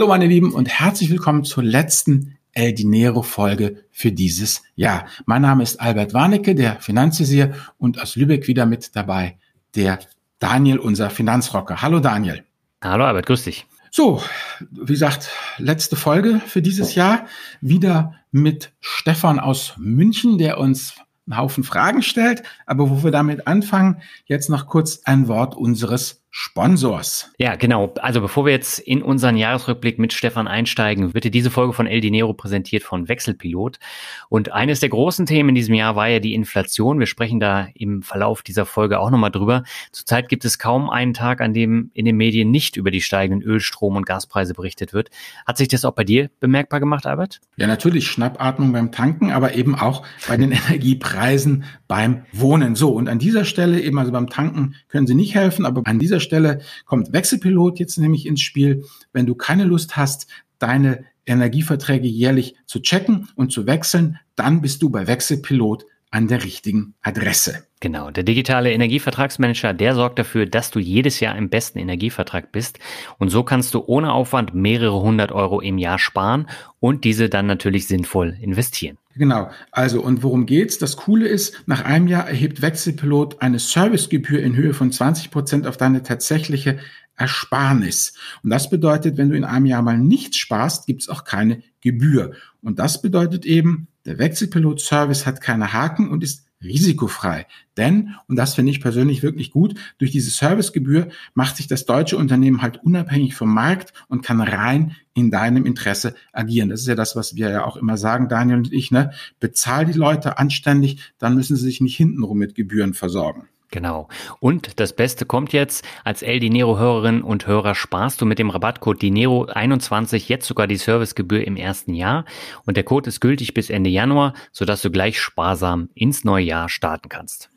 [0.00, 5.04] Hallo meine Lieben und herzlich willkommen zur letzten El Dinero Folge für dieses Jahr.
[5.26, 9.36] Mein Name ist Albert Warnecke, der Finanzvisier und aus Lübeck wieder mit dabei
[9.74, 9.98] der
[10.38, 11.82] Daniel, unser Finanzrocker.
[11.82, 12.44] Hallo Daniel.
[12.82, 13.66] Hallo Albert, grüß dich.
[13.90, 14.22] So,
[14.70, 15.28] wie gesagt,
[15.58, 17.26] letzte Folge für dieses Jahr.
[17.60, 20.94] Wieder mit Stefan aus München, der uns
[21.26, 22.42] einen Haufen Fragen stellt.
[22.64, 27.32] Aber wo wir damit anfangen, jetzt noch kurz ein Wort unseres Sponsors.
[27.38, 27.92] Ja, genau.
[28.00, 31.88] Also bevor wir jetzt in unseren Jahresrückblick mit Stefan einsteigen, wird dir diese Folge von
[31.88, 33.80] El Dinero präsentiert von Wechselpilot.
[34.28, 37.00] Und eines der großen Themen in diesem Jahr war ja die Inflation.
[37.00, 39.64] Wir sprechen da im Verlauf dieser Folge auch nochmal drüber.
[39.90, 43.42] Zurzeit gibt es kaum einen Tag, an dem in den Medien nicht über die steigenden
[43.42, 45.10] Öl-, Strom- und Gaspreise berichtet wird.
[45.46, 47.40] Hat sich das auch bei dir bemerkbar gemacht, Albert?
[47.56, 52.76] Ja, natürlich Schnappatmung beim Tanken, aber eben auch bei den Energiepreisen beim Wohnen.
[52.76, 55.98] So, und an dieser Stelle eben, also beim Tanken können sie nicht helfen, aber an
[55.98, 58.84] dieser Stelle kommt Wechselpilot jetzt nämlich ins Spiel.
[59.12, 60.26] Wenn du keine Lust hast,
[60.58, 66.42] deine Energieverträge jährlich zu checken und zu wechseln, dann bist du bei Wechselpilot an der
[66.42, 67.66] richtigen Adresse.
[67.78, 72.78] Genau, der digitale Energievertragsmanager, der sorgt dafür, dass du jedes Jahr im besten Energievertrag bist.
[73.18, 76.48] Und so kannst du ohne Aufwand mehrere hundert Euro im Jahr sparen
[76.80, 78.98] und diese dann natürlich sinnvoll investieren.
[79.16, 80.78] Genau, also und worum geht's?
[80.78, 85.66] Das Coole ist, nach einem Jahr erhebt Wechselpilot eine Servicegebühr in Höhe von 20 Prozent
[85.66, 86.78] auf deine tatsächliche
[87.20, 88.14] Ersparnis.
[88.42, 92.32] Und das bedeutet, wenn du in einem Jahr mal nichts sparst, gibt's auch keine Gebühr.
[92.62, 97.46] Und das bedeutet eben, der Wechselpilot-Service hat keine Haken und ist risikofrei.
[97.76, 102.16] Denn, und das finde ich persönlich wirklich gut, durch diese Servicegebühr macht sich das deutsche
[102.16, 106.68] Unternehmen halt unabhängig vom Markt und kann rein in deinem Interesse agieren.
[106.68, 109.10] Das ist ja das, was wir ja auch immer sagen, Daniel und ich, ne?
[109.40, 113.48] Bezahl die Leute anständig, dann müssen sie sich nicht hintenrum mit Gebühren versorgen.
[113.70, 114.08] Genau.
[114.40, 115.84] Und das Beste kommt jetzt.
[116.04, 120.76] Als El Dinero Hörerin und Hörer sparst du mit dem Rabattcode Dinero21 jetzt sogar die
[120.76, 122.26] Servicegebühr im ersten Jahr.
[122.66, 126.68] Und der Code ist gültig bis Ende Januar, sodass du gleich sparsam ins neue Jahr
[126.68, 127.48] starten kannst.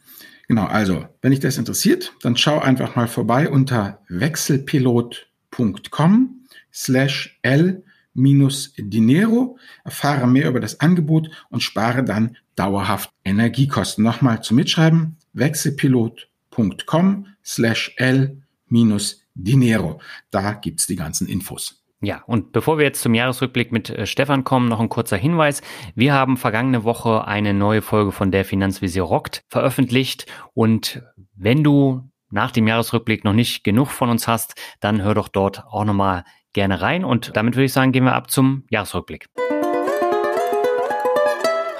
[0.47, 0.65] Genau.
[0.65, 8.75] Also, wenn dich das interessiert, dann schau einfach mal vorbei unter wechselpilot.com slash L minus
[8.77, 14.03] Dinero, erfahre mehr über das Angebot und spare dann dauerhaft Energiekosten.
[14.03, 19.99] Nochmal zum Mitschreiben, wechselpilot.com slash L minus Dinero.
[20.31, 21.83] Da gibt's die ganzen Infos.
[22.01, 25.61] Ja, und bevor wir jetzt zum Jahresrückblick mit äh, Stefan kommen, noch ein kurzer Hinweis.
[25.95, 31.01] Wir haben vergangene Woche eine neue Folge von der Finanzvisier rockt veröffentlicht und
[31.33, 35.63] wenn du nach dem Jahresrückblick noch nicht genug von uns hast, dann hör doch dort
[35.65, 39.27] auch nochmal gerne rein und damit würde ich sagen, gehen wir ab zum Jahresrückblick.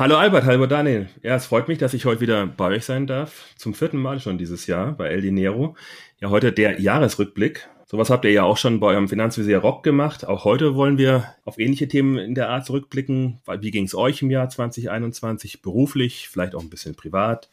[0.03, 1.07] Hallo Albert, hallo Daniel.
[1.21, 3.45] Ja, es freut mich, dass ich heute wieder bei euch sein darf.
[3.55, 5.77] Zum vierten Mal schon dieses Jahr bei El Dinero.
[6.19, 7.69] Ja, heute der Jahresrückblick.
[7.85, 10.27] Sowas habt ihr ja auch schon bei eurem Finanzvisier Rock gemacht.
[10.27, 13.39] Auch heute wollen wir auf ähnliche Themen in der Art zurückblicken.
[13.61, 17.49] Wie ging es euch im Jahr 2021 beruflich, vielleicht auch ein bisschen privat?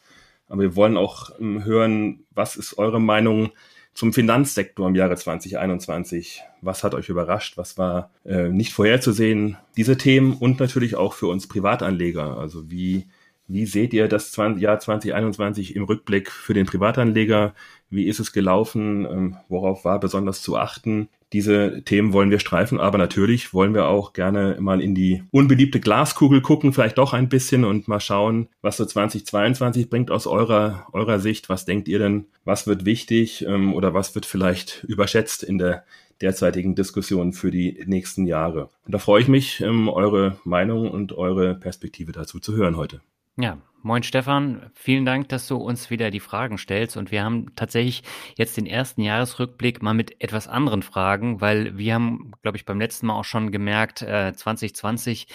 [0.49, 3.51] Aber wir wollen auch ähm, hören, was ist eure Meinung
[3.93, 6.43] zum Finanzsektor im Jahre 2021.
[6.61, 7.57] Was hat euch überrascht?
[7.57, 9.57] Was war äh, nicht vorherzusehen?
[9.77, 12.37] Diese Themen und natürlich auch für uns Privatanleger.
[12.37, 13.07] Also wie,
[13.47, 17.53] wie seht ihr das Jahr 2021 im Rückblick für den Privatanleger?
[17.89, 19.05] Wie ist es gelaufen?
[19.05, 21.09] Ähm, worauf war besonders zu achten?
[21.33, 25.79] Diese Themen wollen wir streifen, aber natürlich wollen wir auch gerne mal in die unbeliebte
[25.79, 30.87] Glaskugel gucken, vielleicht doch ein bisschen und mal schauen, was so 2022 bringt aus eurer,
[30.91, 31.47] eurer Sicht.
[31.47, 32.25] Was denkt ihr denn?
[32.43, 35.85] Was wird wichtig ähm, oder was wird vielleicht überschätzt in der
[36.21, 38.69] derzeitigen Diskussion für die nächsten Jahre?
[38.85, 43.01] Und da freue ich mich, ähm, eure Meinung und eure Perspektive dazu zu hören heute.
[43.37, 47.55] Ja, moin Stefan, vielen Dank, dass du uns wieder die Fragen stellst und wir haben
[47.55, 48.03] tatsächlich
[48.37, 52.79] jetzt den ersten Jahresrückblick mal mit etwas anderen Fragen, weil wir haben, glaube ich, beim
[52.79, 55.27] letzten Mal auch schon gemerkt, äh, 2020,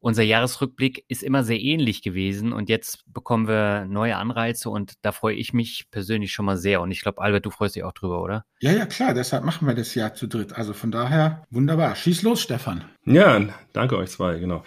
[0.00, 5.10] unser Jahresrückblick ist immer sehr ähnlich gewesen und jetzt bekommen wir neue Anreize und da
[5.10, 7.92] freue ich mich persönlich schon mal sehr und ich glaube, Albert, du freust dich auch
[7.92, 8.44] drüber, oder?
[8.60, 10.52] Ja, ja, klar, deshalb machen wir das Jahr zu dritt.
[10.52, 11.96] Also von daher wunderbar.
[11.96, 12.84] Schieß los, Stefan.
[13.06, 13.40] Ja,
[13.72, 14.62] danke euch zwei, genau.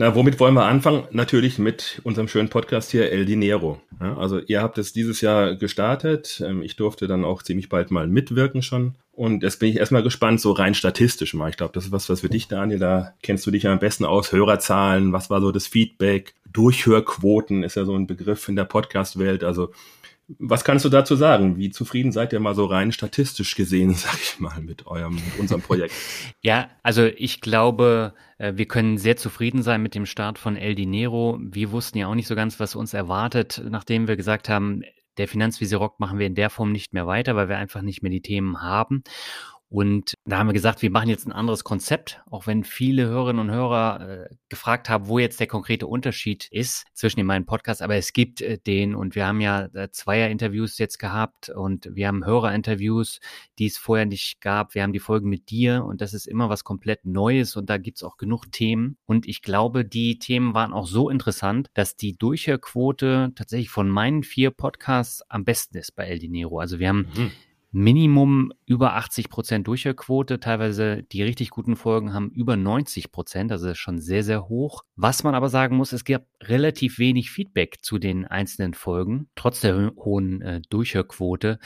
[0.00, 1.04] Na, womit wollen wir anfangen?
[1.10, 3.82] Natürlich mit unserem schönen Podcast hier El Dinero.
[4.00, 6.42] Ja, also ihr habt es dieses Jahr gestartet.
[6.42, 8.94] Ähm, ich durfte dann auch ziemlich bald mal mitwirken schon.
[9.12, 11.50] Und jetzt bin ich erstmal gespannt, so rein statistisch mal.
[11.50, 13.78] Ich glaube, das ist was, was für dich, Daniel, da kennst du dich ja am
[13.78, 14.32] besten aus.
[14.32, 16.32] Hörerzahlen, was war so das Feedback?
[16.50, 19.44] Durchhörquoten ist ja so ein Begriff in der Podcast-Welt.
[19.44, 19.70] Also
[20.38, 21.56] was kannst du dazu sagen?
[21.56, 25.38] Wie zufrieden seid ihr mal so rein statistisch gesehen, sag ich mal, mit eurem, mit
[25.38, 25.94] unserem Projekt?
[26.42, 30.74] ja, also ich glaube, äh, wir können sehr zufrieden sein mit dem Start von El
[30.74, 31.38] Dinero.
[31.40, 34.82] Wir wussten ja auch nicht so ganz, was uns erwartet, nachdem wir gesagt haben,
[35.18, 38.02] der Finanzvisier Rock machen wir in der Form nicht mehr weiter, weil wir einfach nicht
[38.02, 39.02] mehr die Themen haben.
[39.70, 43.38] Und da haben wir gesagt, wir machen jetzt ein anderes Konzept, auch wenn viele Hörerinnen
[43.48, 47.80] und Hörer äh, gefragt haben, wo jetzt der konkrete Unterschied ist zwischen den beiden Podcasts.
[47.80, 52.08] Aber es gibt äh, den und wir haben ja äh, Zweier-Interviews jetzt gehabt und wir
[52.08, 53.20] haben Hörer-Interviews,
[53.60, 54.74] die es vorher nicht gab.
[54.74, 57.78] Wir haben die Folgen mit dir und das ist immer was komplett Neues und da
[57.78, 58.96] gibt's auch genug Themen.
[59.06, 64.24] Und ich glaube, die Themen waren auch so interessant, dass die Durchhörquote tatsächlich von meinen
[64.24, 66.58] vier Podcasts am besten ist bei El Dinero.
[66.58, 67.30] Also wir haben mhm
[67.72, 70.40] Minimum über 80 Prozent Durchhörquote.
[70.40, 74.82] Teilweise die richtig guten Folgen haben über 90 Prozent, also schon sehr, sehr hoch.
[74.96, 79.60] Was man aber sagen muss, es gab relativ wenig Feedback zu den einzelnen Folgen, trotz
[79.60, 81.58] der hohen äh, Durchhörquote.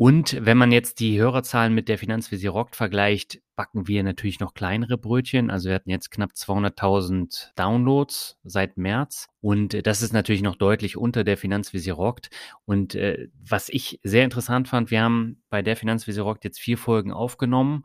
[0.00, 4.54] Und wenn man jetzt die Hörerzahlen mit der Finanzvisier Rockt vergleicht, backen wir natürlich noch
[4.54, 5.50] kleinere Brötchen.
[5.50, 9.26] Also wir hatten jetzt knapp 200.000 Downloads seit März.
[9.40, 12.30] Und das ist natürlich noch deutlich unter der Finanzvisier Rockt.
[12.64, 16.78] Und äh, was ich sehr interessant fand, wir haben bei der Finanzvisier Rockt jetzt vier
[16.78, 17.82] Folgen aufgenommen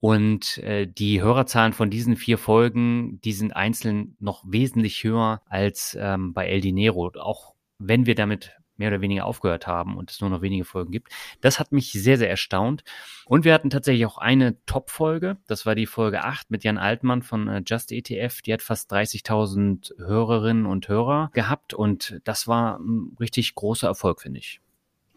[0.00, 5.94] und äh, die Hörerzahlen von diesen vier Folgen, die sind einzeln noch wesentlich höher als
[6.00, 7.12] ähm, bei El Dinero.
[7.18, 10.90] Auch wenn wir damit mehr oder weniger aufgehört haben und es nur noch wenige Folgen
[10.90, 11.12] gibt.
[11.40, 12.82] Das hat mich sehr, sehr erstaunt.
[13.26, 15.36] Und wir hatten tatsächlich auch eine Top-Folge.
[15.46, 18.42] Das war die Folge 8 mit Jan Altmann von äh, Just ETF.
[18.42, 24.22] Die hat fast 30.000 Hörerinnen und Hörer gehabt und das war ein richtig großer Erfolg,
[24.22, 24.60] finde ich.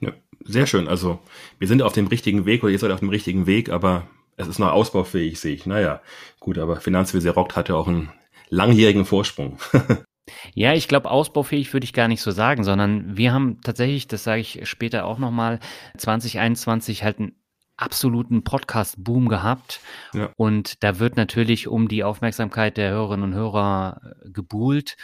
[0.02, 0.12] Ja,
[0.44, 0.88] sehr schön.
[0.88, 1.20] Also
[1.58, 4.48] wir sind auf dem richtigen Weg oder ihr seid auf dem richtigen Weg, aber es
[4.48, 5.66] ist noch ausbaufähig, sehe ich.
[5.66, 6.02] Naja,
[6.40, 8.12] gut, aber Finanzvisier Rockt hat ja auch einen
[8.50, 9.58] langjährigen Vorsprung.
[10.54, 14.24] Ja, ich glaube, ausbaufähig würde ich gar nicht so sagen, sondern wir haben tatsächlich, das
[14.24, 15.60] sage ich später auch nochmal,
[15.98, 17.36] 2021 halt einen
[17.78, 19.82] absoluten Podcast-Boom gehabt.
[20.14, 20.30] Ja.
[20.38, 24.96] Und da wird natürlich um die Aufmerksamkeit der Hörerinnen und Hörer äh, gebuhlt.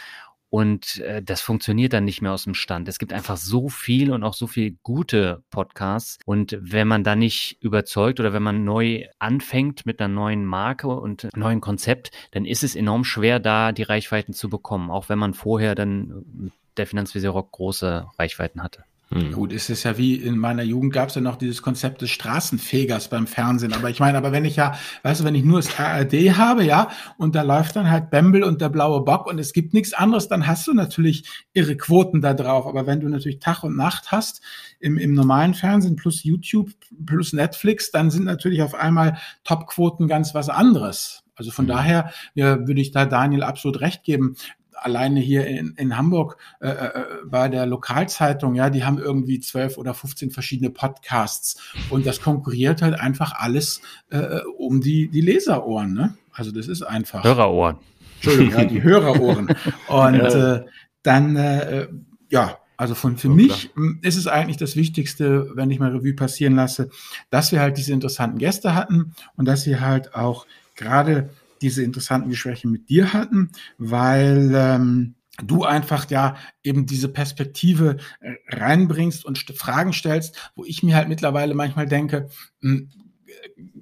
[0.50, 2.88] Und äh, das funktioniert dann nicht mehr aus dem Stand.
[2.88, 6.18] Es gibt einfach so viel und auch so viel gute Podcasts.
[6.26, 10.88] Und wenn man da nicht überzeugt oder wenn man neu anfängt mit einer neuen Marke
[10.88, 14.90] und einem neuen Konzept, dann ist es enorm schwer, da die Reichweiten zu bekommen.
[14.90, 18.84] Auch wenn man vorher dann mit der Finanzvisier Rock große Reichweiten hatte.
[19.12, 19.32] Hm.
[19.32, 22.10] Gut, es ist ja wie in meiner Jugend gab es ja noch dieses Konzept des
[22.10, 23.72] Straßenfegers beim Fernsehen.
[23.72, 26.64] Aber ich meine, aber wenn ich ja, weißt du, wenn ich nur das ARD habe,
[26.64, 29.94] ja, und da läuft dann halt Bembel und der blaue Bock und es gibt nichts
[29.94, 32.66] anderes, dann hast du natürlich irre Quoten da drauf.
[32.66, 34.42] Aber wenn du natürlich Tag und Nacht hast
[34.78, 36.70] im, im normalen Fernsehen plus YouTube
[37.04, 41.24] plus Netflix, dann sind natürlich auf einmal Topquoten ganz was anderes.
[41.34, 41.70] Also von mhm.
[41.70, 44.36] daher ja, würde ich da Daniel absolut recht geben
[44.84, 49.78] alleine hier in, in Hamburg äh, äh, bei der Lokalzeitung, ja, die haben irgendwie zwölf
[49.78, 51.60] oder 15 verschiedene Podcasts
[51.90, 53.80] und das konkurriert halt einfach alles
[54.10, 56.16] äh, um die, die Leserohren, ne?
[56.32, 57.24] Also das ist einfach.
[57.24, 57.76] Hörerohren.
[58.16, 59.48] Entschuldigung, ja, die Hörerohren.
[59.88, 60.54] Und ja.
[60.54, 60.64] äh,
[61.02, 61.88] dann, äh,
[62.28, 63.88] ja, also von für so, mich klar.
[64.02, 66.88] ist es eigentlich das Wichtigste, wenn ich mal Revue passieren lasse,
[67.28, 71.28] dass wir halt diese interessanten Gäste hatten und dass sie halt auch gerade
[71.60, 78.34] diese interessanten Gespräche mit dir hatten, weil ähm, du einfach ja eben diese Perspektive äh,
[78.48, 82.28] reinbringst und Fragen stellst, wo ich mir halt mittlerweile manchmal denke,
[82.60, 82.90] hm,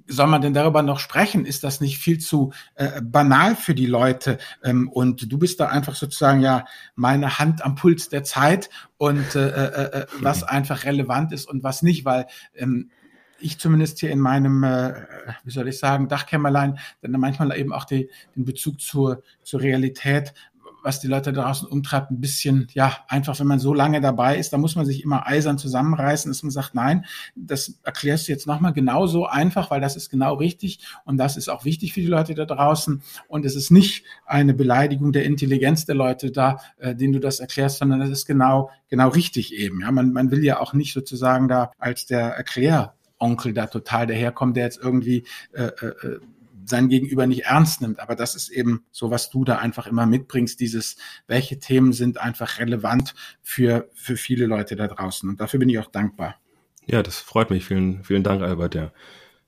[0.07, 1.45] soll man denn darüber noch sprechen?
[1.45, 4.39] Ist das nicht viel zu äh, banal für die Leute?
[4.63, 9.35] Ähm, und du bist da einfach sozusagen ja meine Hand am Puls der Zeit und
[9.35, 12.89] äh, äh, äh was einfach relevant ist und was nicht, weil ähm,
[13.39, 14.93] ich zumindest hier in meinem, äh,
[15.43, 20.33] wie soll ich sagen, Dachkämmerlein, dann manchmal eben auch die, den Bezug zur, zur Realität,
[20.83, 24.53] was die Leute draußen umtreibt, ein bisschen, ja, einfach, wenn man so lange dabei ist,
[24.53, 27.05] da muss man sich immer eisern zusammenreißen, dass man sagt, nein,
[27.35, 31.49] das erklärst du jetzt nochmal genauso einfach, weil das ist genau richtig und das ist
[31.49, 35.85] auch wichtig für die Leute da draußen und es ist nicht eine Beleidigung der Intelligenz
[35.85, 39.81] der Leute da, äh, denen du das erklärst, sondern es ist genau, genau richtig eben.
[39.81, 44.07] Ja, man, man will ja auch nicht sozusagen da als der Erklär Onkel da total
[44.07, 46.19] daherkommt, der jetzt irgendwie äh, äh,
[46.65, 47.99] sein Gegenüber nicht ernst nimmt.
[47.99, 50.97] Aber das ist eben so, was du da einfach immer mitbringst, dieses,
[51.27, 55.27] welche Themen sind einfach relevant für, für viele Leute da draußen.
[55.29, 56.35] Und dafür bin ich auch dankbar.
[56.85, 57.65] Ja, das freut mich.
[57.65, 58.75] Vielen, vielen Dank, Albert.
[58.75, 58.91] Ja.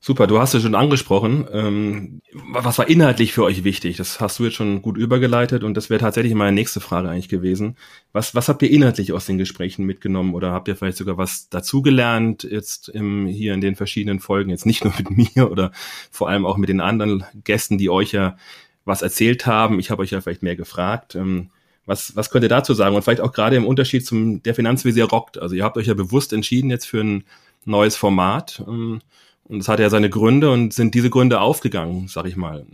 [0.04, 1.46] Super, du hast es schon angesprochen.
[1.52, 3.98] Ähm, was war inhaltlich für euch wichtig?
[3.98, 7.28] Das hast du jetzt schon gut übergeleitet und das wäre tatsächlich meine nächste Frage eigentlich
[7.28, 7.76] gewesen.
[8.12, 11.50] Was, was habt ihr inhaltlich aus den Gesprächen mitgenommen oder habt ihr vielleicht sogar was
[11.50, 14.50] dazugelernt jetzt im, hier in den verschiedenen Folgen?
[14.50, 15.70] Jetzt nicht nur mit mir oder
[16.10, 18.36] vor allem auch mit den anderen Gästen, die euch ja
[18.84, 19.78] was erzählt haben.
[19.78, 21.14] Ich habe euch ja vielleicht mehr gefragt.
[21.14, 21.50] Ähm,
[21.86, 22.96] was, was könnt ihr dazu sagen?
[22.96, 25.38] Und vielleicht auch gerade im Unterschied zum der Finanzvisier rockt.
[25.38, 27.22] Also ihr habt euch ja bewusst entschieden jetzt für ein
[27.64, 28.64] neues Format.
[28.66, 29.00] Ähm,
[29.44, 32.66] und es hat ja seine Gründe und sind diese Gründe aufgegangen, sag ich mal.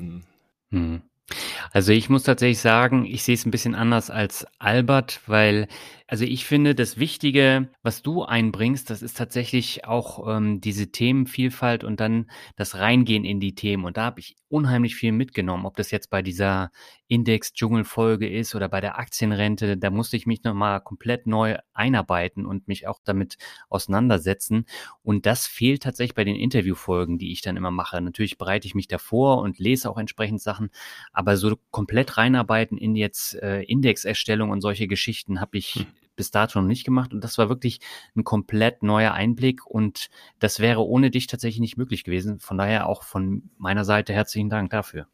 [0.71, 1.03] Hm.
[1.73, 5.69] Also ich muss tatsächlich sagen, ich sehe es ein bisschen anders als Albert, weil
[6.11, 11.85] Also ich finde, das Wichtige, was du einbringst, das ist tatsächlich auch ähm, diese Themenvielfalt
[11.85, 13.85] und dann das Reingehen in die Themen.
[13.85, 16.71] Und da habe ich unheimlich viel mitgenommen, ob das jetzt bei dieser
[17.09, 19.77] Index-Dschungel-Folge ist oder bei der Aktienrente.
[19.77, 23.37] Da musste ich mich nochmal komplett neu einarbeiten und mich auch damit
[23.69, 24.65] auseinandersetzen.
[25.03, 28.01] Und das fehlt tatsächlich bei den Interviewfolgen, die ich dann immer mache.
[28.01, 30.71] Natürlich bereite ich mich davor und lese auch entsprechend Sachen,
[31.13, 35.87] aber so komplett reinarbeiten in jetzt äh, Indexerstellung und solche Geschichten habe ich hm.
[36.19, 37.15] Bis dato noch nicht gemacht.
[37.15, 37.81] Und das war wirklich
[38.15, 42.41] ein komplett neuer Einblick und das wäre ohne dich tatsächlich nicht möglich gewesen.
[42.41, 45.07] Von daher auch von meiner Seite herzlichen Dank dafür.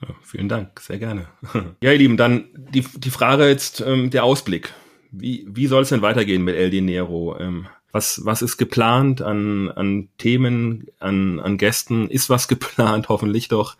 [0.00, 1.26] Ja, vielen Dank, sehr gerne.
[1.82, 4.72] ja, ihr Lieben, dann die, die Frage jetzt, ähm, der Ausblick.
[5.10, 7.38] Wie, wie soll es denn weitergehen mit El Dinero?
[7.38, 12.08] Ähm, was, was ist geplant an, an Themen, an, an Gästen?
[12.08, 13.76] Ist was geplant, hoffentlich doch.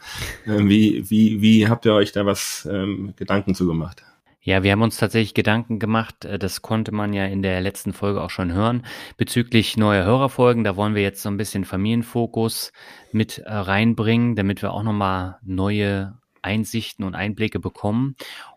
[0.47, 4.03] Ähm, wie, wie, wie habt ihr euch da was ähm, Gedanken zugemacht?
[4.47, 7.93] Ja, wir haben uns tatsächlich Gedanken gemacht, äh, das konnte man ja in der letzten
[7.93, 8.87] Folge auch schon hören,
[9.17, 10.63] bezüglich neuer Hörerfolgen.
[10.63, 12.71] Da wollen wir jetzt so ein bisschen Familienfokus
[13.11, 18.15] mit äh, reinbringen, damit wir auch nochmal neue Einsichten und Einblicke bekommen.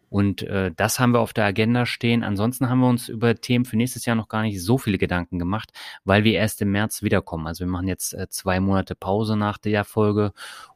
[0.10, 2.24] Und äh, das haben wir auf der Agenda stehen.
[2.24, 5.40] Ansonsten haben wir uns über Themen für nächstes Jahr noch gar nicht so viele Gedanken
[5.40, 5.72] gemacht,
[6.04, 7.48] weil wir erst im März wiederkommen.
[7.48, 10.34] Also wir machen jetzt äh, zwei Monate Pause nach der Folge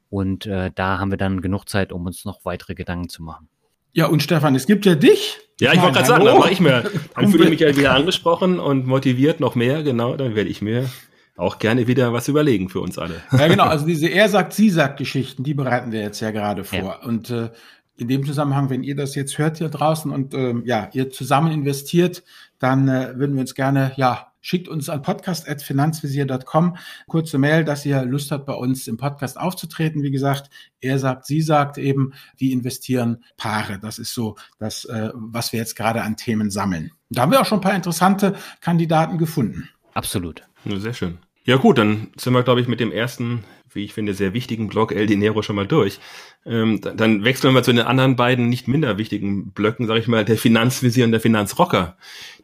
[0.09, 3.47] und äh, da haben wir dann genug Zeit, um uns noch weitere Gedanken zu machen.
[3.93, 5.39] Ja, und Stefan, es gibt ja dich.
[5.59, 7.93] Ja, ich, wollte gerade sagen, da war ich mir, dann fühle ich mich ja wieder
[7.93, 10.89] angesprochen und motiviert noch mehr, genau, dann werde ich mir
[11.37, 13.21] auch gerne wieder was überlegen für uns alle.
[13.31, 16.63] Ja, genau, also diese Er sagt, sie sagt Geschichten, die bereiten wir jetzt ja gerade
[16.63, 16.79] vor.
[16.79, 17.07] Ja.
[17.07, 17.49] Und äh,
[17.97, 21.51] in dem Zusammenhang, wenn ihr das jetzt hört hier draußen und äh, ja, ihr zusammen
[21.51, 22.23] investiert,
[22.59, 28.05] dann äh, würden wir uns gerne ja schickt uns an podcast.finanzvisier.com kurze Mail, dass ihr
[28.05, 30.03] Lust habt, bei uns im Podcast aufzutreten.
[30.03, 33.79] Wie gesagt, er sagt, sie sagt eben, wie investieren Paare.
[33.79, 36.91] Das ist so das, äh, was wir jetzt gerade an Themen sammeln.
[37.09, 39.69] Da haben wir auch schon ein paar interessante Kandidaten gefunden.
[39.93, 40.43] Absolut.
[40.65, 41.19] Sehr schön.
[41.45, 44.67] Ja gut, dann sind wir, glaube ich, mit dem ersten, wie ich finde, sehr wichtigen
[44.67, 45.99] Blog El Dinero schon mal durch.
[46.45, 50.07] Ähm, dann wechseln wir mal zu den anderen beiden nicht minder wichtigen Blöcken, sage ich
[50.07, 51.97] mal, der Finanzvisier und der Finanzrocker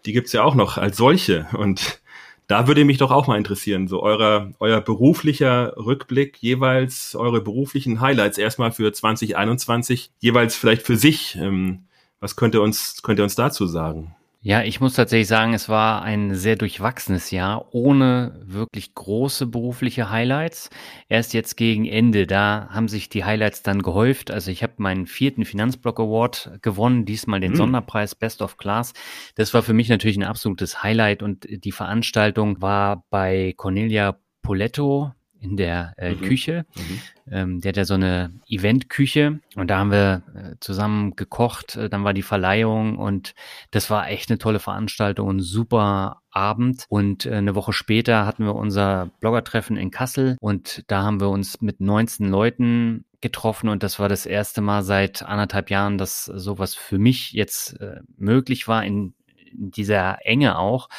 [0.06, 1.48] die gibt's ja auch noch als solche.
[1.54, 2.02] Und
[2.48, 8.02] da würde mich doch auch mal interessieren, so euer, euer beruflicher Rückblick, jeweils eure beruflichen
[8.02, 11.36] Highlights erstmal für 2021, jeweils vielleicht für sich.
[11.36, 11.86] Ähm,
[12.20, 14.16] was könnt ihr uns, könnt ihr uns dazu sagen?
[14.42, 20.10] Ja, ich muss tatsächlich sagen, es war ein sehr durchwachsenes Jahr, ohne wirklich große berufliche
[20.10, 20.70] Highlights.
[21.10, 24.32] Erst jetzt gegen Ende, da haben sich die Highlights dann gehäuft.
[24.32, 27.58] Also ich habe meinen vierten Finanzblock Award gewonnen, diesmal den mhm.
[27.58, 28.94] Sonderpreis Best of Class.
[29.36, 35.12] Das war für mich natürlich ein absolutes Highlight und die Veranstaltung war bei Cornelia Poletto,
[35.42, 36.22] in der äh, mhm.
[36.22, 36.66] Küche.
[36.76, 37.02] Mhm.
[37.32, 41.76] Ähm, der hat ja so eine Eventküche und da haben wir äh, zusammen gekocht.
[41.76, 43.36] Äh, dann war die Verleihung und
[43.72, 46.86] das war echt eine tolle Veranstaltung und super Abend.
[46.90, 51.30] Und äh, eine Woche später hatten wir unser Bloggertreffen in Kassel und da haben wir
[51.30, 56.26] uns mit 19 Leuten getroffen und das war das erste Mal seit anderthalb Jahren, dass
[56.26, 59.14] sowas für mich jetzt äh, möglich war in,
[59.52, 60.90] in dieser Enge auch.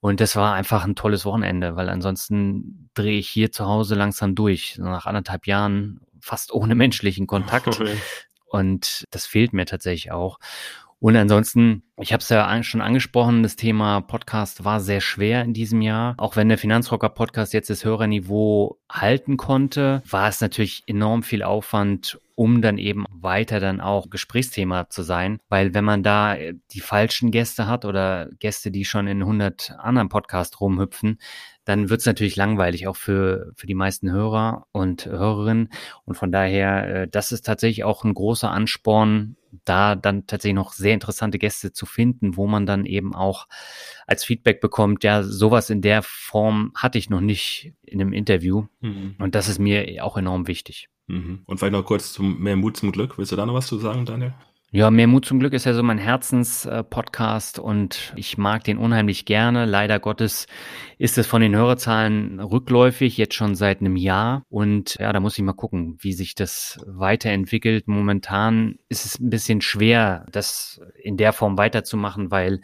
[0.00, 4.34] Und das war einfach ein tolles Wochenende, weil ansonsten drehe ich hier zu Hause langsam
[4.34, 7.68] durch, nach anderthalb Jahren fast ohne menschlichen Kontakt.
[7.68, 7.96] Okay.
[8.46, 10.38] Und das fehlt mir tatsächlich auch.
[10.98, 15.52] Und ansonsten, ich habe es ja schon angesprochen, das Thema Podcast war sehr schwer in
[15.52, 16.14] diesem Jahr.
[16.16, 21.42] Auch wenn der Finanzrocker Podcast jetzt das Hörerniveau halten konnte, war es natürlich enorm viel
[21.42, 25.40] Aufwand, um dann eben weiter dann auch Gesprächsthema zu sein.
[25.50, 26.36] Weil wenn man da
[26.72, 31.18] die falschen Gäste hat oder Gäste, die schon in 100 anderen Podcasts rumhüpfen,
[31.64, 35.68] dann wird es natürlich langweilig, auch für, für die meisten Hörer und Hörerinnen.
[36.04, 40.72] Und von daher, äh, das ist tatsächlich auch ein großer Ansporn, da dann tatsächlich noch
[40.72, 43.46] sehr interessante Gäste zu finden, wo man dann eben auch
[44.06, 48.66] als Feedback bekommt, ja, sowas in der Form hatte ich noch nicht in einem Interview.
[48.80, 49.16] Mhm.
[49.18, 50.88] Und das ist mir auch enorm wichtig.
[51.08, 51.42] Mhm.
[51.46, 53.18] Und vielleicht noch kurz zum mehr Mut zum Glück.
[53.18, 54.34] Willst du da noch was zu sagen, Daniel?
[54.72, 59.24] Ja, Mehr Mut zum Glück ist ja so mein Herzenspodcast und ich mag den unheimlich
[59.24, 59.64] gerne.
[59.64, 60.46] Leider Gottes
[60.96, 64.44] ist es von den Hörerzahlen rückläufig, jetzt schon seit einem Jahr.
[64.48, 67.88] Und ja, da muss ich mal gucken, wie sich das weiterentwickelt.
[67.88, 72.60] Momentan ist es ein bisschen schwer, das in der Form weiterzumachen, weil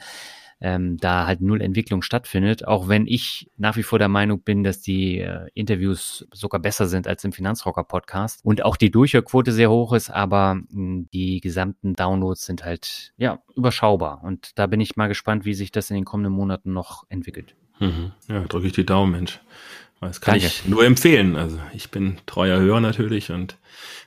[0.61, 4.65] ähm, da halt null Entwicklung stattfindet, auch wenn ich nach wie vor der Meinung bin,
[4.65, 9.71] dass die äh, Interviews sogar besser sind als im Finanzrocker-Podcast und auch die Durchhörquote sehr
[9.71, 14.81] hoch ist, aber mh, hm, die gesamten Downloads sind halt ja überschaubar und da bin
[14.81, 17.55] ich mal gespannt, wie sich das in den kommenden Monaten noch entwickelt.
[17.79, 18.13] Mhm.
[18.29, 19.41] Ja, drücke ich die Daumen, Mensch.
[20.01, 20.47] Das kann Danke.
[20.47, 21.37] ich nur empfehlen.
[21.37, 23.57] Also ich bin treuer Hörer natürlich und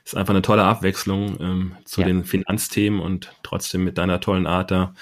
[0.04, 2.06] ist einfach eine tolle Abwechslung ähm, zu ja.
[2.06, 4.94] den Finanzthemen und trotzdem mit deiner tollen Art da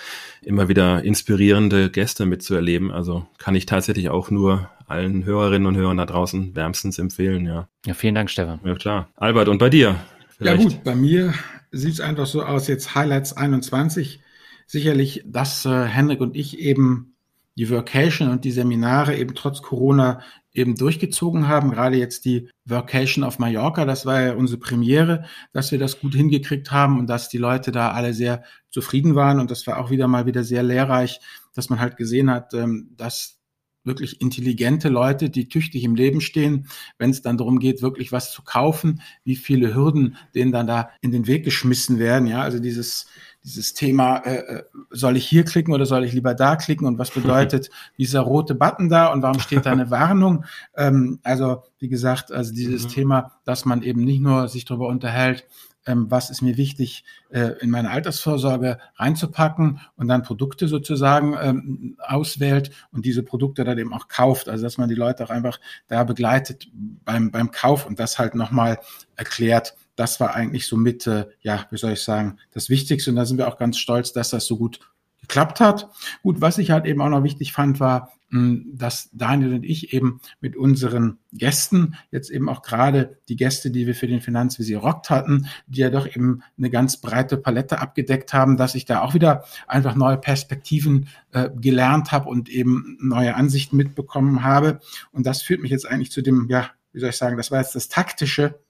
[0.43, 2.91] immer wieder inspirierende Gäste mitzuerleben.
[2.91, 7.69] Also kann ich tatsächlich auch nur allen Hörerinnen und Hörern da draußen wärmstens empfehlen, ja.
[7.85, 8.61] Ja, vielen Dank, Stefan.
[8.65, 9.09] Ja, klar.
[9.17, 9.97] Albert, und bei dir?
[10.37, 10.63] Vielleicht?
[10.63, 11.35] Ja gut, bei mir
[11.71, 14.21] sieht es einfach so aus, jetzt Highlights 21.
[14.67, 17.15] Sicherlich, dass äh, Henrik und ich eben
[17.57, 20.21] die Workation und die Seminare eben trotz Corona
[20.59, 21.71] eben durchgezogen haben.
[21.71, 26.15] Gerade jetzt die Workation auf Mallorca, das war ja unsere Premiere, dass wir das gut
[26.15, 29.41] hingekriegt haben und dass die Leute da alle sehr zufrieden waren.
[29.41, 31.21] Und das war auch wieder mal wieder sehr lehrreich,
[31.55, 33.39] dass man halt gesehen hat, ähm, dass
[33.85, 38.33] wirklich intelligente Leute, die tüchtig im Leben stehen, wenn es dann darum geht, wirklich was
[38.33, 42.29] zu kaufen, wie viele Hürden denen dann da in den Weg geschmissen werden.
[42.29, 43.07] Ja, also dieses
[43.45, 46.99] dieses Thema, äh, äh, soll ich hier klicken oder soll ich lieber da klicken und
[46.99, 50.45] was bedeutet dieser rote Button da und warum steht da eine Warnung?
[50.77, 52.89] Ähm, also wie gesagt, also dieses mhm.
[52.89, 55.47] Thema, dass man eben nicht nur sich darüber unterhält,
[55.89, 61.97] ähm, was ist mir wichtig äh, in meine Altersvorsorge reinzupacken und dann Produkte sozusagen ähm,
[61.99, 64.49] auswählt und diese Produkte dann eben auch kauft.
[64.49, 68.35] Also dass man die Leute auch einfach da begleitet beim, beim Kauf und das halt
[68.35, 68.79] nochmal
[69.17, 73.11] erklärt, das war eigentlich so mit, äh, ja, wie soll ich sagen, das Wichtigste.
[73.11, 74.81] Und da sind wir auch ganz stolz, dass das so gut
[75.21, 75.91] geklappt hat.
[76.23, 80.21] Gut, was ich halt eben auch noch wichtig fand, war, dass Daniel und ich eben
[80.41, 85.09] mit unseren Gästen, jetzt eben auch gerade die Gäste, die wir für den Finanzvisier Rockt
[85.09, 89.15] hatten, die ja doch eben eine ganz breite Palette abgedeckt haben, dass ich da auch
[89.15, 94.81] wieder einfach neue Perspektiven äh, gelernt habe und eben neue Ansichten mitbekommen habe.
[95.11, 97.61] Und das führt mich jetzt eigentlich zu dem, ja, wie soll ich sagen, das war
[97.61, 98.61] jetzt das Taktische,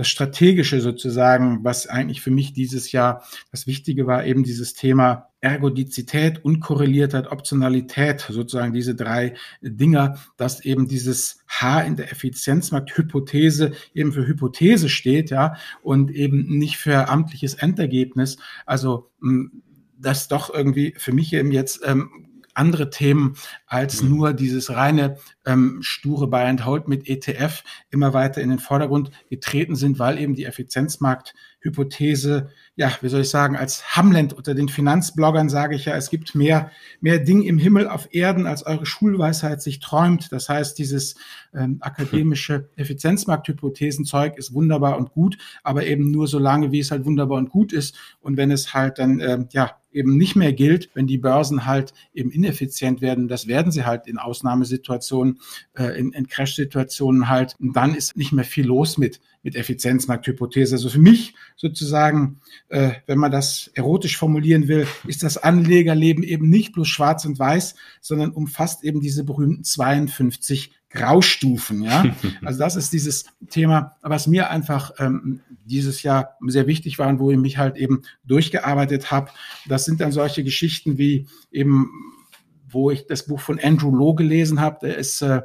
[0.00, 5.28] das Strategische sozusagen, was eigentlich für mich dieses Jahr das Wichtige war, eben dieses Thema
[5.42, 14.12] Ergodizität, Unkorreliertheit, Optionalität, sozusagen diese drei Dinger, dass eben dieses H in der Effizienzmarkthypothese eben
[14.12, 18.38] für Hypothese steht, ja, und eben nicht für amtliches Endergebnis.
[18.64, 19.10] Also,
[19.98, 23.36] das doch irgendwie für mich eben jetzt ähm, andere Themen
[23.66, 24.10] als mhm.
[24.10, 29.10] nur dieses reine ähm, sture Buy and Hold mit ETF immer weiter in den Vordergrund
[29.28, 34.68] getreten sind, weil eben die Effizienzmarkthypothese, ja, wie soll ich sagen, als Hamlet unter den
[34.68, 38.86] Finanzbloggern sage ich ja, es gibt mehr, mehr Ding im Himmel auf Erden, als eure
[38.86, 40.32] Schulweisheit sich träumt.
[40.32, 41.16] Das heißt, dieses
[41.54, 47.04] ähm, akademische Effizienzmarkthypothesenzeug ist wunderbar und gut, aber eben nur so lange, wie es halt
[47.04, 47.96] wunderbar und gut ist.
[48.20, 51.92] Und wenn es halt dann, ähm, ja, eben nicht mehr gilt, wenn die Börsen halt
[52.14, 53.28] eben ineffizient werden.
[53.28, 55.40] Das werden sie halt in Ausnahmesituationen,
[55.74, 57.56] äh, in, in Crash-Situationen halt.
[57.58, 60.74] Und dann ist nicht mehr viel los mit, mit Effizienzmarkthypothese.
[60.74, 66.48] Also für mich sozusagen, äh, wenn man das erotisch formulieren will, ist das Anlegerleben eben
[66.48, 72.04] nicht bloß schwarz und weiß, sondern umfasst eben diese berühmten 52 Graustufen, ja.
[72.44, 77.20] Also das ist dieses Thema, was mir einfach ähm, dieses Jahr sehr wichtig war und
[77.20, 79.30] wo ich mich halt eben durchgearbeitet habe.
[79.68, 81.90] Das sind dann solche Geschichten wie eben,
[82.68, 84.78] wo ich das Buch von Andrew Lowe gelesen habe.
[84.82, 85.42] Der ist äh,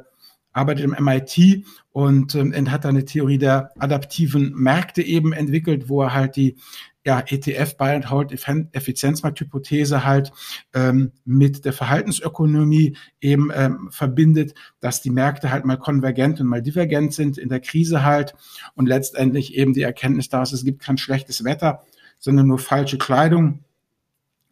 [0.56, 6.02] arbeitet im MIT und ähm, hat da eine Theorie der adaptiven Märkte eben entwickelt, wo
[6.02, 6.56] er halt die
[7.06, 10.32] ja, ETF Buy and Hold Effizienzmarkthypothese halt
[10.74, 16.62] ähm, mit der Verhaltensökonomie eben ähm, verbindet, dass die Märkte halt mal konvergent und mal
[16.62, 18.34] divergent sind in der Krise halt
[18.74, 21.84] und letztendlich eben die Erkenntnis daraus, es gibt kein schlechtes Wetter,
[22.18, 23.60] sondern nur falsche Kleidung.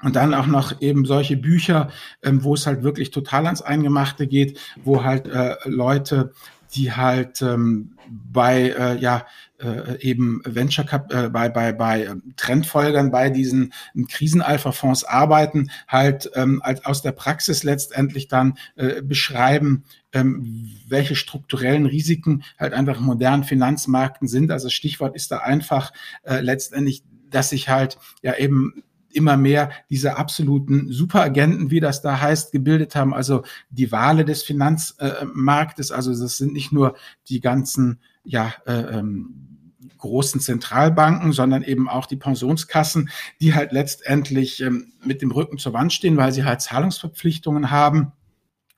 [0.03, 1.90] Und dann auch noch eben solche Bücher,
[2.23, 6.33] ähm, wo es halt wirklich total ans Eingemachte geht, wo halt äh, Leute
[6.75, 9.27] die halt ähm, bei äh, ja
[9.61, 15.71] äh, eben Venture Cap äh, bei bei bei ähm, Trendfolgern bei diesen ähm, Krisenalpha-Fonds arbeiten,
[15.89, 22.73] halt ähm, als aus der Praxis letztendlich dann äh, beschreiben, ähm, welche strukturellen Risiken halt
[22.73, 24.51] einfach in modernen Finanzmärkten sind.
[24.51, 25.93] Also Stichwort ist da einfach
[26.25, 28.83] äh, letztendlich, dass sich halt ja eben
[29.14, 33.14] immer mehr diese absoluten Superagenten, wie das da heißt, gebildet haben.
[33.14, 35.90] Also die Wale des Finanzmarktes.
[35.90, 36.96] Also das sind nicht nur
[37.29, 39.55] die ganzen, ja, äh, ähm,
[39.98, 43.09] großen Zentralbanken, sondern eben auch die Pensionskassen,
[43.40, 48.12] die halt letztendlich ähm, mit dem Rücken zur Wand stehen, weil sie halt Zahlungsverpflichtungen haben.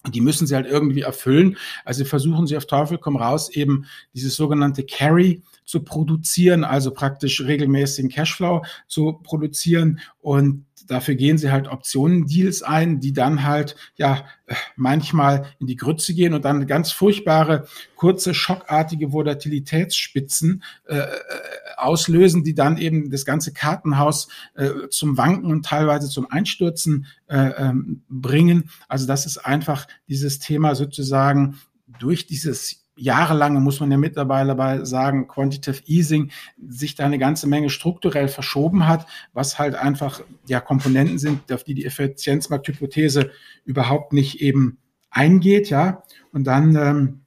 [0.09, 1.57] Die müssen sie halt irgendwie erfüllen.
[1.85, 7.43] Also versuchen sie auf Teufel komm raus eben dieses sogenannte Carry zu produzieren, also praktisch
[7.43, 14.25] regelmäßigen Cashflow zu produzieren und dafür gehen sie halt Optionen-Deals ein, die dann halt ja
[14.77, 21.07] manchmal in die Grütze gehen und dann ganz furchtbare, kurze, schockartige Volatilitätsspitzen äh, äh,
[21.77, 27.51] auslösen, die dann eben das ganze Kartenhaus äh, zum Wanken und teilweise zum Einstürzen äh,
[27.59, 28.71] ähm, bringen.
[28.89, 31.59] Also das ist einfach dieses Thema sozusagen
[31.99, 36.31] durch dieses jahrelange, muss man ja mittlerweile sagen, Quantitative Easing
[36.67, 41.65] sich da eine ganze Menge strukturell verschoben hat, was halt einfach ja Komponenten sind, auf
[41.65, 43.31] die die Effizienzmarkthypothese
[43.65, 44.79] überhaupt nicht eben
[45.11, 46.03] eingeht, ja.
[46.33, 47.21] Und dann ähm,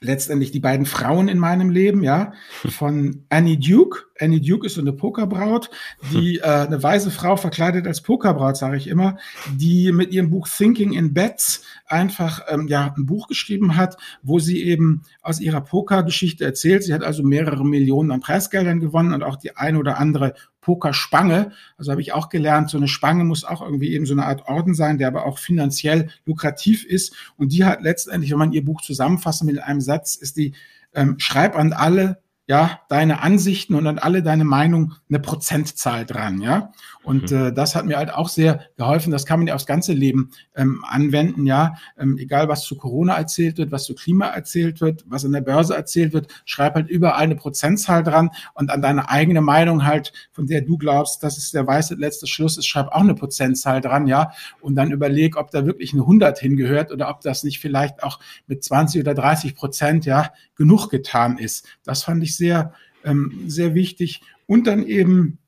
[0.00, 2.32] letztendlich die beiden Frauen in meinem Leben, ja,
[2.68, 4.09] von Annie Duke.
[4.20, 5.70] Annie Duke ist so eine Pokerbraut,
[6.12, 9.16] die äh, eine weise Frau verkleidet als Pokerbraut, sage ich immer,
[9.56, 14.38] die mit ihrem Buch Thinking in Bets einfach ähm, ja ein Buch geschrieben hat, wo
[14.38, 16.84] sie eben aus ihrer Pokergeschichte erzählt.
[16.84, 21.52] Sie hat also mehrere Millionen an Preisgeldern gewonnen und auch die ein oder andere Pokerspange.
[21.78, 24.46] Also habe ich auch gelernt, so eine Spange muss auch irgendwie eben so eine Art
[24.46, 27.14] Orden sein, der aber auch finanziell lukrativ ist.
[27.36, 30.54] Und die hat letztendlich, wenn man ihr Buch zusammenfasst mit einem Satz, ist die,
[30.94, 36.40] ähm, schreib an alle, ja, deine Ansichten und an alle deine Meinung eine Prozentzahl dran,
[36.40, 36.72] ja.
[37.04, 37.36] Und mhm.
[37.36, 39.12] äh, das hat mir halt auch sehr geholfen.
[39.12, 41.76] Das kann man ja aufs ganze Leben ähm, anwenden, ja.
[41.96, 45.42] Ähm, egal, was zu Corona erzählt wird, was zu Klima erzählt wird, was an der
[45.42, 50.12] Börse erzählt wird, schreib halt überall eine Prozentzahl dran und an deine eigene Meinung halt,
[50.32, 53.80] von der du glaubst, dass es der weiße letzte Schluss ist, schreib auch eine Prozentzahl
[53.80, 54.32] dran, ja.
[54.60, 58.18] Und dann überleg, ob da wirklich eine 100 hingehört oder ob das nicht vielleicht auch
[58.48, 61.66] mit 20 oder 30 Prozent, ja, genug getan ist.
[61.84, 62.72] Das fand ich sehr,
[63.04, 64.22] ähm, sehr wichtig.
[64.46, 65.38] Und dann eben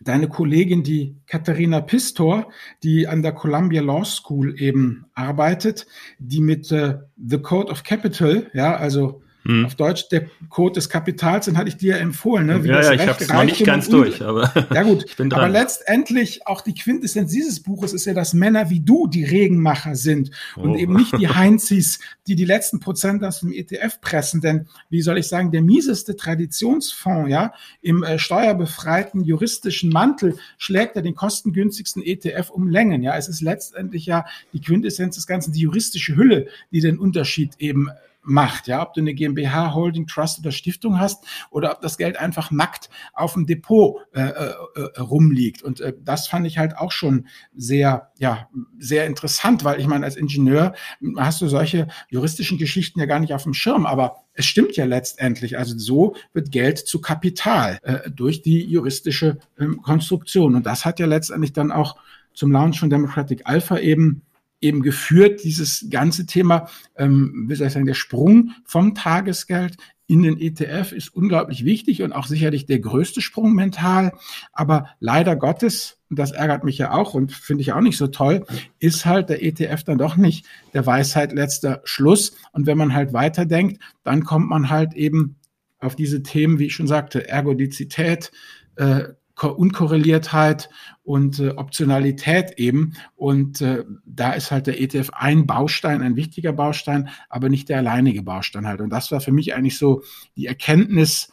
[0.00, 2.50] deine Kollegin, die Katharina Pistor,
[2.82, 5.86] die an der Columbia Law School eben arbeitet,
[6.18, 9.66] die mit äh, The Code of Capital, ja, also hm.
[9.66, 12.46] Auf Deutsch der Code des Kapitals, den hatte ich dir empfohlen.
[12.46, 12.64] Ne?
[12.64, 15.04] Wie ja, ja, ich habe es noch nicht ganz durch, aber ja gut.
[15.06, 15.40] ich bin dran.
[15.40, 19.96] Aber letztendlich auch die Quintessenz dieses Buches ist ja, dass Männer wie du die Regenmacher
[19.96, 20.62] sind oh.
[20.62, 24.40] und eben nicht die Heinzis, die die letzten Prozent aus dem ETF pressen.
[24.40, 27.52] Denn wie soll ich sagen, der mieseste Traditionsfonds, ja,
[27.82, 33.02] im äh, steuerbefreiten juristischen Mantel schlägt er den kostengünstigsten ETF um Längen.
[33.02, 37.52] Ja, es ist letztendlich ja die Quintessenz des Ganzen, die juristische Hülle, die den Unterschied
[37.58, 37.90] eben
[38.24, 42.16] macht, ja, ob du eine GmbH, Holding, Trust oder Stiftung hast oder ob das Geld
[42.18, 45.62] einfach nackt auf dem Depot äh, äh, äh, rumliegt.
[45.62, 50.04] Und äh, das fand ich halt auch schon sehr, ja, sehr interessant, weil ich meine,
[50.04, 50.74] als Ingenieur
[51.16, 54.84] hast du solche juristischen Geschichten ja gar nicht auf dem Schirm, aber es stimmt ja
[54.84, 55.58] letztendlich.
[55.58, 60.54] Also so wird Geld zu Kapital äh, durch die juristische ähm, Konstruktion.
[60.54, 61.96] Und das hat ja letztendlich dann auch
[62.34, 64.22] zum Launch von Democratic Alpha eben
[64.64, 70.22] eben geführt, dieses ganze Thema, ähm, wie soll ich sagen, der Sprung vom Tagesgeld in
[70.22, 74.12] den ETF ist unglaublich wichtig und auch sicherlich der größte Sprung mental.
[74.52, 78.08] Aber leider Gottes, und das ärgert mich ja auch und finde ich auch nicht so
[78.08, 78.44] toll,
[78.78, 82.36] ist halt der ETF dann doch nicht der Weisheit letzter Schluss.
[82.52, 85.36] Und wenn man halt weiterdenkt, dann kommt man halt eben
[85.78, 88.30] auf diese Themen, wie ich schon sagte, Ergodizität,
[88.76, 89.04] äh,
[89.42, 90.70] Unkorreliertheit
[91.02, 92.94] und äh, Optionalität eben.
[93.16, 97.78] Und äh, da ist halt der ETF ein Baustein, ein wichtiger Baustein, aber nicht der
[97.78, 98.80] alleinige Baustein halt.
[98.80, 100.02] Und das war für mich eigentlich so
[100.36, 101.32] die Erkenntnis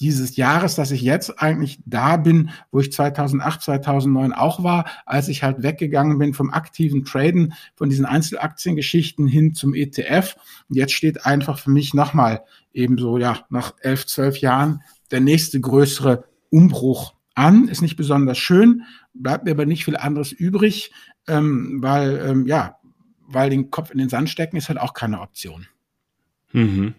[0.00, 5.28] dieses Jahres, dass ich jetzt eigentlich da bin, wo ich 2008, 2009 auch war, als
[5.28, 10.36] ich halt weggegangen bin vom aktiven Traden, von diesen Einzelaktiengeschichten hin zum ETF.
[10.68, 15.20] Und jetzt steht einfach für mich nochmal eben so, ja, nach elf, zwölf Jahren der
[15.20, 18.82] nächste größere Umbruch an, ist nicht besonders schön,
[19.14, 20.92] bleibt mir aber nicht viel anderes übrig,
[21.26, 22.76] ähm, weil, ähm, ja,
[23.26, 25.66] weil den Kopf in den Sand stecken ist halt auch keine Option.
[26.52, 26.94] Mhm.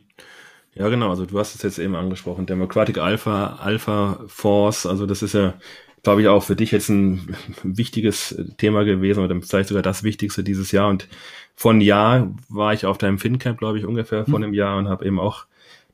[0.73, 5.21] Ja, genau, also du hast es jetzt eben angesprochen, Democratic Alpha, Alpha Force, also das
[5.21, 5.55] ist ja,
[6.01, 10.43] glaube ich, auch für dich jetzt ein wichtiges Thema gewesen oder vielleicht sogar das Wichtigste
[10.43, 11.09] dieses Jahr und
[11.55, 14.25] von Jahr war ich auf deinem FinCamp, glaube ich, ungefähr mhm.
[14.27, 15.45] vor einem Jahr und habe eben auch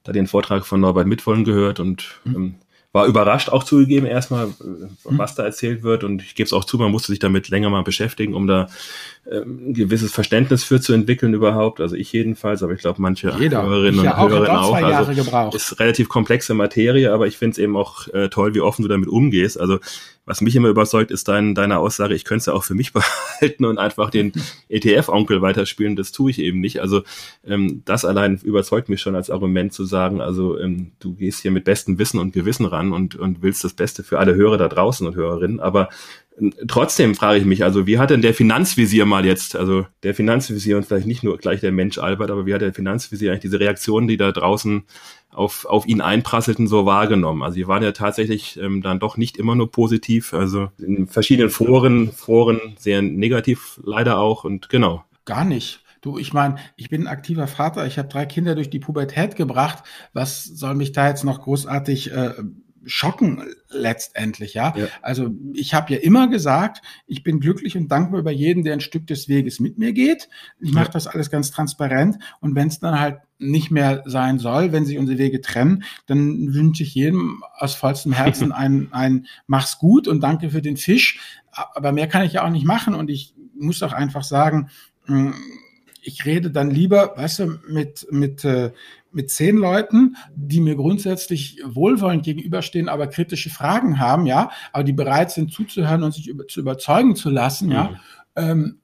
[0.04, 2.36] da den Vortrag von Norbert Mitwollen gehört und mhm.
[2.36, 2.56] ähm,
[2.98, 6.66] war überrascht auch zugegeben erstmal, äh, was da erzählt wird und ich gebe es auch
[6.66, 8.68] zu, man musste sich damit länger mal beschäftigen, um da
[9.32, 11.80] ähm, ein gewisses Verständnis für zu entwickeln überhaupt.
[11.80, 13.64] Also ich jedenfalls, aber ich glaube manche Jeder.
[13.64, 14.74] Hörerinnen und auch, Hörerinnen auch.
[14.76, 18.82] Also ist relativ komplexe Materie, aber ich finde es eben auch äh, toll, wie offen
[18.82, 19.60] du damit umgehst.
[19.60, 19.80] Also
[20.28, 22.92] was mich immer überzeugt, ist dein, deine Aussage, ich könnte es ja auch für mich
[23.40, 24.34] behalten und einfach den
[24.70, 25.96] ETF-Onkel weiterspielen.
[25.96, 26.82] Das tue ich eben nicht.
[26.82, 27.02] Also
[27.46, 31.52] ähm, das allein überzeugt mich schon als Argument zu sagen, also ähm, du gehst hier
[31.52, 34.68] mit bestem Wissen und Gewissen ran und, und willst das Beste für alle Hörer da
[34.68, 35.62] draußen und Hörerinnen.
[35.62, 35.88] Aber
[36.68, 40.78] Trotzdem frage ich mich, also wie hat denn der Finanzvisier mal jetzt, also der Finanzvisier
[40.78, 43.60] und vielleicht nicht nur gleich der Mensch Albert, aber wie hat der Finanzvisier eigentlich diese
[43.60, 44.84] Reaktionen, die da draußen
[45.32, 47.42] auf, auf ihn einprasselten, so wahrgenommen?
[47.42, 51.50] Also die waren ja tatsächlich ähm, dann doch nicht immer nur positiv, also in verschiedenen
[51.50, 55.04] Foren, Foren sehr negativ leider auch und genau.
[55.26, 55.84] Gar nicht.
[56.02, 59.36] Du, ich meine, ich bin ein aktiver Vater, ich habe drei Kinder durch die Pubertät
[59.36, 59.84] gebracht.
[60.14, 62.34] Was soll mich da jetzt noch großartig äh,
[62.88, 64.74] schocken letztendlich, ja.
[64.76, 64.88] ja.
[65.02, 68.82] Also ich habe ja immer gesagt, ich bin glücklich und dankbar über jeden, der ein
[68.82, 70.30] Stück des Weges mit mir geht.
[70.60, 70.92] Ich mache ja.
[70.92, 74.98] das alles ganz transparent und wenn es dann halt nicht mehr sein soll, wenn sich
[74.98, 80.22] unsere Wege trennen, dann wünsche ich jedem aus vollstem Herzen ein, ein Mach's gut und
[80.22, 81.20] danke für den Fisch.
[81.52, 84.70] Aber mehr kann ich ja auch nicht machen und ich muss auch einfach sagen,
[85.06, 85.34] hm,
[86.08, 88.72] ich rede dann lieber, weißt du, mit, mit, äh,
[89.12, 94.94] mit zehn Leuten, die mir grundsätzlich wohlwollend gegenüberstehen, aber kritische Fragen haben, ja, aber die
[94.94, 97.98] bereit sind zuzuhören und sich über, zu überzeugen zu lassen, ja, mhm.
[98.36, 98.80] ähm,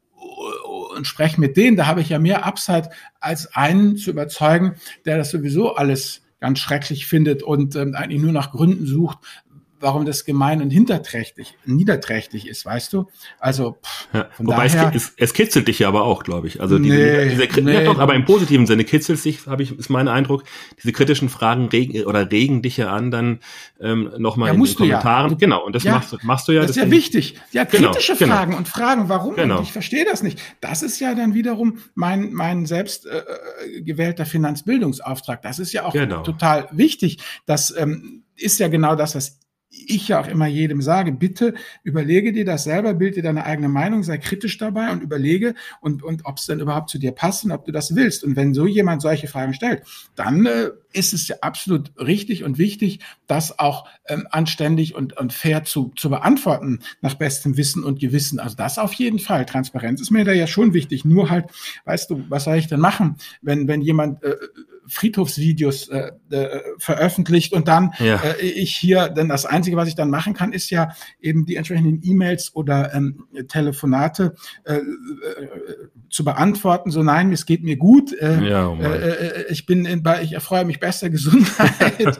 [0.95, 2.89] und spreche mit denen, da habe ich ja mehr Upside,
[3.21, 8.33] als einen zu überzeugen, der das sowieso alles ganz schrecklich findet und ähm, eigentlich nur
[8.33, 9.19] nach Gründen sucht,
[9.83, 13.07] warum das gemein und hinterträchtig, niederträchtig ist, weißt du?
[13.39, 16.61] Also pff, ja, wobei daher, es, es, kitzelt dich ja aber auch, glaube ich.
[16.61, 17.73] Also diese, nee, diese, nee.
[17.73, 20.43] ja doch, aber im positiven Sinne kitzelt sich, habe ich, ist mein Eindruck.
[20.81, 23.39] Diese kritischen Fragen regen oder regen dich ja an, dann
[23.79, 25.31] ähm, nochmal ja, in den Kommentaren.
[25.31, 25.37] Ja.
[25.37, 26.61] Genau, und das ja, machst, machst du ja.
[26.61, 27.39] Das ist ja wichtig.
[27.51, 28.59] Ja, genau, kritische genau, Fragen genau.
[28.59, 29.35] und Fragen, warum?
[29.35, 29.61] Genau.
[29.61, 30.39] Ich verstehe das nicht.
[30.61, 35.41] Das ist ja dann wiederum mein mein selbst äh, äh gewählter Finanzbildungsauftrag.
[35.41, 36.21] Das ist ja auch genau.
[36.21, 37.19] total wichtig.
[37.45, 39.39] Das ähm, ist ja genau das, was
[39.73, 43.69] ich ja auch immer jedem sage, bitte überlege dir das selber, bild dir deine eigene
[43.69, 47.43] Meinung, sei kritisch dabei und überlege und, und ob es denn überhaupt zu dir passt
[47.43, 48.23] und ob du das willst.
[48.23, 49.83] Und wenn so jemand solche Fragen stellt,
[50.15, 55.33] dann äh, ist es ja absolut richtig und wichtig, das auch ähm, anständig und, und
[55.33, 58.39] fair zu, zu beantworten, nach bestem Wissen und Gewissen.
[58.39, 59.45] Also das auf jeden Fall.
[59.45, 61.03] Transparenz ist mir da ja schon wichtig.
[61.03, 61.45] Nur halt,
[61.85, 64.35] weißt du, was soll ich denn machen, wenn, wenn jemand äh,
[64.87, 68.15] Friedhofsvideos äh, äh, veröffentlicht und dann ja.
[68.15, 71.55] äh, ich hier, denn das Einzige, was ich dann machen kann, ist ja eben die
[71.55, 74.81] entsprechenden E-Mails oder ähm, Telefonate äh, äh,
[76.09, 76.91] zu beantworten.
[76.91, 80.33] So nein, es geht mir gut, äh, ja, oh äh, äh, ich bin in, ich
[80.33, 82.19] erfreue mich bester Gesundheit,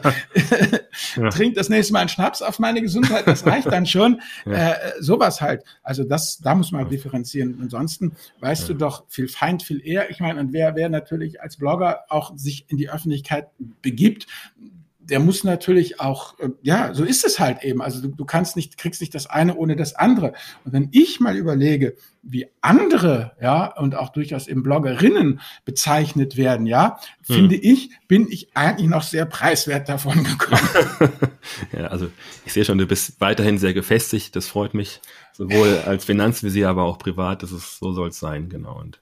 [1.16, 1.28] ja.
[1.30, 4.20] trink das nächste Mal einen Schnaps auf meine Gesundheit, das reicht dann schon.
[4.46, 4.52] Ja.
[4.52, 5.64] Äh, sowas halt.
[5.82, 7.58] Also das, da muss man differenzieren.
[7.60, 10.10] Ansonsten weißt du doch viel Feind, viel eher.
[10.10, 13.48] Ich meine, und wer, wer natürlich als Blogger auch sich sich in die Öffentlichkeit
[13.82, 14.26] begibt,
[15.08, 17.82] der muss natürlich auch, äh, ja, so ist es halt eben.
[17.82, 20.32] Also du, du kannst nicht, kriegst nicht das eine ohne das andere.
[20.64, 26.66] Und wenn ich mal überlege, wie andere, ja, und auch durchaus eben Bloggerinnen bezeichnet werden,
[26.66, 27.36] ja, hm.
[27.36, 31.12] finde ich, bin ich eigentlich noch sehr preiswert davon gekommen.
[31.72, 32.10] ja, also
[32.46, 34.34] ich sehe schon, du bist weiterhin sehr gefestigt.
[34.36, 35.00] Das freut mich,
[35.32, 37.42] sowohl als Finanzvisier, aber auch privat.
[37.42, 38.78] Das ist, so soll es sein, genau.
[38.80, 39.00] Und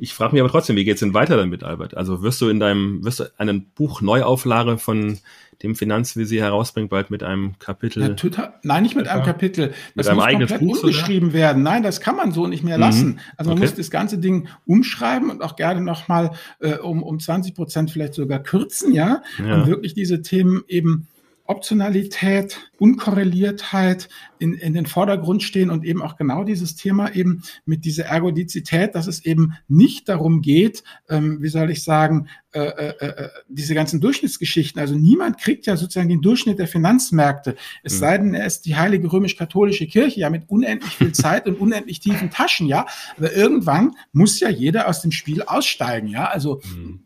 [0.00, 1.94] ich frage mich aber trotzdem, wie geht's denn weiter damit, Albert?
[1.96, 5.18] Also wirst du in deinem, wirst du einen Buch Neuauflage von
[5.62, 8.02] dem Finanzvisier herausbringen, bald mit einem Kapitel?
[8.02, 9.74] Ja, total, nein, nicht mit einem Kapitel.
[9.94, 11.38] Das mit muss komplett Buch, umgeschrieben oder?
[11.38, 11.62] werden.
[11.62, 13.08] Nein, das kann man so nicht mehr lassen.
[13.08, 13.18] Mhm.
[13.36, 13.66] Also man okay.
[13.68, 18.14] muss das ganze Ding umschreiben und auch gerne nochmal äh, um, um 20 Prozent vielleicht
[18.14, 19.54] sogar kürzen, ja, ja.
[19.54, 21.08] um wirklich diese Themen eben
[21.50, 24.08] Optionalität, Unkorreliertheit
[24.38, 28.94] in, in den Vordergrund stehen und eben auch genau dieses Thema eben mit dieser Ergodizität,
[28.94, 33.74] dass es eben nicht darum geht, ähm, wie soll ich sagen, äh, äh, äh, diese
[33.74, 34.80] ganzen Durchschnittsgeschichten.
[34.80, 37.56] Also niemand kriegt ja sozusagen den Durchschnitt der Finanzmärkte.
[37.82, 37.98] Es mhm.
[37.98, 41.98] sei denn, er ist die heilige römisch-katholische Kirche, ja, mit unendlich viel Zeit und unendlich
[41.98, 42.86] tiefen Taschen, ja.
[43.16, 46.26] Aber irgendwann muss ja jeder aus dem Spiel aussteigen, ja.
[46.26, 47.00] Also mhm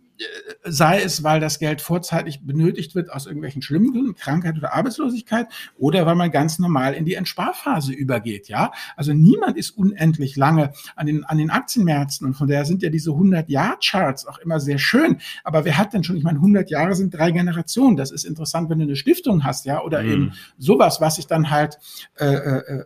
[0.65, 5.49] sei es, weil das Geld vorzeitig benötigt wird aus irgendwelchen schlimmen Gründen, Krankheit oder Arbeitslosigkeit,
[5.77, 8.73] oder weil man ganz normal in die Entsparphase übergeht, ja.
[8.97, 12.91] Also niemand ist unendlich lange an den, an den Aktienmärkten und von daher sind ja
[12.91, 15.19] diese 100-Jahr-Charts auch immer sehr schön.
[15.43, 17.97] Aber wer hat denn schon, ich meine, 100 Jahre sind drei Generationen.
[17.97, 20.13] Das ist interessant, wenn du eine Stiftung hast, ja, oder mhm.
[20.13, 21.79] eben sowas, was sich dann halt
[22.19, 22.85] äh, äh, äh,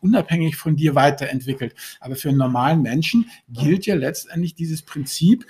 [0.00, 1.74] unabhängig von dir weiterentwickelt.
[2.00, 5.46] Aber für einen normalen Menschen gilt ja letztendlich dieses Prinzip,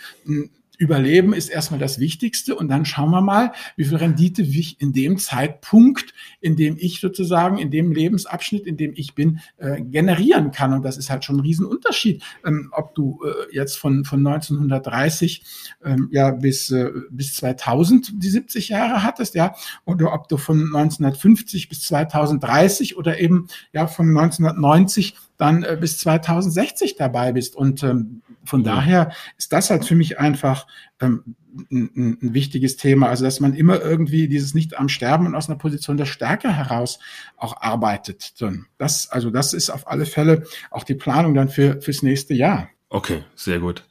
[0.81, 4.95] Überleben ist erstmal das Wichtigste und dann schauen wir mal, wie viel Rendite ich in
[4.95, 10.53] dem Zeitpunkt, in dem ich sozusagen, in dem Lebensabschnitt, in dem ich bin, äh, generieren
[10.53, 10.73] kann.
[10.73, 15.43] Und das ist halt schon ein Riesenunterschied, ähm, ob du äh, jetzt von, von 1930
[15.85, 20.63] ähm, ja bis, äh, bis 2000 die 70 Jahre hattest, ja, oder ob du von
[20.75, 27.57] 1950 bis 2030 oder eben ja von 1990 dann äh, bis 2060 dabei bist.
[27.57, 28.75] Und ähm, von ja.
[28.75, 30.67] daher ist das halt für mich einfach
[31.01, 31.37] ähm,
[31.71, 33.09] ein, ein, wichtiges Thema.
[33.09, 36.55] Also, dass man immer irgendwie dieses nicht am Sterben und aus einer Position der Stärke
[36.55, 36.99] heraus
[37.37, 38.35] auch arbeitet.
[38.79, 42.69] Das, also, das ist auf alle Fälle auch die Planung dann für, fürs nächste Jahr.
[42.89, 43.85] Okay, sehr gut.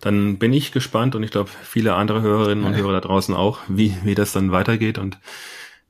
[0.00, 3.60] Dann bin ich gespannt und ich glaube, viele andere Hörerinnen und Hörer da draußen auch,
[3.68, 5.18] wie, wie das dann weitergeht und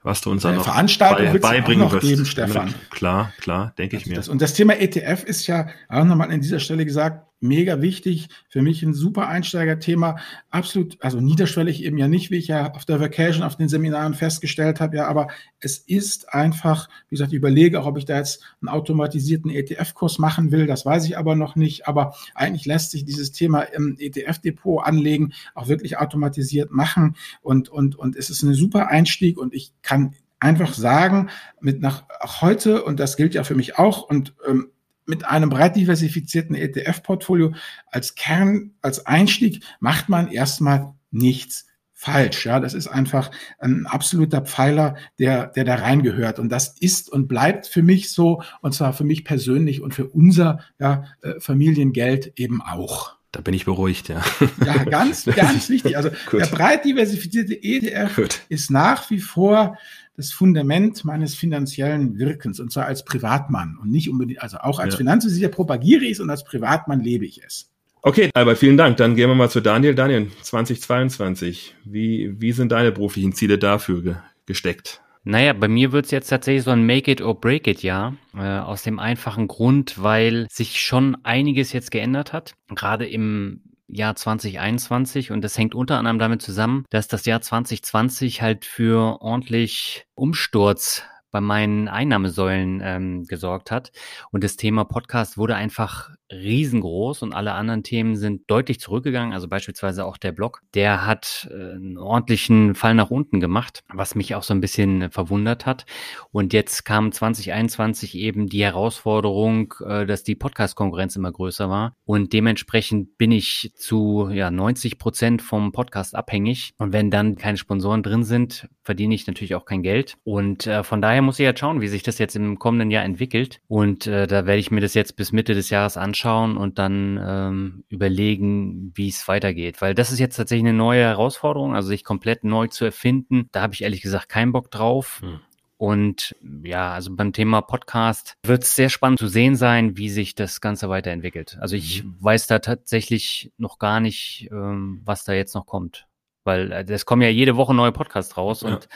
[0.04, 2.06] was du uns dann noch Veranstaltung bei, beibringen wirst.
[2.06, 2.74] Geben, Stefan.
[2.90, 4.14] Klar, klar, denke ich mir.
[4.14, 8.28] Das, und das Thema ETF ist ja auch nochmal an dieser Stelle gesagt, mega wichtig.
[8.48, 10.16] Für mich ein super Einsteigerthema.
[10.50, 14.14] Absolut, also niederschwellig eben ja nicht, wie ich ja auf der Vacation, auf den Seminaren
[14.14, 14.96] festgestellt habe.
[14.96, 15.28] Ja, aber
[15.60, 20.18] es ist einfach, wie gesagt, ich überlege auch, ob ich da jetzt einen automatisierten ETF-Kurs
[20.18, 20.66] machen will.
[20.66, 21.86] Das weiß ich aber noch nicht.
[21.86, 27.16] Aber eigentlich lässt sich dieses Thema im ETF-Depot anlegen auch wirklich automatisiert machen.
[27.42, 32.04] Und, und, und es ist ein super Einstieg und ich kann einfach sagen, mit nach
[32.40, 34.70] heute, und das gilt ja für mich auch, und ähm,
[35.06, 37.54] mit einem breit diversifizierten ETF-Portfolio
[37.86, 42.44] als Kern, als Einstieg macht man erstmal nichts falsch.
[42.44, 46.38] Ja, das ist einfach ein absoluter Pfeiler, der, der da reingehört.
[46.38, 50.06] Und das ist und bleibt für mich so, und zwar für mich persönlich und für
[50.08, 53.16] unser ja, äh, Familiengeld eben auch.
[53.34, 54.22] Da bin ich beruhigt, ja.
[54.64, 55.96] Ja, ganz, ganz wichtig.
[55.96, 58.40] Also der breit diversifizierte ETF Gut.
[58.48, 59.76] ist nach wie vor
[60.16, 64.94] das Fundament meines finanziellen Wirkens und zwar als Privatmann und nicht unbedingt, also auch als
[64.94, 64.98] ja.
[64.98, 67.72] Finanzversicherer propagiere ich es und als Privatmann lebe ich es.
[68.02, 68.98] Okay, Albert, vielen Dank.
[68.98, 69.96] Dann gehen wir mal zu Daniel.
[69.96, 71.74] Daniel, 2022.
[71.84, 74.14] Wie, wie sind deine beruflichen Ziele dafür ge
[74.46, 75.00] gesteckt?
[75.24, 78.14] Naja, bei mir wird's jetzt tatsächlich so ein Make it or break it Jahr.
[78.36, 82.54] Äh, aus dem einfachen Grund, weil sich schon einiges jetzt geändert hat.
[82.68, 88.42] Gerade im Jahr 2021 und das hängt unter anderem damit zusammen, dass das Jahr 2020
[88.42, 93.92] halt für ordentlich Umsturz bei meinen Einnahmesäulen ähm, gesorgt hat.
[94.30, 99.34] Und das Thema Podcast wurde einfach riesengroß und alle anderen Themen sind deutlich zurückgegangen.
[99.34, 104.14] Also beispielsweise auch der Blog, der hat äh, einen ordentlichen Fall nach unten gemacht, was
[104.14, 105.84] mich auch so ein bisschen verwundert hat.
[106.32, 111.94] Und jetzt kam 2021 eben die Herausforderung, äh, dass die Podcast-Konkurrenz immer größer war.
[112.06, 116.72] Und dementsprechend bin ich zu ja, 90 Prozent vom Podcast abhängig.
[116.78, 120.16] Und wenn dann keine Sponsoren drin sind, verdiene ich natürlich auch kein Geld.
[120.24, 123.04] Und äh, von daher muss ich jetzt schauen, wie sich das jetzt im kommenden Jahr
[123.04, 123.60] entwickelt.
[123.68, 126.13] Und äh, da werde ich mir das jetzt bis Mitte des Jahres anschauen
[126.56, 129.82] und dann ähm, überlegen, wie es weitergeht.
[129.82, 133.48] Weil das ist jetzt tatsächlich eine neue Herausforderung, also sich komplett neu zu erfinden.
[133.52, 135.20] Da habe ich ehrlich gesagt keinen Bock drauf.
[135.22, 135.40] Hm.
[135.76, 140.34] Und ja, also beim Thema Podcast wird es sehr spannend zu sehen sein, wie sich
[140.34, 141.58] das Ganze weiterentwickelt.
[141.60, 142.16] Also ich mhm.
[142.20, 146.06] weiß da tatsächlich noch gar nicht, ähm, was da jetzt noch kommt
[146.44, 148.68] weil äh, es kommen ja jede Woche neue Podcasts raus ja.
[148.68, 148.88] und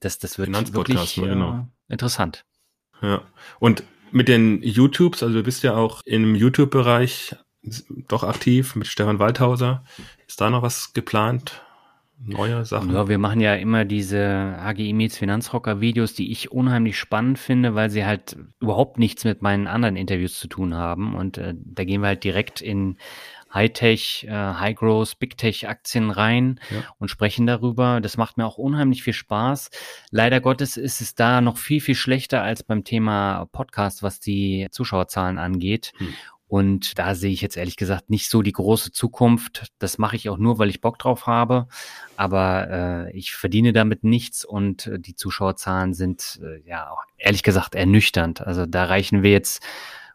[0.00, 1.58] das, das wird wirklich ne, genau.
[1.88, 2.44] äh, interessant.
[3.02, 3.22] Ja.
[3.60, 3.84] Und
[4.14, 7.34] mit den YouTubes, also du bist ja auch im YouTube-Bereich
[8.08, 9.84] doch aktiv mit Stefan Waldhauser.
[10.28, 11.62] Ist da noch was geplant?
[12.24, 12.92] Neue Sachen?
[12.92, 17.74] Ja, wir machen ja immer diese HGI Meets Finanzrocker Videos, die ich unheimlich spannend finde,
[17.74, 21.16] weil sie halt überhaupt nichts mit meinen anderen Interviews zu tun haben.
[21.16, 22.98] Und äh, da gehen wir halt direkt in
[23.54, 26.82] Hightech, äh, High Growth, Big Tech Aktien rein ja.
[26.98, 28.00] und sprechen darüber.
[28.00, 29.70] Das macht mir auch unheimlich viel Spaß.
[30.10, 34.66] Leider Gottes ist es da noch viel, viel schlechter als beim Thema Podcast, was die
[34.70, 35.92] Zuschauerzahlen angeht.
[35.98, 36.08] Hm.
[36.46, 39.72] Und da sehe ich jetzt ehrlich gesagt nicht so die große Zukunft.
[39.78, 41.66] Das mache ich auch nur, weil ich Bock drauf habe.
[42.16, 42.68] Aber
[43.08, 48.40] äh, ich verdiene damit nichts und äh, die Zuschauerzahlen sind äh, ja ehrlich gesagt ernüchternd.
[48.40, 49.64] Also da reichen wir jetzt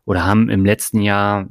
[0.05, 1.47] oder haben im letzten Jahr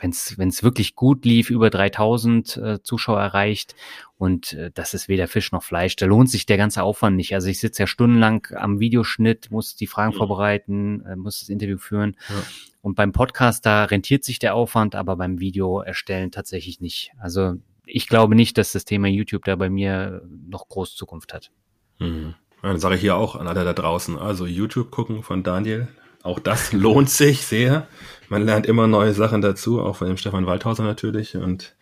[0.00, 3.74] wenn es wirklich gut lief, über 3000 äh, Zuschauer erreicht.
[4.18, 5.96] Und äh, das ist weder Fisch noch Fleisch.
[5.96, 7.34] Da lohnt sich der ganze Aufwand nicht.
[7.34, 10.18] Also ich sitze ja stundenlang am Videoschnitt, muss die Fragen mhm.
[10.18, 12.16] vorbereiten, äh, muss das Interview führen.
[12.28, 12.34] Ja.
[12.82, 17.12] Und beim Podcast, da rentiert sich der Aufwand, aber beim Video erstellen tatsächlich nicht.
[17.18, 17.54] Also
[17.86, 21.50] ich glaube nicht, dass das Thema YouTube da bei mir noch groß Zukunft hat.
[21.98, 22.34] Mhm.
[22.62, 25.88] Dann sage ich hier auch an alle da draußen, also YouTube gucken von Daniel,
[26.22, 27.86] auch das lohnt sich sehr.
[28.28, 31.74] Man lernt immer neue Sachen dazu, auch von dem Stefan Waldhauser natürlich und,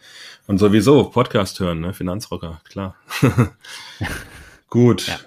[0.47, 1.93] und sowieso Podcast hören, ne?
[1.93, 2.97] Finanzrocker, klar.
[4.69, 5.07] Gut.
[5.07, 5.19] Ja.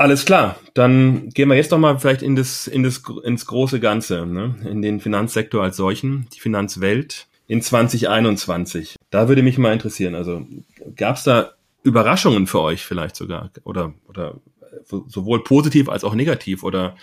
[0.00, 0.56] Alles klar.
[0.72, 4.54] Dann gehen wir jetzt doch mal vielleicht in das, in das, ins große Ganze, ne?
[4.64, 8.96] in den Finanzsektor als solchen, die Finanzwelt in 2021.
[9.10, 10.14] Da würde mich mal interessieren.
[10.14, 10.46] Also
[10.96, 11.52] gab es da
[11.82, 14.36] Überraschungen für euch vielleicht sogar oder, oder
[14.86, 16.96] sowohl positiv als auch negativ oder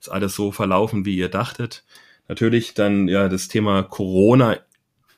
[0.00, 1.84] ist alles so verlaufen, wie ihr dachtet.
[2.28, 4.56] Natürlich dann ja das Thema Corona.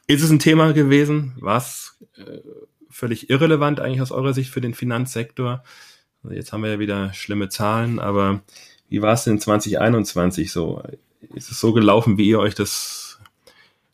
[0.06, 1.34] Ist es ein Thema gewesen?
[1.40, 2.40] Was äh,
[2.90, 5.62] völlig irrelevant eigentlich aus eurer Sicht für den Finanzsektor?
[6.22, 8.42] Also jetzt haben wir ja wieder schlimme Zahlen, aber
[8.88, 10.82] wie war es denn 2021 so?
[11.34, 13.20] Ist es so gelaufen, wie ihr euch das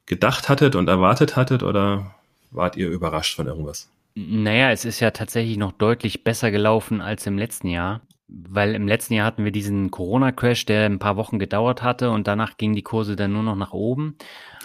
[0.06, 2.14] gedacht hattet und erwartet hattet oder
[2.50, 3.90] wart ihr überrascht von irgendwas?
[4.14, 8.86] Naja, es ist ja tatsächlich noch deutlich besser gelaufen als im letzten Jahr weil im
[8.86, 12.74] letzten Jahr hatten wir diesen Corona-Crash, der ein paar Wochen gedauert hatte und danach gingen
[12.74, 14.16] die Kurse dann nur noch nach oben.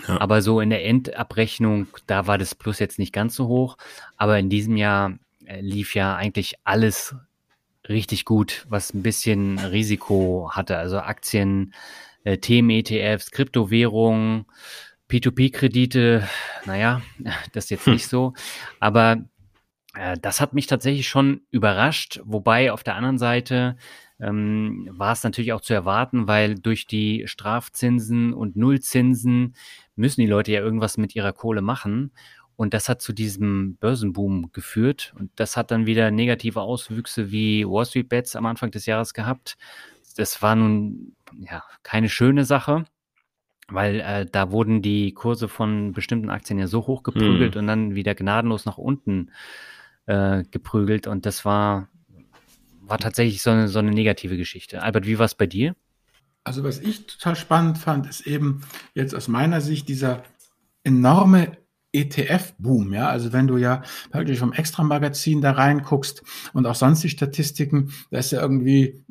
[0.07, 0.19] Ja.
[0.19, 3.77] Aber so in der Endabrechnung, da war das Plus jetzt nicht ganz so hoch.
[4.17, 5.13] Aber in diesem Jahr
[5.45, 7.15] äh, lief ja eigentlich alles
[7.87, 10.77] richtig gut, was ein bisschen Risiko hatte.
[10.77, 11.73] Also Aktien,
[12.25, 14.45] äh, Themen-ETFs, Kryptowährungen,
[15.09, 16.27] P2P-Kredite,
[16.65, 17.01] naja,
[17.53, 17.93] das ist jetzt hm.
[17.93, 18.33] nicht so.
[18.81, 19.23] Aber
[19.93, 22.19] äh, das hat mich tatsächlich schon überrascht.
[22.25, 23.77] Wobei auf der anderen Seite
[24.19, 29.55] ähm, war es natürlich auch zu erwarten, weil durch die Strafzinsen und Nullzinsen
[29.95, 32.11] müssen die Leute ja irgendwas mit ihrer Kohle machen.
[32.55, 35.13] Und das hat zu diesem Börsenboom geführt.
[35.17, 39.13] Und das hat dann wieder negative Auswüchse wie Wall Street Bets am Anfang des Jahres
[39.13, 39.57] gehabt.
[40.15, 42.85] Das war nun ja keine schöne Sache,
[43.67, 47.61] weil äh, da wurden die Kurse von bestimmten Aktien ja so hoch geprügelt mhm.
[47.61, 49.31] und dann wieder gnadenlos nach unten
[50.05, 51.07] äh, geprügelt.
[51.07, 51.89] Und das war,
[52.81, 54.81] war tatsächlich so eine, so eine negative Geschichte.
[54.81, 55.75] Albert, wie war es bei dir?
[56.43, 60.23] Also was ich total spannend fand, ist eben jetzt aus meiner Sicht dieser
[60.83, 61.57] enorme
[61.93, 66.23] ETF-Boom, ja, also wenn du ja wirklich vom Extra-Magazin da reinguckst
[66.53, 69.05] und auch sonst die Statistiken, da ist ja irgendwie,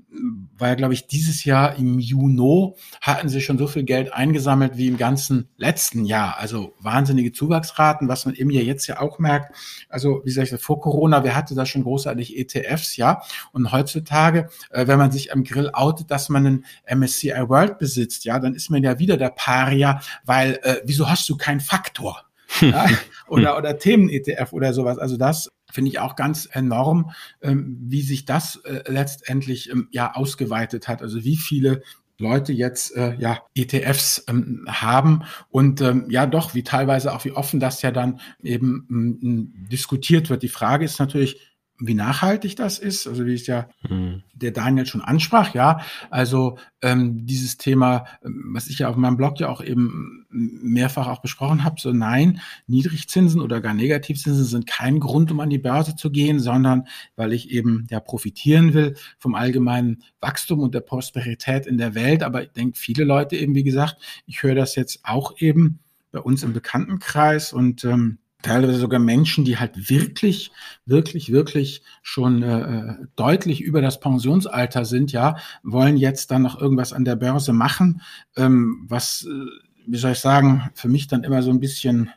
[0.58, 4.76] war ja glaube ich dieses Jahr im Juni hatten sie schon so viel Geld eingesammelt
[4.76, 9.20] wie im ganzen letzten Jahr, also wahnsinnige Zuwachsraten, was man eben ja jetzt ja auch
[9.20, 9.54] merkt,
[9.88, 13.22] also wie sag ich, vor Corona, wer hatte da schon großartig ETFs, ja,
[13.52, 18.24] und heutzutage, äh, wenn man sich am Grill outet, dass man einen MSCI World besitzt,
[18.24, 22.24] ja, dann ist man ja wieder der Paria, weil, äh, wieso hast du keinen Faktor?
[22.60, 22.86] Ja,
[23.28, 24.98] oder, oder Themen-ETF oder sowas.
[24.98, 30.14] Also das finde ich auch ganz enorm, ähm, wie sich das äh, letztendlich ähm, ja
[30.14, 31.02] ausgeweitet hat.
[31.02, 31.82] Also wie viele
[32.18, 37.32] Leute jetzt äh, ja ETFs ähm, haben und ähm, ja doch, wie teilweise auch wie
[37.32, 40.42] offen das ja dann eben ähm, diskutiert wird.
[40.42, 41.51] Die Frage ist natürlich,
[41.84, 44.22] wie nachhaltig das ist, also wie es ja mhm.
[44.34, 45.80] der Daniel schon ansprach, ja,
[46.10, 51.08] also ähm, dieses Thema, ähm, was ich ja auf meinem Blog ja auch eben mehrfach
[51.08, 55.58] auch besprochen habe, so nein, Niedrigzinsen oder gar Negativzinsen sind kein Grund, um an die
[55.58, 60.80] Börse zu gehen, sondern weil ich eben ja profitieren will vom allgemeinen Wachstum und der
[60.80, 62.22] Prosperität in der Welt.
[62.22, 65.80] Aber ich denke, viele Leute eben, wie gesagt, ich höre das jetzt auch eben
[66.12, 70.52] bei uns im Bekanntenkreis und ähm, teilweise sogar Menschen, die halt wirklich,
[70.84, 76.60] wirklich, wirklich schon äh, äh, deutlich über das Pensionsalter sind, ja, wollen jetzt dann noch
[76.60, 78.02] irgendwas an der Börse machen,
[78.36, 79.46] ähm, was, äh,
[79.86, 82.10] wie soll ich sagen, für mich dann immer so ein bisschen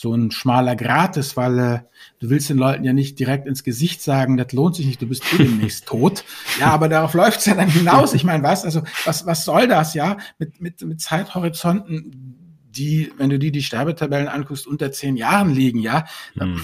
[0.00, 1.80] so ein schmaler Grat ist, weil äh,
[2.20, 5.08] du willst den Leuten ja nicht direkt ins Gesicht sagen, das lohnt sich nicht, du
[5.08, 6.24] bist eh demnächst tot.
[6.60, 8.14] Ja, aber darauf läuft's ja dann hinaus.
[8.14, 12.37] Ich meine, was, also was, was soll das, ja, mit, mit, mit Zeithorizonten,
[12.78, 16.06] die, wenn du die die Sterbetabellen anguckst, unter zehn Jahren liegen, ja.
[16.34, 16.60] Hm.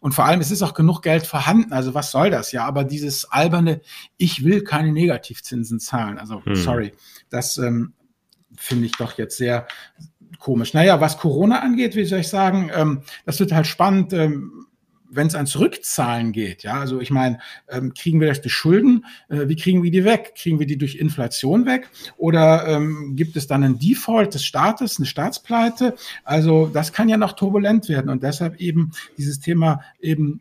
[0.00, 1.72] Und vor allem, es ist auch genug Geld vorhanden.
[1.72, 2.64] Also was soll das, ja?
[2.64, 3.82] Aber dieses alberne,
[4.16, 6.18] ich will keine Negativzinsen zahlen.
[6.18, 6.56] Also hm.
[6.56, 6.92] sorry,
[7.28, 7.92] das ähm,
[8.56, 9.66] finde ich doch jetzt sehr
[10.38, 10.74] komisch.
[10.74, 14.12] Naja, was Corona angeht, wie soll ich sagen, ähm, das wird halt spannend.
[14.12, 14.59] Ähm,
[15.10, 17.38] wenn es ans Rückzahlen geht, ja, also ich meine,
[17.68, 19.04] ähm, kriegen wir das durch Schulden?
[19.28, 20.34] Äh, wie kriegen wir die weg?
[20.36, 21.88] Kriegen wir die durch Inflation weg?
[22.16, 25.94] Oder ähm, gibt es dann einen Default des Staates, eine Staatspleite?
[26.24, 30.40] Also das kann ja noch turbulent werden und deshalb eben dieses Thema eben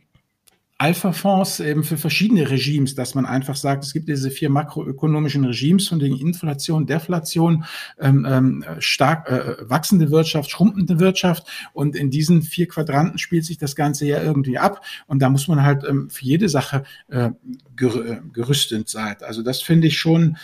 [0.80, 5.90] Alpha-Fonds eben für verschiedene Regimes, dass man einfach sagt, es gibt diese vier makroökonomischen Regimes
[5.90, 7.66] von den Inflation, Deflation,
[8.00, 13.58] ähm, ähm, stark äh, wachsende Wirtschaft, schrumpfende Wirtschaft und in diesen vier Quadranten spielt sich
[13.58, 17.32] das Ganze ja irgendwie ab und da muss man halt ähm, für jede Sache äh,
[17.76, 19.18] ger gerüstet sein.
[19.22, 20.38] Also das finde ich schon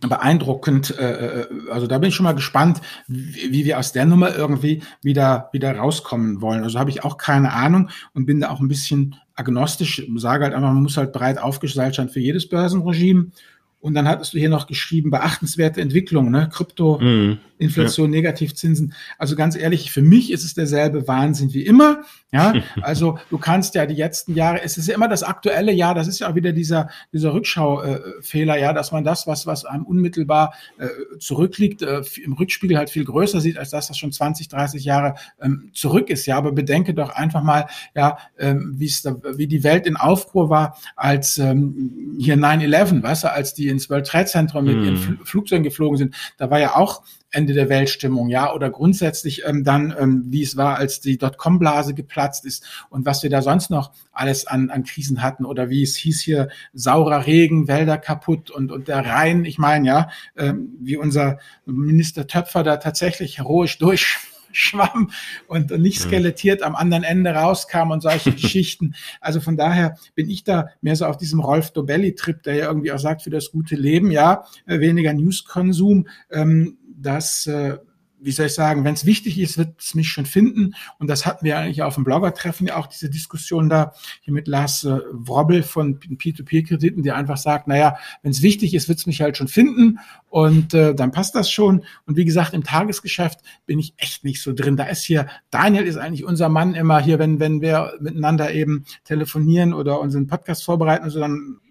[0.00, 0.96] beeindruckend.
[0.98, 4.34] Äh, äh, also da bin ich schon mal gespannt, wie, wie wir aus der Nummer
[4.34, 6.62] irgendwie wieder wieder rauskommen wollen.
[6.62, 10.54] Also habe ich auch keine Ahnung und bin da auch ein bisschen agnostisch, sage halt
[10.54, 13.28] einfach, man muss halt breit aufgestellt sein für jedes Börsenregime.
[13.80, 16.48] Und dann hattest du hier noch geschrieben, beachtenswerte Entwicklung, ne?
[16.52, 17.38] Krypto, mhm.
[17.58, 18.18] Inflation, ja.
[18.18, 18.94] Negativzinsen.
[19.18, 22.02] Also ganz ehrlich, für mich ist es derselbe Wahnsinn wie immer.
[22.30, 22.52] Ja,
[22.82, 26.08] also du kannst ja die letzten Jahre, es ist ja immer das aktuelle Jahr, das
[26.08, 30.54] ist ja auch wieder dieser, dieser Rückschaufehler, ja, dass man das, was, was einem unmittelbar
[30.78, 30.88] äh,
[31.18, 35.14] zurückliegt, äh, im Rückspiegel halt viel größer sieht, als das, was schon 20, 30 Jahre
[35.40, 36.26] ähm, zurück ist.
[36.26, 39.96] Ja, aber bedenke doch einfach mal, ja, ähm, wie es da, wie die Welt in
[39.96, 44.74] Aufruhr war, als ähm, hier 9-11, weißt du, als die ins World Trade Center mit
[44.74, 45.18] ihren mhm.
[45.24, 49.94] Flugzeugen geflogen sind, da war ja auch Ende der Weltstimmung, ja, oder grundsätzlich ähm, dann,
[49.98, 53.92] ähm, wie es war, als die Dotcom-Blase geplatzt ist und was wir da sonst noch
[54.12, 58.72] alles an, an Krisen hatten oder wie es hieß hier, saurer Regen, Wälder kaputt und,
[58.72, 64.18] und der Rhein, ich meine, ja, ähm, wie unser Minister Töpfer da tatsächlich heroisch durch
[64.52, 65.10] schwamm
[65.46, 68.94] und nicht skelettiert am anderen Ende rauskam und solche Geschichten.
[69.20, 72.92] Also von daher bin ich da mehr so auf diesem Rolf Dobelli-Trip, der ja irgendwie
[72.92, 76.08] auch sagt, für das gute Leben, ja, äh, weniger Newskonsum.
[76.30, 77.78] Ähm, dass äh,
[78.20, 80.74] wie soll ich sagen, wenn es wichtig ist, wird es mich schon finden.
[80.98, 84.48] Und das hatten wir eigentlich auf dem Blogger-Treffen ja auch diese Diskussion da hier mit
[84.48, 89.06] Lars äh, Wrobbel von P2P-Krediten, der einfach sagt, naja, wenn es wichtig ist, wird es
[89.06, 91.84] mich halt schon finden und äh, dann passt das schon.
[92.06, 94.76] Und wie gesagt, im Tagesgeschäft bin ich echt nicht so drin.
[94.76, 98.84] Da ist hier, Daniel ist eigentlich unser Mann immer hier, wenn, wenn wir miteinander eben
[99.04, 101.20] telefonieren oder unseren Podcast vorbereiten und so,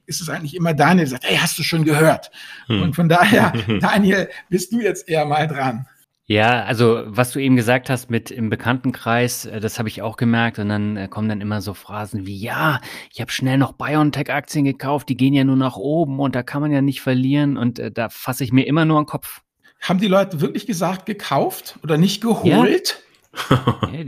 [0.08, 2.32] ist es eigentlich immer Daniel, der sagt, hey, hast du schon gehört?
[2.68, 2.82] Hm.
[2.82, 5.86] Und von daher, Daniel, bist du jetzt eher mal dran.
[6.30, 10.18] Ja, also was du eben gesagt hast mit im Bekanntenkreis, äh, das habe ich auch
[10.18, 10.60] gemerkt.
[10.60, 12.82] Und dann äh, kommen dann immer so Phrasen wie, ja,
[13.14, 16.62] ich habe schnell noch BioNTech-Aktien gekauft, die gehen ja nur nach oben und da kann
[16.62, 17.56] man ja nicht verlieren.
[17.56, 19.42] Und äh, da fasse ich mir immer nur an den Kopf.
[19.82, 22.90] Haben die Leute wirklich gesagt, gekauft oder nicht geholt?
[22.90, 23.07] Ja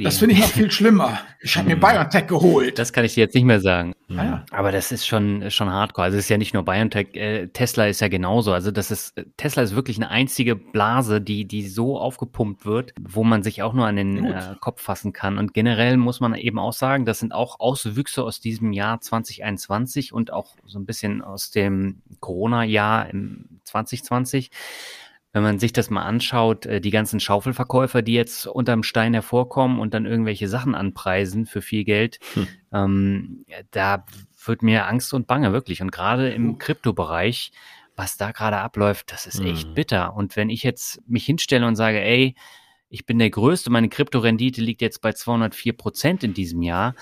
[0.03, 1.19] das finde ich noch viel schlimmer.
[1.41, 1.79] Ich habe mir hm.
[1.79, 2.77] BioNTech geholt.
[2.79, 3.93] Das kann ich dir jetzt nicht mehr sagen.
[4.09, 4.45] Ah, ja.
[4.51, 6.05] Aber das ist schon, schon hardcore.
[6.05, 8.53] Also es ist ja nicht nur BioNTech, äh, Tesla ist ja genauso.
[8.53, 13.23] Also das ist, Tesla ist wirklich eine einzige Blase, die, die so aufgepumpt wird, wo
[13.23, 15.37] man sich auch nur an den äh, Kopf fassen kann.
[15.37, 20.13] Und generell muss man eben auch sagen, das sind auch Auswüchse aus diesem Jahr 2021
[20.13, 24.51] und auch so ein bisschen aus dem Corona-Jahr im 2020
[25.31, 29.79] wenn man sich das mal anschaut, äh, die ganzen Schaufelverkäufer, die jetzt unterm Stein hervorkommen
[29.79, 32.47] und dann irgendwelche Sachen anpreisen für viel Geld, hm.
[32.73, 34.05] ähm, da
[34.45, 35.81] wird mir Angst und Bange, wirklich.
[35.81, 37.51] Und gerade im Kryptobereich,
[37.95, 39.73] was da gerade abläuft, das ist echt hm.
[39.75, 40.15] bitter.
[40.15, 42.35] Und wenn ich jetzt mich hinstelle und sage, ey,
[42.89, 46.95] ich bin der Größte, meine Kryptorendite liegt jetzt bei 204 Prozent in diesem Jahr,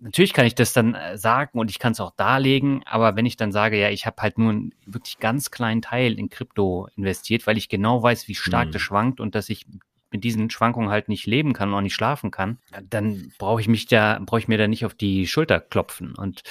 [0.00, 3.26] natürlich kann ich das dann äh, sagen und ich kann es auch darlegen, aber wenn
[3.26, 6.88] ich dann sage, ja, ich habe halt nur einen wirklich ganz kleinen Teil in Krypto
[6.96, 8.72] investiert, weil ich genau weiß, wie stark mhm.
[8.72, 9.66] das schwankt und dass ich
[10.12, 13.68] mit diesen Schwankungen halt nicht leben kann und auch nicht schlafen kann, dann brauche ich
[13.68, 16.16] mich da, brauche ich mir da nicht auf die Schulter klopfen.
[16.16, 16.42] Und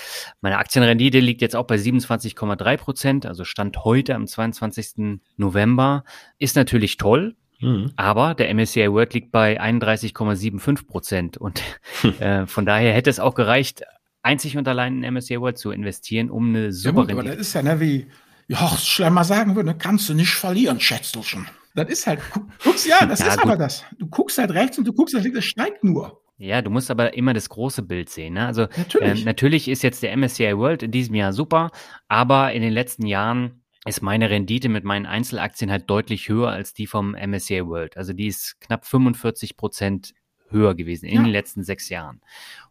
[0.42, 5.20] meine Aktienrendite liegt jetzt auch bei 27,3 Prozent, also Stand heute am 22.
[5.36, 6.06] November.
[6.38, 7.92] Ist natürlich toll, Mhm.
[7.96, 11.62] Aber der MSCI World liegt bei 31,75 Prozent und
[12.20, 13.84] äh, von daher hätte es auch gereicht,
[14.22, 17.38] einzig und allein in MSCI World zu investieren, um eine super ja, gut, aber das
[17.38, 18.08] ist ja ne, wie
[18.54, 21.48] Horst Schlemmer sagen würde, kannst du nicht verlieren, Schätzelchen.
[21.76, 22.20] Das ist halt,
[22.64, 23.46] guckst, ja, das ja, ist gut.
[23.46, 23.84] aber das.
[23.98, 26.22] Du guckst halt rechts und du guckst halt links, das steigt nur.
[26.38, 28.36] Ja, du musst aber immer das große Bild sehen.
[28.36, 28.48] Ne?
[28.48, 29.22] Also natürlich.
[29.22, 31.70] Äh, natürlich ist jetzt der MSCI World in diesem Jahr super,
[32.08, 36.74] aber in den letzten Jahren ist meine Rendite mit meinen Einzelaktien halt deutlich höher als
[36.74, 37.98] die vom MSCI World.
[37.98, 40.14] Also die ist knapp 45 Prozent
[40.50, 41.24] höher gewesen in ja.
[41.24, 42.22] den letzten sechs Jahren.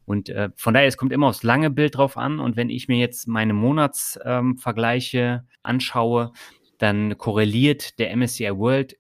[0.05, 2.41] Und äh, von daher, es kommt immer aufs lange Bild drauf an.
[2.41, 6.33] Und wenn ich mir jetzt meine Monatsvergleiche ähm, anschaue,
[6.79, 8.97] dann korreliert der MSCI World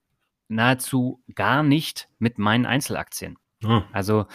[0.48, 3.36] nahezu gar nicht mit meinen Einzelaktien.
[3.64, 3.84] Ah.
[3.92, 4.26] Also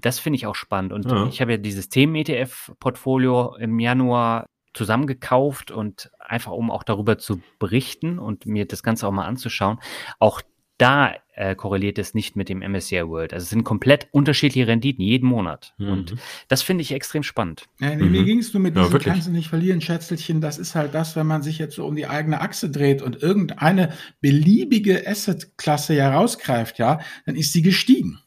[0.00, 0.92] das finde ich auch spannend.
[0.92, 1.26] Und ja.
[1.26, 8.18] ich habe ja dieses Themen-ETF-Portfolio im Januar zusammengekauft und einfach um auch darüber zu berichten
[8.18, 9.78] und mir das Ganze auch mal anzuschauen.
[10.18, 10.42] Auch
[10.78, 13.32] da äh, korreliert es nicht mit dem MSCI World.
[13.32, 15.74] Also es sind komplett unterschiedliche Renditen jeden Monat.
[15.78, 15.88] Mhm.
[15.88, 16.16] Und
[16.48, 17.68] das finde ich extrem spannend.
[17.78, 18.10] Ja, nee, mhm.
[18.10, 20.40] Mir ging es nur mit ja, diesem kannst du nicht verlieren, Schätzelchen.
[20.40, 23.22] Das ist halt das, wenn man sich jetzt so um die eigene Achse dreht und
[23.22, 28.18] irgendeine beliebige Asset-Klasse ja rausgreift, ja, dann ist sie gestiegen.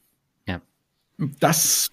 [0.47, 0.61] Ja.
[1.39, 1.91] Das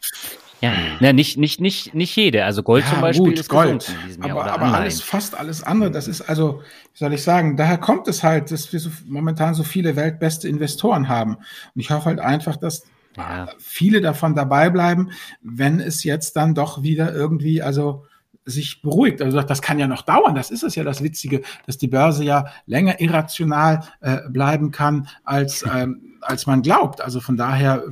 [0.62, 2.44] ja, ja nicht, nicht, nicht, nicht jede.
[2.44, 3.92] Also Gold ja, zum Beispiel gut, ist Gold.
[4.20, 8.06] Aber, aber alles, fast alles andere, das ist also, wie soll ich sagen, daher kommt
[8.06, 11.34] es halt, dass wir so, momentan so viele weltbeste Investoren haben.
[11.34, 12.84] Und ich hoffe halt einfach, dass
[13.16, 13.48] ja.
[13.58, 15.10] viele davon dabei bleiben,
[15.42, 18.06] wenn es jetzt dann doch wieder irgendwie, also
[18.44, 19.20] sich beruhigt.
[19.20, 20.36] Also das kann ja noch dauern.
[20.36, 25.08] Das ist es ja das Witzige, dass die Börse ja länger irrational äh, bleiben kann,
[25.24, 27.00] als, ähm, als man glaubt.
[27.00, 27.82] Also von daher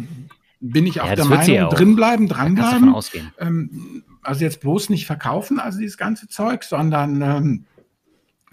[0.60, 2.94] bin ich auch ja, der Meinung, ja drinbleiben, dranbleiben.
[3.38, 7.64] Ähm, also jetzt bloß nicht verkaufen, also dieses ganze Zeug, sondern ähm,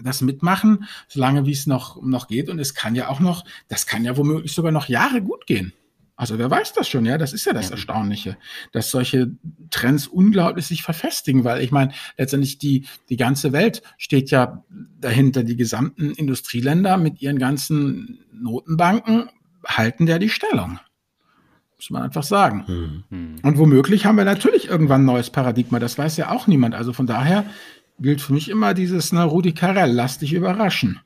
[0.00, 2.48] das mitmachen, solange wie es noch, noch geht.
[2.48, 5.72] Und es kann ja auch noch, das kann ja womöglich sogar noch Jahre gut gehen.
[6.16, 7.70] Also wer weiß das schon, ja, das ist ja das.
[7.70, 8.36] Erstaunliche,
[8.72, 9.30] dass solche
[9.70, 14.64] Trends unglaublich sich verfestigen, weil ich meine, letztendlich die, die ganze Welt steht ja
[15.00, 19.30] dahinter, die gesamten Industrieländer mit ihren ganzen Notenbanken
[19.64, 20.80] halten ja die Stellung.
[21.78, 23.04] Muss man einfach sagen.
[23.08, 23.36] Mhm.
[23.42, 25.78] Und womöglich haben wir natürlich irgendwann ein neues Paradigma.
[25.78, 26.74] Das weiß ja auch niemand.
[26.74, 27.44] Also von daher
[28.00, 31.00] gilt für mich immer dieses, na, Rudi Carell, lass dich überraschen.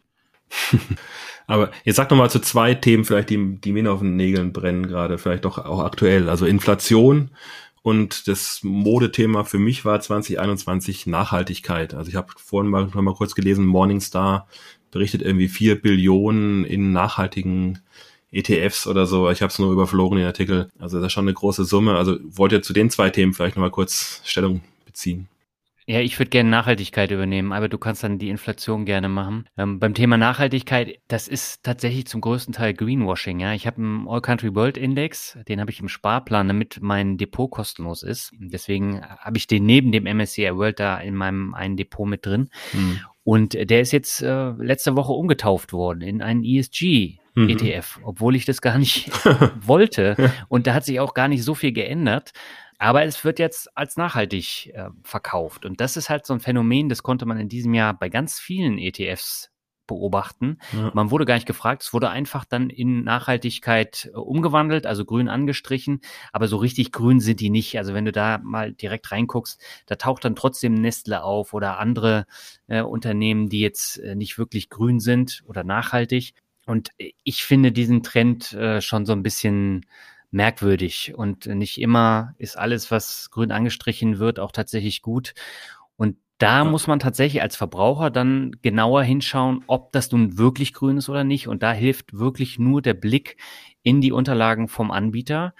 [1.46, 4.52] Aber jetzt sag noch mal zu zwei Themen vielleicht, die, die mir auf den Nägeln
[4.52, 6.28] brennen gerade, vielleicht doch auch aktuell.
[6.28, 7.30] Also Inflation
[7.82, 11.94] und das Modethema für mich war 2021 Nachhaltigkeit.
[11.94, 14.48] Also ich habe vorhin mal, mal kurz gelesen, Morningstar
[14.90, 17.80] berichtet irgendwie vier Billionen in nachhaltigen
[18.32, 19.30] ETFs oder so.
[19.30, 20.70] Ich habe es nur überflogen, den Artikel.
[20.78, 21.96] Also das ist schon eine große Summe.
[21.96, 25.28] Also wollt ihr zu den zwei Themen vielleicht nochmal kurz Stellung beziehen?
[25.86, 29.48] Ja, ich würde gerne Nachhaltigkeit übernehmen, aber du kannst dann die Inflation gerne machen.
[29.58, 33.40] Ähm, beim Thema Nachhaltigkeit, das ist tatsächlich zum größten Teil Greenwashing.
[33.40, 37.18] Ja, ich habe einen All Country World Index, den habe ich im Sparplan, damit mein
[37.18, 38.32] Depot kostenlos ist.
[38.38, 42.50] Deswegen habe ich den neben dem MSCI World da in meinem einen Depot mit drin.
[42.70, 43.00] Hm.
[43.24, 47.18] Und der ist jetzt äh, letzte Woche umgetauft worden in einen ESG.
[47.34, 47.48] Mhm.
[47.48, 49.10] ETF, obwohl ich das gar nicht
[49.66, 50.16] wollte.
[50.48, 52.32] Und da hat sich auch gar nicht so viel geändert.
[52.78, 55.64] Aber es wird jetzt als nachhaltig äh, verkauft.
[55.64, 58.40] Und das ist halt so ein Phänomen, das konnte man in diesem Jahr bei ganz
[58.40, 59.51] vielen ETFs
[59.86, 60.58] beobachten.
[60.72, 60.90] Ja.
[60.94, 65.28] Man wurde gar nicht gefragt, es wurde einfach dann in Nachhaltigkeit äh, umgewandelt, also grün
[65.28, 66.00] angestrichen,
[66.32, 67.78] aber so richtig grün sind die nicht.
[67.78, 72.26] Also wenn du da mal direkt reinguckst, da taucht dann trotzdem Nestle auf oder andere
[72.66, 76.34] äh, Unternehmen, die jetzt äh, nicht wirklich grün sind oder nachhaltig.
[76.66, 76.90] Und
[77.24, 79.84] ich finde diesen Trend äh, schon so ein bisschen
[80.30, 85.34] merkwürdig und nicht immer ist alles, was grün angestrichen wird, auch tatsächlich gut.
[86.42, 86.64] Da ja.
[86.64, 91.22] muss man tatsächlich als Verbraucher dann genauer hinschauen, ob das nun wirklich grün ist oder
[91.22, 91.46] nicht.
[91.46, 93.36] Und da hilft wirklich nur der Blick
[93.84, 95.54] in die Unterlagen vom Anbieter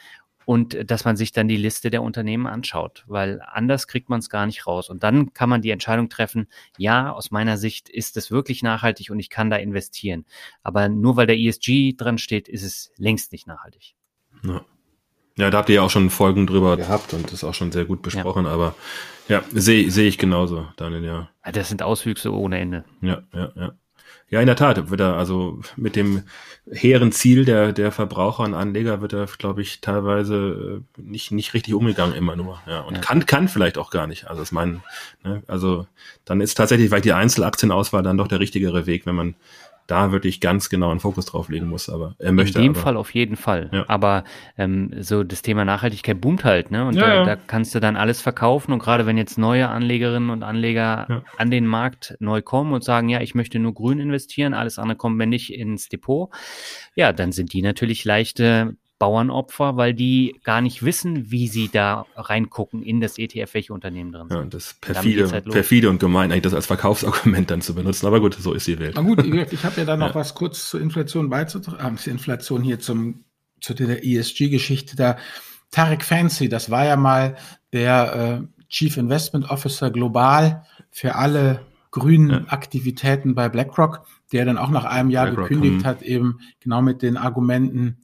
[0.44, 4.18] und äh, dass man sich dann die Liste der Unternehmen anschaut, weil anders kriegt man
[4.18, 4.90] es gar nicht raus.
[4.90, 9.10] Und dann kann man die Entscheidung treffen, ja, aus meiner Sicht ist es wirklich nachhaltig
[9.10, 10.24] und ich kann da investieren.
[10.64, 13.94] Aber nur weil der ESG dran steht, ist es längst nicht nachhaltig.
[14.42, 14.64] Ja.
[15.36, 17.84] Ja, da habt ihr ja auch schon Folgen drüber gehabt und das auch schon sehr
[17.84, 18.52] gut besprochen, ja.
[18.52, 18.74] aber
[19.28, 21.28] ja, sehe seh ich genauso, Daniel, ja.
[21.52, 22.84] Das sind Auswüchse ohne Ende.
[23.00, 23.72] Ja, ja, ja.
[24.32, 26.22] Ja, in der Tat, wird er also mit dem
[26.70, 31.52] hehren Ziel der, der Verbraucher und Anleger wird er, glaube ich, teilweise äh, nicht, nicht
[31.52, 32.58] richtig umgegangen immer nur.
[32.66, 33.00] Ja, und ja.
[33.02, 34.28] kann, kann vielleicht auch gar nicht.
[34.28, 34.82] Also, das meinen,
[35.22, 35.86] ne, also,
[36.24, 39.34] dann ist tatsächlich vielleicht die Einzelaktienauswahl dann doch der richtigere Weg, wenn man
[39.86, 41.88] da wirklich ganz genau einen Fokus drauf legen muss.
[41.88, 42.58] Aber er möchte.
[42.58, 43.70] In dem aber, Fall auf jeden Fall.
[43.72, 43.84] Ja.
[43.88, 44.24] Aber
[44.56, 46.86] ähm, so das Thema Nachhaltigkeit boomt halt, ne?
[46.86, 47.24] Und ja, da, ja.
[47.24, 48.72] da, kannst du dann alles verkaufen.
[48.72, 53.08] Und gerade wenn jetzt neue Anlegerinnen und Anleger an den Markt neu kommen und sagen,
[53.08, 56.30] ja, ich möchte nur grün investieren, alles andere kommt mir nicht ins Depot,
[56.94, 62.06] ja, dann sind die natürlich leichte Bauernopfer, weil die gar nicht wissen, wie sie da
[62.14, 64.38] reingucken in das ETF, welche Unternehmen drin sind.
[64.38, 68.06] Ja, das perfide, halt perfide und gemein, eigentlich das als Verkaufsargument dann zu benutzen.
[68.06, 68.94] Aber gut, so ist die Welt.
[68.94, 70.14] Na gut, ich habe ja da noch ja.
[70.14, 73.24] was kurz zur Inflation beizutragen, äh, zur Inflation hier zum,
[73.60, 75.16] zu der ESG-Geschichte da.
[75.72, 77.34] Tarek Fancy, das war ja mal
[77.72, 82.44] der äh, Chief Investment Officer global für alle grünen ja.
[82.52, 85.84] Aktivitäten bei BlackRock, der dann auch nach einem Jahr BlackRock, gekündigt hm.
[85.84, 87.96] hat, eben genau mit den Argumenten,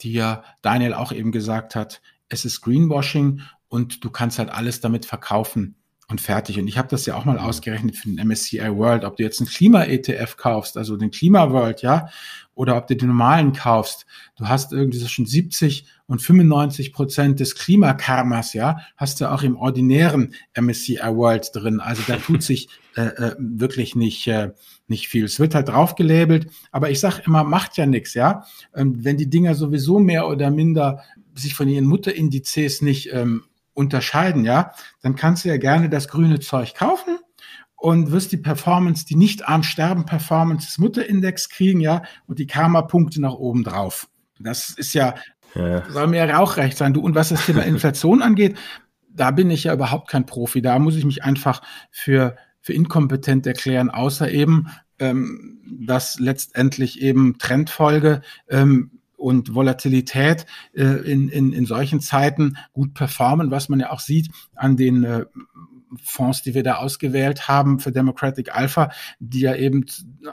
[0.00, 4.80] die ja Daniel auch eben gesagt hat, es ist Greenwashing und du kannst halt alles
[4.80, 5.76] damit verkaufen
[6.08, 6.58] und fertig.
[6.58, 9.40] Und ich habe das ja auch mal ausgerechnet für den MSCI World, ob du jetzt
[9.40, 12.08] einen Klima-ETF kaufst, also den Klima World, ja,
[12.54, 14.06] oder ob du den normalen kaufst.
[14.36, 19.56] Du hast irgendwie zwischen 70 und 95 Prozent des Klimakarmas, ja, hast du auch im
[19.56, 21.80] ordinären MSCI World drin.
[21.80, 24.52] Also da tut sich äh, äh, wirklich nicht, äh,
[24.88, 25.24] nicht viel.
[25.24, 28.44] Es wird halt draufgelabelt, aber ich sag immer, macht ja nichts, ja.
[28.74, 31.02] Ähm, wenn die Dinger sowieso mehr oder minder
[31.34, 33.44] sich von ihren Mutterindizes nicht ähm,
[33.74, 37.18] unterscheiden, ja, dann kannst du ja gerne das grüne Zeug kaufen
[37.76, 42.46] und wirst die Performance, die nicht arm sterben Performance des Mutterindex kriegen, ja, und die
[42.46, 44.08] Karma-Punkte nach oben drauf.
[44.40, 45.14] Das ist ja,
[45.54, 45.90] ja.
[45.90, 46.94] soll mir ja auch recht sein.
[46.94, 48.56] Du, und was das Thema Inflation angeht,
[49.08, 50.62] da bin ich ja überhaupt kein Profi.
[50.62, 54.68] Da muss ich mich einfach für, für inkompetent erklären, außer eben,
[54.98, 62.94] ähm, dass letztendlich eben Trendfolge ähm, und Volatilität äh, in, in, in solchen Zeiten gut
[62.94, 65.24] performen, was man ja auch sieht an den äh,
[66.02, 69.86] Fonds, die wir da ausgewählt haben für Democratic Alpha, die ja eben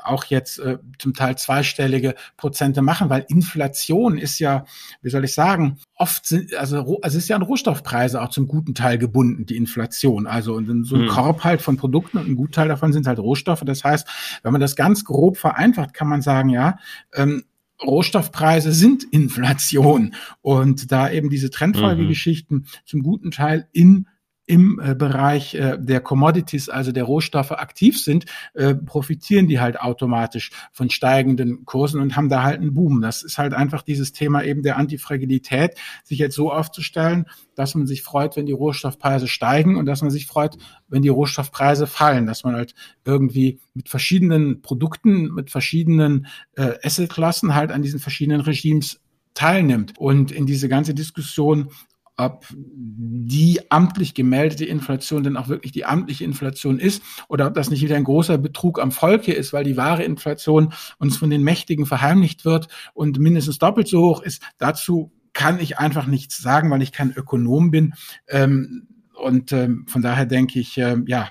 [0.03, 4.65] auch jetzt äh, zum Teil zweistellige Prozente machen, weil Inflation ist ja,
[5.01, 8.47] wie soll ich sagen, oft sind, also, also es ist ja an Rohstoffpreise auch zum
[8.47, 10.27] guten Teil gebunden, die Inflation.
[10.27, 11.07] Also und so ein hm.
[11.09, 13.63] Korb halt von Produkten und ein Gutteil davon sind halt Rohstoffe.
[13.65, 14.07] Das heißt,
[14.43, 16.77] wenn man das ganz grob vereinfacht, kann man sagen, ja,
[17.13, 17.45] ähm,
[17.81, 22.65] Rohstoffpreise sind Inflation und da eben diese Trendfolgegeschichten mhm.
[22.85, 24.07] zum guten Teil in
[24.47, 29.79] im äh, Bereich äh, der Commodities, also der Rohstoffe aktiv sind, äh, profitieren die halt
[29.79, 33.01] automatisch von steigenden Kursen und haben da halt einen Boom.
[33.01, 37.25] Das ist halt einfach dieses Thema eben der Antifragilität, sich jetzt so aufzustellen,
[37.55, 41.09] dass man sich freut, wenn die Rohstoffpreise steigen und dass man sich freut, wenn die
[41.09, 47.81] Rohstoffpreise fallen, dass man halt irgendwie mit verschiedenen Produkten, mit verschiedenen äh, Assetklassen halt an
[47.81, 48.99] diesen verschiedenen Regimes
[49.33, 49.97] teilnimmt.
[49.97, 51.69] Und in diese ganze Diskussion
[52.17, 57.69] ob die amtlich gemeldete Inflation denn auch wirklich die amtliche Inflation ist oder ob das
[57.69, 61.43] nicht wieder ein großer Betrug am Volke ist, weil die wahre Inflation uns von den
[61.43, 64.41] Mächtigen verheimlicht wird und mindestens doppelt so hoch ist.
[64.57, 67.93] Dazu kann ich einfach nichts sagen, weil ich kein Ökonom bin.
[68.27, 71.29] Ähm, und ähm, von daher denke ich, äh, ja,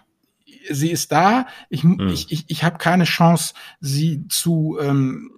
[0.70, 1.46] sie ist da.
[1.70, 2.08] Ich, mhm.
[2.08, 5.30] ich, ich, ich habe keine Chance, sie zu ähm,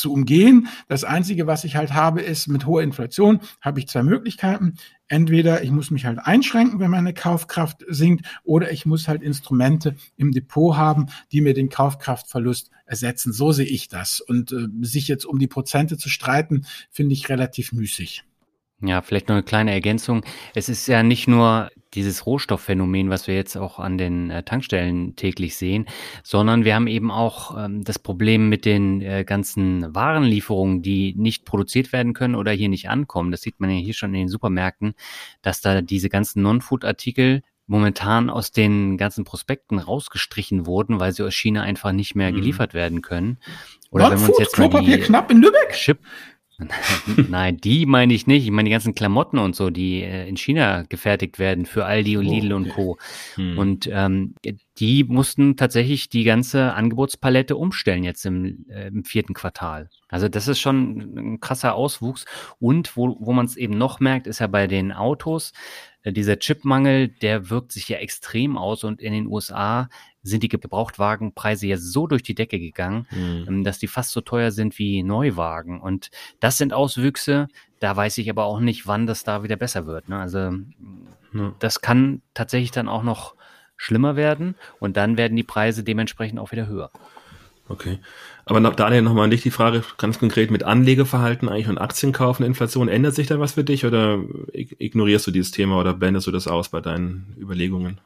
[0.00, 0.68] zu umgehen.
[0.88, 4.74] Das Einzige, was ich halt habe, ist, mit hoher Inflation habe ich zwei Möglichkeiten.
[5.06, 9.96] Entweder ich muss mich halt einschränken, wenn meine Kaufkraft sinkt, oder ich muss halt Instrumente
[10.16, 13.32] im Depot haben, die mir den Kaufkraftverlust ersetzen.
[13.32, 14.20] So sehe ich das.
[14.20, 18.24] Und äh, sich jetzt um die Prozente zu streiten, finde ich relativ müßig.
[18.82, 20.24] Ja, vielleicht noch eine kleine Ergänzung.
[20.54, 25.16] Es ist ja nicht nur dieses Rohstoffphänomen, was wir jetzt auch an den äh, Tankstellen
[25.16, 25.86] täglich sehen,
[26.22, 31.44] sondern wir haben eben auch ähm, das Problem mit den äh, ganzen Warenlieferungen, die nicht
[31.44, 33.32] produziert werden können oder hier nicht ankommen.
[33.32, 34.94] Das sieht man ja hier schon in den Supermärkten,
[35.42, 41.34] dass da diese ganzen Non-Food-Artikel momentan aus den ganzen Prospekten rausgestrichen wurden, weil sie aus
[41.34, 42.36] China einfach nicht mehr mhm.
[42.36, 43.38] geliefert werden können.
[43.90, 45.72] Oder wenn wir uns jetzt mal die knapp in Lübeck?
[45.72, 45.98] Chip
[47.28, 48.44] Nein, die meine ich nicht.
[48.44, 52.16] Ich meine die ganzen Klamotten und so, die äh, in China gefertigt werden für Aldi
[52.16, 52.54] und oh, Lidl okay.
[52.54, 52.98] und Co.
[53.36, 53.58] Hm.
[53.58, 54.34] Und ähm,
[54.78, 59.90] die mussten tatsächlich die ganze Angebotspalette umstellen jetzt im, äh, im vierten Quartal.
[60.08, 62.24] Also das ist schon ein krasser Auswuchs.
[62.58, 65.52] Und wo, wo man es eben noch merkt, ist ja bei den Autos,
[66.02, 69.88] äh, dieser Chipmangel, der wirkt sich ja extrem aus und in den USA
[70.22, 73.64] sind die Gebrauchtwagenpreise ja so durch die Decke gegangen, mhm.
[73.64, 75.80] dass die fast so teuer sind wie Neuwagen.
[75.80, 76.10] Und
[76.40, 77.48] das sind Auswüchse,
[77.78, 80.08] da weiß ich aber auch nicht, wann das da wieder besser wird.
[80.08, 80.18] Ne?
[80.18, 80.38] Also
[81.32, 81.54] ja.
[81.58, 83.34] das kann tatsächlich dann auch noch
[83.76, 86.90] schlimmer werden und dann werden die Preise dementsprechend auch wieder höher.
[87.70, 88.00] Okay.
[88.44, 92.88] Aber Daniel, nochmal an dich die Frage, ganz konkret mit Anlegeverhalten eigentlich und Aktienkaufen, Inflation,
[92.88, 94.18] ändert sich da was für dich oder
[94.52, 98.00] ignorierst du dieses Thema oder blendest du das aus bei deinen Überlegungen?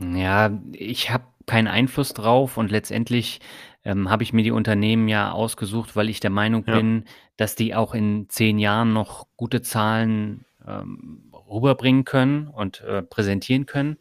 [0.00, 3.40] Ja, ich habe keinen Einfluss drauf und letztendlich
[3.84, 6.76] ähm, habe ich mir die Unternehmen ja ausgesucht, weil ich der Meinung ja.
[6.76, 7.04] bin,
[7.36, 13.66] dass die auch in zehn Jahren noch gute Zahlen ähm, rüberbringen können und äh, präsentieren
[13.66, 13.98] können.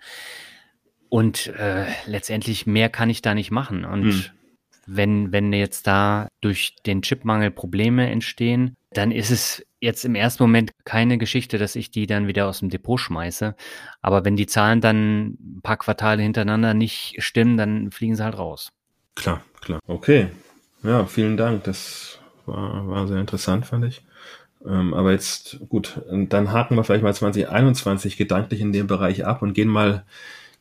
[1.09, 3.83] Und äh, letztendlich mehr kann ich da nicht machen.
[3.83, 4.23] Und hm.
[4.95, 10.43] Wenn, wenn jetzt da durch den Chipmangel Probleme entstehen, dann ist es jetzt im ersten
[10.43, 13.55] Moment keine Geschichte, dass ich die dann wieder aus dem Depot schmeiße.
[14.01, 18.37] Aber wenn die Zahlen dann ein paar Quartale hintereinander nicht stimmen, dann fliegen sie halt
[18.37, 18.71] raus.
[19.15, 19.79] Klar, klar.
[19.87, 20.27] Okay.
[20.83, 21.63] Ja, vielen Dank.
[21.63, 24.03] Das war, war sehr interessant, fand ich.
[24.65, 29.41] Ähm, aber jetzt, gut, dann haken wir vielleicht mal 2021 gedanklich in dem Bereich ab
[29.41, 30.05] und gehen mal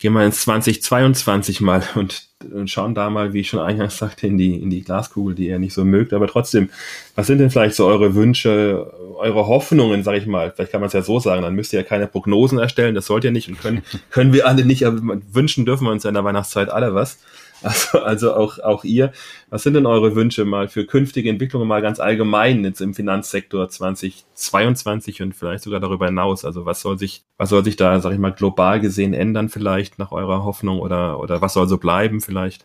[0.00, 2.22] gehen wir ins 2022 mal und,
[2.52, 5.48] und schauen da mal, wie ich schon eingangs sagte, in die, in die Glaskugel, die
[5.48, 6.14] ihr nicht so mögt.
[6.14, 6.70] Aber trotzdem,
[7.14, 10.50] was sind denn vielleicht so eure Wünsche, eure Hoffnungen, sag ich mal?
[10.50, 13.06] Vielleicht kann man es ja so sagen, dann müsst ihr ja keine Prognosen erstellen, das
[13.06, 16.08] sollt ihr nicht und können, können wir alle nicht, aber wünschen dürfen wir uns ja
[16.08, 17.18] in der Weihnachtszeit alle was.
[17.70, 19.12] Also, also auch, auch ihr.
[19.50, 23.68] Was sind denn eure Wünsche mal für künftige Entwicklungen mal ganz allgemein jetzt im Finanzsektor
[23.68, 26.44] 2022 und vielleicht sogar darüber hinaus?
[26.44, 29.98] Also was soll sich, was soll sich da, sag ich mal, global gesehen ändern vielleicht
[29.98, 32.64] nach eurer Hoffnung oder, oder was soll so bleiben vielleicht?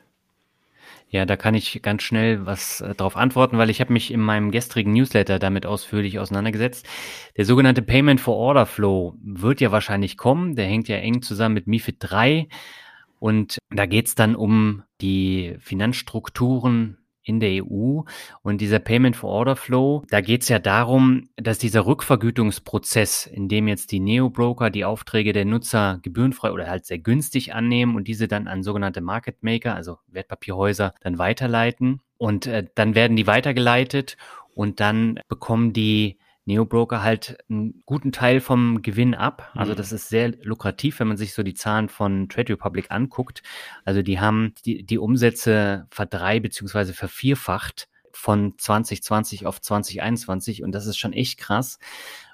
[1.10, 4.20] Ja, da kann ich ganz schnell was äh, darauf antworten, weil ich habe mich in
[4.20, 6.86] meinem gestrigen Newsletter damit ausführlich auseinandergesetzt.
[7.38, 10.56] Der sogenannte Payment for Order Flow wird ja wahrscheinlich kommen.
[10.56, 12.48] Der hängt ja eng zusammen mit MIFID 3.
[13.20, 18.02] Und da geht es dann um die Finanzstrukturen in der EU
[18.44, 23.50] und dieser Payment for Order Flow, da geht es ja darum, dass dieser Rückvergütungsprozess, in
[23.50, 28.08] dem jetzt die Neo-Broker die Aufträge der Nutzer gebührenfrei oder halt sehr günstig annehmen und
[28.08, 32.02] diese dann an sogenannte Market Maker, also Wertpapierhäuser, dann weiterleiten.
[32.18, 34.18] Und äh, dann werden die weitergeleitet
[34.54, 39.52] und dann bekommen die Neobroker halt einen guten Teil vom Gewinn ab.
[39.56, 39.78] Also mhm.
[39.78, 43.42] das ist sehr lukrativ, wenn man sich so die Zahlen von Trade Republic anguckt.
[43.84, 50.86] Also die haben die, die Umsätze verdrei beziehungsweise vervierfacht von 2020 auf 2021 und das
[50.86, 51.80] ist schon echt krass.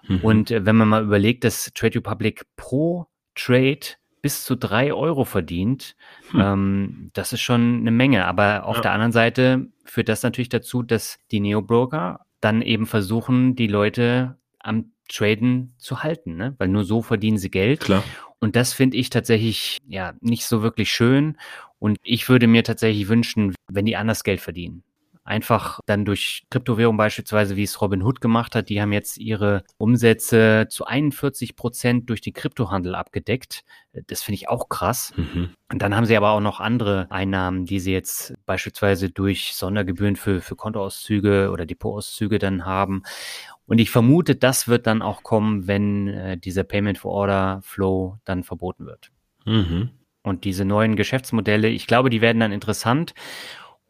[0.07, 0.19] Mhm.
[0.19, 3.79] Und äh, wenn man mal überlegt, dass Trade Republic pro Trade
[4.21, 5.95] bis zu drei Euro verdient,
[6.29, 6.39] hm.
[6.39, 8.25] ähm, das ist schon eine Menge.
[8.27, 8.81] Aber auf ja.
[8.83, 14.37] der anderen Seite führt das natürlich dazu, dass die Neobroker dann eben versuchen, die Leute
[14.59, 16.55] am Traden zu halten, ne?
[16.57, 17.81] weil nur so verdienen sie Geld.
[17.81, 18.03] Klar.
[18.39, 21.37] Und das finde ich tatsächlich ja nicht so wirklich schön.
[21.79, 24.83] Und ich würde mir tatsächlich wünschen, wenn die anders Geld verdienen
[25.23, 29.63] einfach dann durch Kryptowährung beispielsweise, wie es Robin Hood gemacht hat, die haben jetzt ihre
[29.77, 33.63] Umsätze zu 41 Prozent durch den Kryptohandel abgedeckt.
[34.07, 35.13] Das finde ich auch krass.
[35.15, 35.51] Mhm.
[35.71, 40.15] Und dann haben sie aber auch noch andere Einnahmen, die sie jetzt beispielsweise durch Sondergebühren
[40.15, 43.03] für, für Kontoauszüge oder Depotauszüge dann haben.
[43.67, 48.17] Und ich vermute, das wird dann auch kommen, wenn äh, dieser Payment for Order Flow
[48.25, 49.11] dann verboten wird.
[49.45, 49.91] Mhm.
[50.23, 53.13] Und diese neuen Geschäftsmodelle, ich glaube, die werden dann interessant.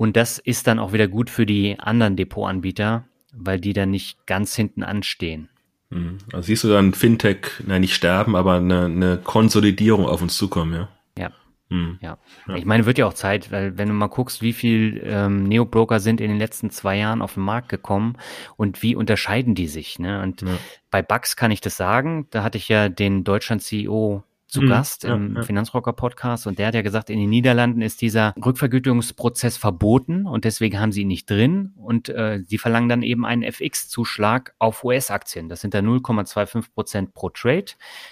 [0.02, 4.26] Und das ist dann auch wieder gut für die anderen Depotanbieter, weil die dann nicht
[4.26, 5.48] ganz hinten anstehen.
[5.92, 6.18] Mhm.
[6.34, 10.74] Also siehst du dann Fintech, nein, nicht sterben, aber eine, eine Konsolidierung auf uns zukommen,
[10.74, 10.90] ja?
[11.20, 11.32] Ja.
[11.70, 12.00] Hm.
[12.02, 12.18] Ja.
[12.48, 12.56] ja.
[12.56, 16.00] Ich meine, wird ja auch Zeit, weil wenn du mal guckst, wie viel ähm, Neo-Broker
[16.00, 18.18] sind in den letzten zwei Jahren auf den Markt gekommen
[18.58, 20.00] und wie unterscheiden die sich.
[20.00, 20.24] Ne?
[20.24, 20.58] Und ja.
[20.90, 25.06] bei Bugs kann ich das sagen, da hatte ich ja den Deutschland-CEO zu mhm, Gast
[25.06, 25.44] im ja.
[25.44, 30.44] Finanzrocker Podcast und der hat ja gesagt, in den Niederlanden ist dieser Rückvergütungsprozess verboten und
[30.44, 34.84] deswegen haben sie ihn nicht drin und äh, sie verlangen dann eben einen FX-Zuschlag auf
[34.84, 35.48] US-Aktien.
[35.48, 37.66] Das sind da 0,25 Prozent pro Trade.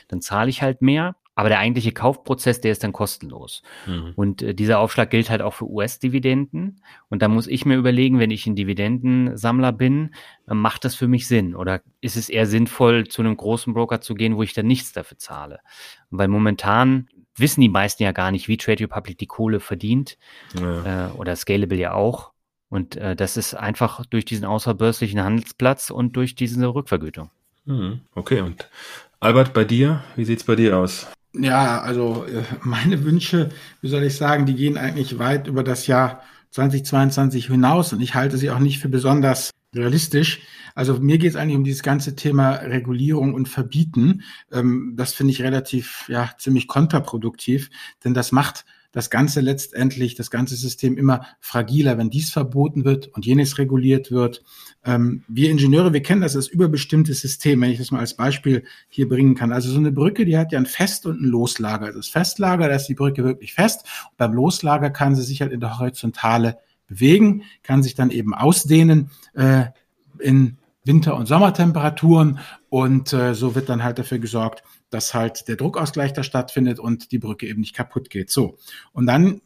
[0.08, 1.18] Dann zahle ich halt mehr.
[1.40, 3.62] Aber der eigentliche Kaufprozess, der ist dann kostenlos.
[3.88, 4.12] Mhm.
[4.18, 6.82] Und äh, dieser Aufschlag gilt halt auch für US-Dividenden.
[7.08, 10.14] Und da muss ich mir überlegen, wenn ich ein Dividendensammler bin,
[10.50, 11.56] äh, macht das für mich Sinn?
[11.56, 14.92] Oder ist es eher sinnvoll, zu einem großen Broker zu gehen, wo ich dann nichts
[14.92, 15.62] dafür zahle?
[16.10, 20.18] Weil momentan wissen die meisten ja gar nicht, wie Trade Republic die Kohle verdient.
[20.60, 21.08] Ja.
[21.08, 22.34] Äh, oder Scalable ja auch.
[22.68, 27.30] Und äh, das ist einfach durch diesen außerbörslichen Handelsplatz und durch diese Rückvergütung.
[27.64, 28.02] Mhm.
[28.14, 28.70] Okay, und
[29.22, 31.08] Albert, bei dir, wie sieht's bei dir aus?
[31.34, 33.50] Ja, also äh, meine Wünsche,
[33.82, 38.16] wie soll ich sagen, die gehen eigentlich weit über das Jahr 2022 hinaus und ich
[38.16, 40.42] halte sie auch nicht für besonders realistisch.
[40.74, 44.24] Also mir geht es eigentlich um dieses ganze Thema Regulierung und Verbieten.
[44.52, 47.70] Ähm, das finde ich relativ, ja, ziemlich kontraproduktiv,
[48.04, 53.08] denn das macht das Ganze letztendlich, das ganze System immer fragiler, wenn dies verboten wird
[53.08, 54.44] und jenes reguliert wird.
[54.84, 58.64] Ähm, wir Ingenieure, wir kennen das als überbestimmtes System, wenn ich das mal als Beispiel
[58.88, 59.52] hier bringen kann.
[59.52, 61.86] Also so eine Brücke, die hat ja ein Fest- und ein Loslager.
[61.86, 63.86] Also das Festlager, da ist die Brücke wirklich fest.
[64.12, 68.34] Und beim Loslager kann sie sich halt in der Horizontale bewegen, kann sich dann eben
[68.34, 69.66] ausdehnen äh,
[70.18, 75.56] in Winter- und Sommertemperaturen und äh, so wird dann halt dafür gesorgt, dass halt der
[75.56, 78.30] Druckausgleich da stattfindet und die Brücke eben nicht kaputt geht.
[78.30, 78.58] So.
[78.92, 79.42] Und dann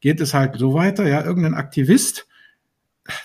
[0.00, 2.26] geht es halt so weiter, ja, irgendein Aktivist,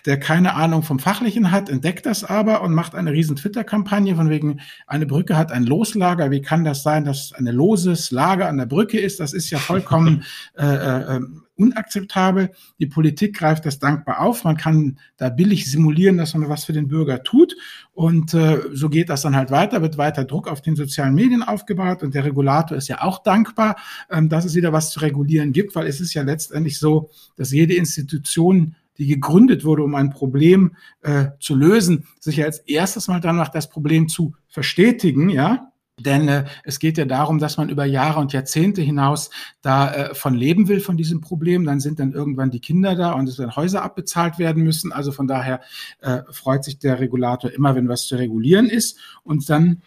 [0.05, 4.29] der keine Ahnung vom Fachlichen hat, entdeckt das aber und macht eine riesen Twitter-Kampagne von
[4.29, 6.31] wegen, eine Brücke hat ein Loslager.
[6.31, 9.19] Wie kann das sein, dass eine loses Lager an der Brücke ist?
[9.19, 10.23] Das ist ja vollkommen
[10.57, 12.51] äh, äh, ähm, unakzeptabel.
[12.79, 14.43] Die Politik greift das dankbar auf.
[14.43, 17.55] Man kann da billig simulieren, dass man was für den Bürger tut.
[17.93, 21.43] Und äh, so geht das dann halt weiter, wird weiter Druck auf den sozialen Medien
[21.43, 22.01] aufgebaut.
[22.01, 23.75] Und der Regulator ist ja auch dankbar,
[24.09, 27.51] ähm, dass es wieder was zu regulieren gibt, weil es ist ja letztendlich so, dass
[27.51, 33.21] jede Institution die gegründet wurde, um ein Problem äh, zu lösen, sich als erstes mal
[33.21, 35.69] danach das Problem zu verstetigen, ja,
[35.99, 39.29] denn äh, es geht ja darum, dass man über Jahre und Jahrzehnte hinaus
[39.61, 41.65] da äh, leben will von diesem Problem.
[41.65, 44.91] Dann sind dann irgendwann die Kinder da und es werden Häuser abbezahlt werden müssen.
[44.91, 45.61] Also von daher
[46.01, 48.97] äh, freut sich der Regulator immer, wenn was zu regulieren ist.
[49.23, 49.81] Und dann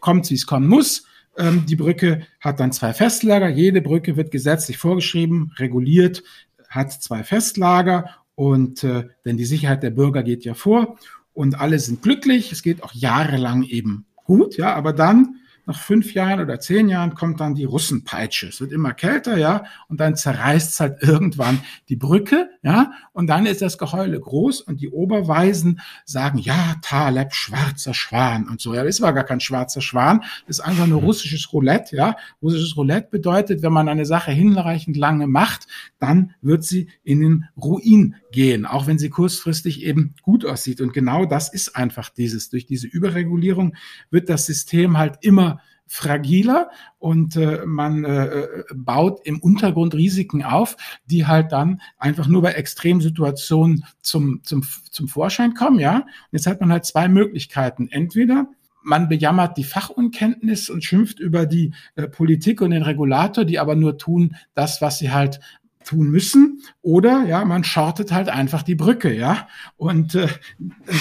[0.00, 1.06] kommt, wie es kommen muss.
[1.36, 3.48] Ähm, die Brücke hat dann zwei Festlager.
[3.48, 6.22] Jede Brücke wird gesetzlich vorgeschrieben, reguliert,
[6.68, 8.06] hat zwei Festlager.
[8.34, 10.98] Und äh, denn die Sicherheit der Bürger geht ja vor.
[11.32, 12.52] Und alle sind glücklich.
[12.52, 17.14] Es geht auch jahrelang eben gut, ja, aber dann nach fünf Jahren oder zehn Jahren
[17.14, 18.48] kommt dann die Russenpeitsche.
[18.48, 23.28] Es wird immer kälter, ja, und dann zerreißt es halt irgendwann die Brücke, ja, und
[23.28, 28.74] dann ist das Geheule groß und die Oberweisen sagen, ja, Taleb, schwarzer Schwan und so.
[28.74, 32.16] Ja, das war gar kein schwarzer Schwan, das ist einfach nur russisches Roulette, ja.
[32.42, 35.66] Russisches Roulette bedeutet, wenn man eine Sache hinreichend lange macht,
[35.98, 40.80] dann wird sie in den Ruin gehen, auch wenn sie kurzfristig eben gut aussieht.
[40.80, 42.50] Und genau das ist einfach dieses.
[42.50, 43.74] Durch diese Überregulierung
[44.10, 50.76] wird das System halt immer fragiler und äh, man äh, baut im Untergrund Risiken auf,
[51.06, 55.98] die halt dann einfach nur bei Extremsituationen zum, zum, zum Vorschein kommen, ja.
[55.98, 57.88] Und jetzt hat man halt zwei Möglichkeiten.
[57.90, 58.48] Entweder
[58.82, 63.76] man bejammert die Fachunkenntnis und schimpft über die äh, Politik und den Regulator, die aber
[63.76, 65.40] nur tun das, was sie halt
[65.84, 69.48] tun müssen oder ja, man shortet halt einfach die Brücke, ja.
[69.76, 70.28] Und äh,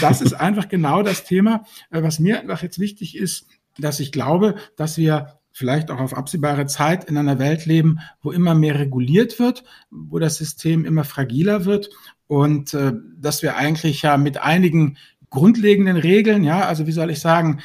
[0.01, 4.11] das ist einfach genau das Thema, äh, was mir einfach jetzt wichtig ist, dass ich
[4.11, 8.79] glaube, dass wir vielleicht auch auf absehbare Zeit in einer Welt leben, wo immer mehr
[8.79, 11.89] reguliert wird, wo das System immer fragiler wird
[12.27, 14.97] und äh, dass wir eigentlich ja mit einigen
[15.29, 17.59] grundlegenden Regeln, ja, also wie soll ich sagen,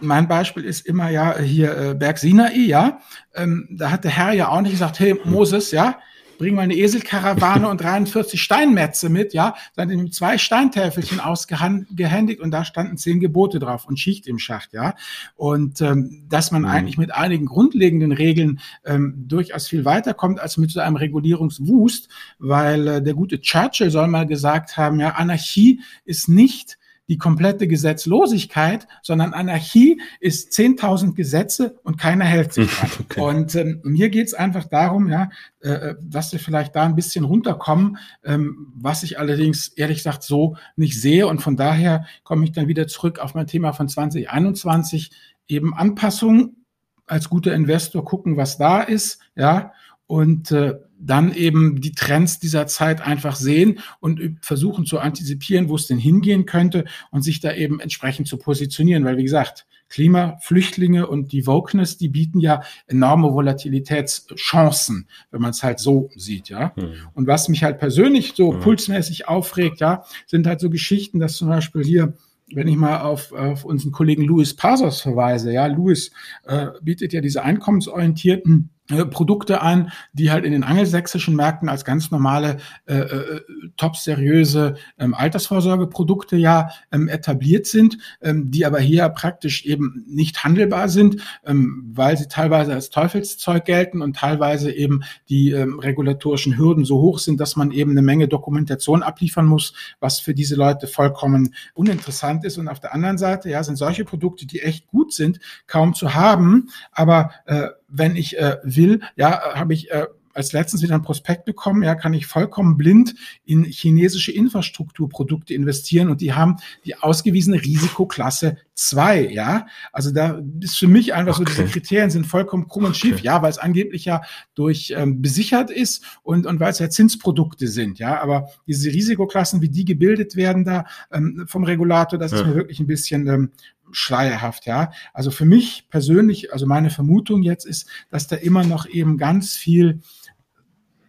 [0.00, 3.00] mein Beispiel ist immer ja hier äh, Berg Sinai, ja,
[3.34, 5.98] ähm, da hat der Herr ja auch nicht gesagt, hey Moses, ja,
[6.42, 12.50] bring mal eine Eselkarawane und 43 Steinmetze mit, ja, dann in zwei Steintäfelchen ausgehändigt und
[12.50, 14.96] da standen zehn Gebote drauf und Schicht im Schacht, ja.
[15.36, 16.68] Und ähm, dass man mhm.
[16.68, 22.08] eigentlich mit einigen grundlegenden Regeln ähm, durchaus viel weiterkommt als mit so einem Regulierungswust,
[22.40, 26.76] weil äh, der gute Churchill soll mal gesagt haben, ja, Anarchie ist nicht
[27.12, 32.90] die komplette Gesetzlosigkeit, sondern Anarchie ist 10.000 Gesetze und keiner hält sich dran.
[33.00, 33.20] Okay.
[33.20, 35.28] Und ähm, mir geht's einfach darum, ja,
[35.60, 40.22] äh, äh, dass wir vielleicht da ein bisschen runterkommen, ähm, was ich allerdings ehrlich gesagt
[40.22, 41.26] so nicht sehe.
[41.26, 45.10] Und von daher komme ich dann wieder zurück auf mein Thema von 2021,
[45.48, 46.56] eben Anpassung
[47.04, 49.74] als guter Investor gucken, was da ist, ja,
[50.06, 55.76] und äh, dann eben die Trends dieser Zeit einfach sehen und versuchen zu antizipieren, wo
[55.76, 60.38] es denn hingehen könnte und sich da eben entsprechend zu positionieren, weil wie gesagt, Klima,
[60.40, 66.48] Flüchtlinge und die Wokeness, die bieten ja enorme Volatilitätschancen, wenn man es halt so sieht,
[66.48, 66.72] ja.
[66.76, 66.94] Mhm.
[67.12, 68.60] Und was mich halt persönlich so mhm.
[68.60, 72.14] pulsmäßig aufregt, ja, sind halt so Geschichten, dass zum Beispiel hier
[72.54, 76.10] wenn ich mal auf, auf unseren Kollegen Louis Pasos verweise, ja, Louis
[76.44, 82.10] äh, bietet ja diese einkommensorientierten Produkte an, die halt in den angelsächsischen Märkten als ganz
[82.10, 83.40] normale, äh, äh,
[83.76, 90.44] top seriöse ähm, Altersvorsorgeprodukte ja ähm, etabliert sind, ähm, die aber hier praktisch eben nicht
[90.44, 96.58] handelbar sind, ähm, weil sie teilweise als Teufelszeug gelten und teilweise eben die ähm, regulatorischen
[96.58, 100.56] Hürden so hoch sind, dass man eben eine Menge Dokumentation abliefern muss, was für diese
[100.56, 102.58] Leute vollkommen uninteressant ist.
[102.58, 106.14] Und auf der anderen Seite, ja, sind solche Produkte, die echt gut sind, kaum zu
[106.14, 111.02] haben, aber äh, wenn ich äh, will, ja, habe ich äh, als letztens wieder ein
[111.02, 113.14] Prospekt bekommen, ja, kann ich vollkommen blind
[113.44, 119.66] in chinesische Infrastrukturprodukte investieren und die haben die ausgewiesene Risikoklasse 2, ja.
[119.92, 121.52] Also da ist für mich einfach okay.
[121.52, 123.26] so, diese Kriterien sind vollkommen krumm und schief, okay.
[123.26, 124.22] ja, weil es angeblich ja
[124.54, 128.20] durch ähm, besichert ist und, und weil es ja Zinsprodukte sind, ja.
[128.20, 132.38] Aber diese Risikoklassen, wie die gebildet werden da ähm, vom Regulator, das ja.
[132.38, 133.50] ist mir wirklich ein bisschen ähm,
[133.92, 134.92] schleierhaft, ja.
[135.12, 139.56] Also für mich persönlich, also meine Vermutung jetzt ist, dass da immer noch eben ganz
[139.56, 140.00] viel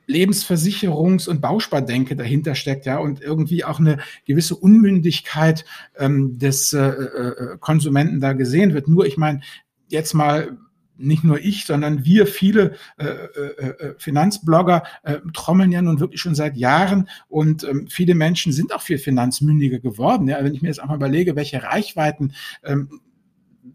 [0.08, 5.66] Lebensversicherungs- und Bauspardenke dahinter steckt, ja, und irgendwie auch eine gewisse Unmündigkeit
[5.98, 8.88] ähm, des äh, äh, Konsumenten da gesehen wird.
[8.88, 9.42] Nur, ich meine,
[9.88, 10.58] jetzt mal
[11.04, 16.22] nicht nur ich, sondern wir viele äh, äh, äh, Finanzblogger äh, trommeln ja nun wirklich
[16.22, 20.28] schon seit Jahren und ähm, viele Menschen sind auch viel finanzmündiger geworden.
[20.28, 22.34] Ja, wenn ich mir jetzt auch mal überlege, welche Reichweiten
[22.64, 22.90] ähm,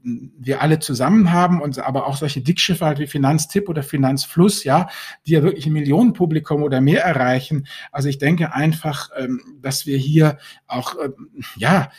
[0.02, 4.88] wir alle zusammen haben und aber auch solche Dickschiffe halt wie Finanztipp oder Finanzfluss, ja,
[5.26, 7.66] die ja wirklich ein Millionenpublikum oder mehr erreichen.
[7.90, 11.90] Also ich denke einfach, ähm, dass wir hier auch, ähm, ja,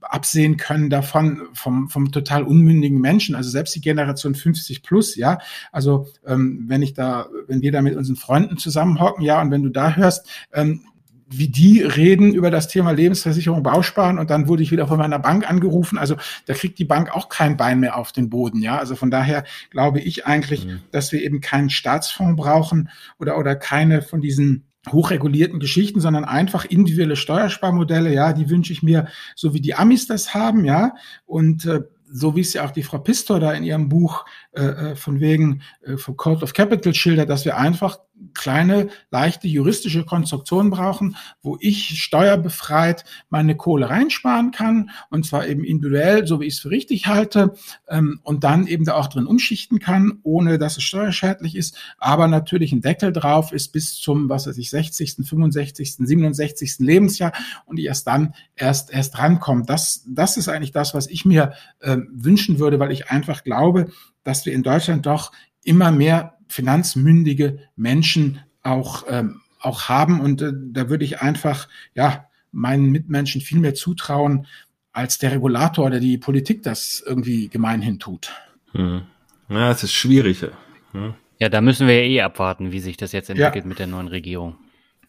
[0.00, 5.38] absehen können davon vom, vom total unmündigen Menschen, also selbst die Generation 50 plus, ja.
[5.72, 9.62] Also ähm, wenn ich da, wenn wir da mit unseren Freunden zusammenhocken, ja, und wenn
[9.62, 10.82] du da hörst, ähm,
[11.30, 15.18] wie die reden über das Thema Lebensversicherung, Bausparen und dann wurde ich wieder von meiner
[15.18, 15.98] Bank angerufen.
[15.98, 18.62] Also da kriegt die Bank auch kein Bein mehr auf den Boden.
[18.62, 20.80] Ja, also von daher glaube ich eigentlich, mhm.
[20.90, 22.88] dass wir eben keinen Staatsfonds brauchen
[23.18, 28.12] oder, oder keine von diesen hochregulierten Geschichten, sondern einfach individuelle Steuersparmodelle.
[28.12, 30.64] Ja, die wünsche ich mir, so wie die Amis das haben.
[30.64, 30.94] Ja,
[31.26, 34.62] und äh, so wie es ja auch die Frau Pistor da in ihrem Buch äh,
[34.62, 37.98] äh von wegen äh, vom Code of Capital schildert, dass wir einfach
[38.34, 45.64] kleine, leichte juristische Konstruktion brauchen, wo ich steuerbefreit meine Kohle reinsparen kann und zwar eben
[45.64, 47.54] individuell, so wie ich es für richtig halte
[47.88, 52.28] ähm, und dann eben da auch drin umschichten kann, ohne dass es steuerschädlich ist, aber
[52.28, 56.78] natürlich ein Deckel drauf ist bis zum, was weiß ich, 60., 65., 67.
[56.78, 57.32] Lebensjahr
[57.66, 59.64] und erst dann erst erst rankomme.
[59.64, 63.90] Das, das ist eigentlich das, was ich mir äh, wünschen würde, weil ich einfach glaube,
[64.24, 65.32] dass wir in Deutschland doch
[65.64, 70.20] immer mehr finanzmündige Menschen auch, ähm, auch haben.
[70.20, 74.46] Und äh, da würde ich einfach, ja, meinen Mitmenschen viel mehr zutrauen,
[74.92, 78.32] als der Regulator oder die Politik das irgendwie gemeinhin tut.
[78.72, 79.02] Hm.
[79.48, 80.44] Ja, es ist schwierig.
[80.92, 81.14] Hm.
[81.38, 83.68] Ja, da müssen wir ja eh abwarten, wie sich das jetzt entwickelt ja.
[83.68, 84.56] mit der neuen Regierung.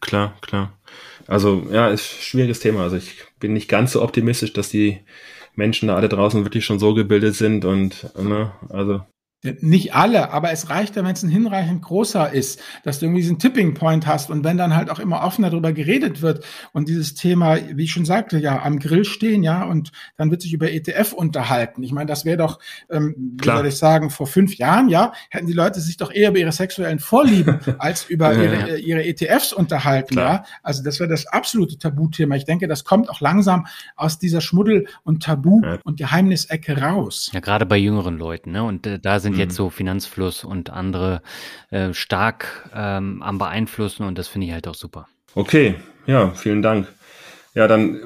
[0.00, 0.72] Klar, klar.
[1.26, 2.82] Also ja, ist ein schwieriges Thema.
[2.82, 5.00] Also ich bin nicht ganz so optimistisch, dass die
[5.54, 9.02] Menschen da alle draußen wirklich schon so gebildet sind und ne, also
[9.42, 13.22] nicht alle, aber es reicht ja, wenn es ein hinreichend großer ist, dass du irgendwie
[13.22, 16.88] diesen Tipping Point hast und wenn dann halt auch immer offener darüber geredet wird und
[16.88, 20.52] dieses Thema, wie ich schon sagte, ja, am Grill stehen, ja, und dann wird sich
[20.52, 21.82] über ETF unterhalten.
[21.82, 22.58] Ich meine, das wäre doch,
[22.90, 26.30] ähm, wie soll ich sagen, vor fünf Jahren, ja, hätten die Leute sich doch eher
[26.30, 30.32] über ihre sexuellen Vorlieben als über ja, ihre, ihre, ETFs unterhalten, Klar.
[30.32, 30.44] ja.
[30.62, 32.36] Also das wäre das absolute Tabuthema.
[32.36, 33.66] Ich denke, das kommt auch langsam
[33.96, 35.78] aus dieser Schmuddel- und Tabu- ja.
[35.84, 37.30] und Geheimnisecke raus.
[37.32, 38.62] Ja, gerade bei jüngeren Leuten, ne?
[38.64, 39.40] Und äh, da sind sind mhm.
[39.40, 41.22] jetzt so Finanzfluss und andere
[41.70, 45.06] äh, stark ähm, am beeinflussen und das finde ich halt auch super.
[45.34, 45.76] Okay,
[46.06, 46.88] ja, vielen Dank.
[47.54, 48.00] Ja, dann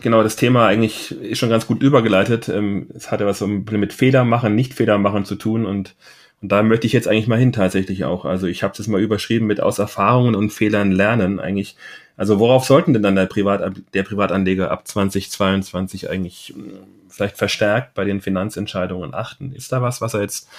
[0.00, 2.48] genau das Thema eigentlich ist schon ganz gut übergeleitet.
[2.48, 5.94] Ähm, es hatte was mit Fehler machen, nicht Fehler machen zu tun und
[6.40, 8.24] Und da möchte ich jetzt eigentlich mal hin tatsächlich auch.
[8.24, 11.76] Also ich habe das mal überschrieben mit aus Erfahrungen und Fehlern lernen eigentlich.
[12.18, 17.94] Also worauf sollten denn dann der, Privat, der Privatanleger ab 2022 eigentlich hm, vielleicht verstärkt
[17.94, 19.52] bei den Finanzentscheidungen achten?
[19.52, 20.50] Ist da was, was er jetzt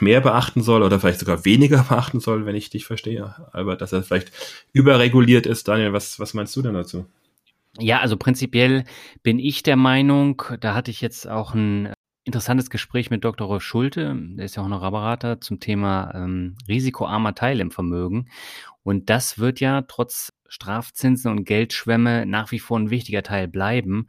[0.00, 3.92] mehr beachten soll oder vielleicht sogar weniger beachten soll, wenn ich dich verstehe, Albert, dass
[3.92, 4.32] er vielleicht
[4.72, 5.68] überreguliert ist.
[5.68, 7.04] Daniel, was, was meinst du denn dazu?
[7.78, 8.84] Ja, also prinzipiell
[9.22, 11.92] bin ich der Meinung, da hatte ich jetzt auch ein
[12.24, 13.46] interessantes Gespräch mit Dr.
[13.46, 18.30] Rolf Schulte, der ist ja Honorarberater zum Thema ähm, risikoarmer Teil im Vermögen.
[18.82, 24.06] Und das wird ja trotz Strafzinsen und Geldschwämme nach wie vor ein wichtiger Teil bleiben.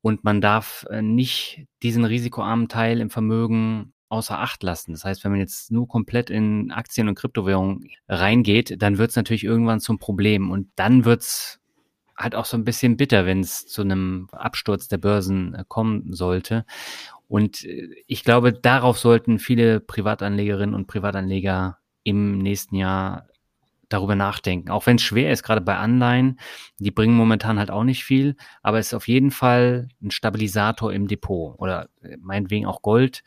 [0.00, 4.92] Und man darf äh, nicht diesen risikoarmen Teil im Vermögen außer Acht lassen.
[4.92, 9.16] Das heißt, wenn man jetzt nur komplett in Aktien und Kryptowährungen reingeht, dann wird es
[9.16, 10.50] natürlich irgendwann zum Problem.
[10.50, 11.60] Und dann wird es
[12.16, 16.12] halt auch so ein bisschen bitter, wenn es zu einem Absturz der Börsen äh, kommen
[16.12, 16.66] sollte.
[17.28, 23.28] Und äh, ich glaube, darauf sollten viele Privatanlegerinnen und Privatanleger im nächsten Jahr
[23.92, 24.70] darüber nachdenken.
[24.70, 26.38] Auch wenn es schwer ist, gerade bei Anleihen,
[26.78, 30.92] die bringen momentan halt auch nicht viel, aber es ist auf jeden Fall ein Stabilisator
[30.92, 33.22] im Depot oder äh, meinetwegen auch Gold.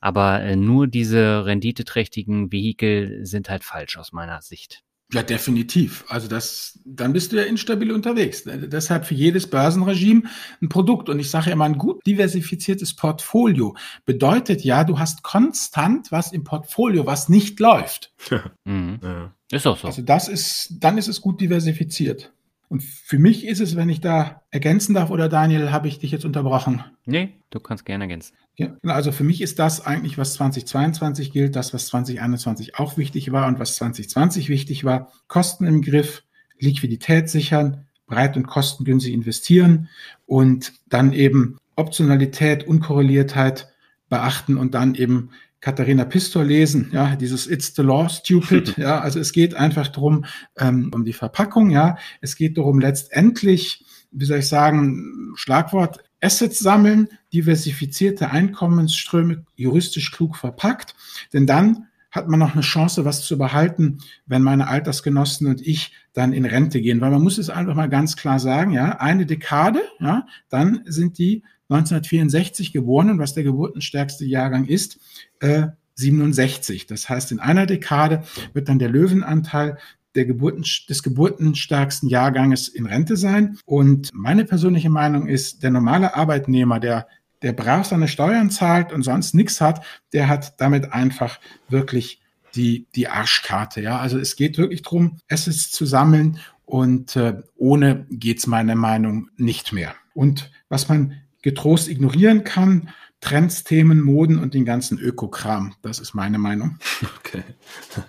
[0.00, 4.82] Aber äh, nur diese renditeträchtigen Vehikel sind halt falsch aus meiner Sicht.
[5.12, 6.04] Ja, definitiv.
[6.08, 8.44] Also das, dann bist du ja instabil unterwegs.
[8.46, 10.22] Deshalb für jedes Börsenregime
[10.62, 11.08] ein Produkt.
[11.08, 16.32] Und ich sage ja immer, ein gut diversifiziertes Portfolio bedeutet ja, du hast konstant was
[16.32, 18.12] im Portfolio, was nicht läuft.
[18.64, 19.00] mhm.
[19.02, 19.34] ja.
[19.50, 19.88] Ist auch so.
[19.88, 22.32] Also das ist, dann ist es gut diversifiziert.
[22.70, 26.12] Und für mich ist es, wenn ich da ergänzen darf, oder Daniel, habe ich dich
[26.12, 26.84] jetzt unterbrochen?
[27.04, 28.36] Nee, du kannst gerne ergänzen.
[28.54, 33.32] Ja, also für mich ist das eigentlich, was 2022 gilt, das, was 2021 auch wichtig
[33.32, 35.10] war und was 2020 wichtig war.
[35.26, 36.22] Kosten im Griff,
[36.60, 39.88] Liquidität sichern, breit und kostengünstig investieren
[40.26, 43.68] und dann eben Optionalität, Unkorreliertheit
[44.08, 45.30] beachten und dann eben
[45.60, 50.24] Katharina Pistor lesen, ja, dieses It's the Law, stupid, ja, also es geht einfach darum,
[50.58, 56.58] ähm, um die Verpackung, ja, es geht darum letztendlich, wie soll ich sagen, Schlagwort Assets
[56.58, 60.94] sammeln, diversifizierte Einkommensströme juristisch klug verpackt,
[61.32, 65.92] denn dann hat man noch eine Chance, was zu behalten, wenn meine Altersgenossen und ich
[66.12, 67.00] dann in Rente gehen.
[67.00, 71.18] Weil man muss es einfach mal ganz klar sagen, ja, eine Dekade, ja, dann sind
[71.18, 74.98] die 1964 geboren und was der geburtenstärkste Jahrgang ist,
[75.40, 76.86] äh, 67.
[76.86, 79.78] Das heißt, in einer Dekade wird dann der Löwenanteil
[80.14, 83.58] der Geburten, des geburtenstärksten Jahrganges in Rente sein.
[83.64, 87.06] Und meine persönliche Meinung ist, der normale Arbeitnehmer, der,
[87.42, 92.20] der brav seine Steuern zahlt und sonst nichts hat, der hat damit einfach wirklich
[92.56, 93.80] die, die Arschkarte.
[93.80, 99.30] Ja, also es geht wirklich darum, Assets zu sammeln und äh, ohne geht's meiner Meinung
[99.36, 99.94] nicht mehr.
[100.14, 102.90] Und was man getrost ignorieren kann.
[103.20, 105.74] Trends, Themen, Moden und den ganzen Ökokram.
[105.82, 106.78] Das ist meine Meinung.
[107.18, 107.42] Okay.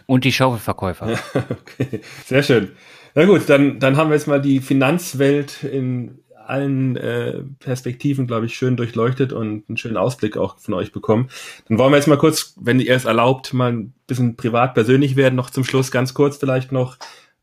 [0.07, 1.19] Und die Schaufelverkäufer.
[1.35, 2.71] okay, sehr schön.
[3.13, 8.45] Na gut, dann, dann haben wir jetzt mal die Finanzwelt in allen äh, Perspektiven, glaube
[8.45, 11.29] ich, schön durchleuchtet und einen schönen Ausblick auch von euch bekommen.
[11.67, 15.15] Dann wollen wir jetzt mal kurz, wenn ihr es erlaubt, mal ein bisschen privat persönlich
[15.15, 15.35] werden.
[15.35, 16.97] Noch zum Schluss ganz kurz vielleicht noch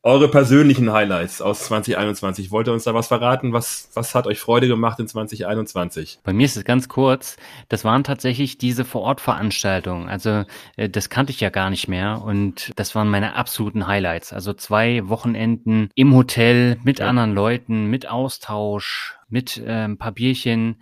[0.08, 2.50] eure persönlichen Highlights aus 2021.
[2.50, 3.52] Wollt ihr uns da was verraten?
[3.52, 6.20] Was, was hat euch Freude gemacht in 2021?
[6.24, 7.36] Bei mir ist es ganz kurz.
[7.68, 10.08] Das waren tatsächlich diese Vorortveranstaltungen.
[10.08, 10.44] Also
[10.78, 14.32] äh, das kannte ich ja gar nicht mehr und das waren meine absoluten Highlights.
[14.32, 17.06] Also zwei Wochenenden im Hotel mit ja.
[17.06, 20.76] anderen Leuten, mit Austausch, mit äh, ein paar Bierchen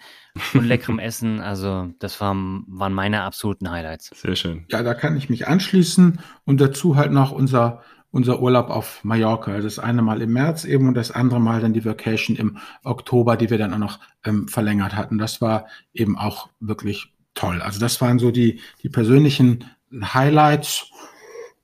[0.55, 1.41] und leckerem Essen.
[1.41, 4.13] Also das waren, waren meine absoluten Highlights.
[4.15, 4.67] Sehr schön.
[4.71, 7.83] Ja, da kann ich mich anschließen und dazu halt noch unser
[8.17, 9.53] unser Urlaub auf Mallorca.
[9.53, 12.57] Also das eine Mal im März eben und das andere Mal dann die Vacation im
[12.83, 15.19] Oktober, die wir dann auch noch ähm, verlängert hatten.
[15.19, 17.61] Das war eben auch wirklich toll.
[17.61, 20.91] Also das waren so die, die persönlichen Highlights.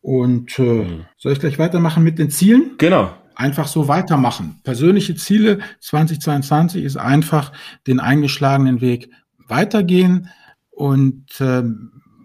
[0.03, 1.07] Und äh, mhm.
[1.17, 2.73] soll ich gleich weitermachen mit den Zielen?
[2.77, 3.15] Genau.
[3.35, 4.61] Einfach so weitermachen.
[4.63, 7.53] Persönliche Ziele 2022 ist einfach
[7.87, 10.29] den eingeschlagenen Weg weitergehen
[10.71, 11.63] und äh,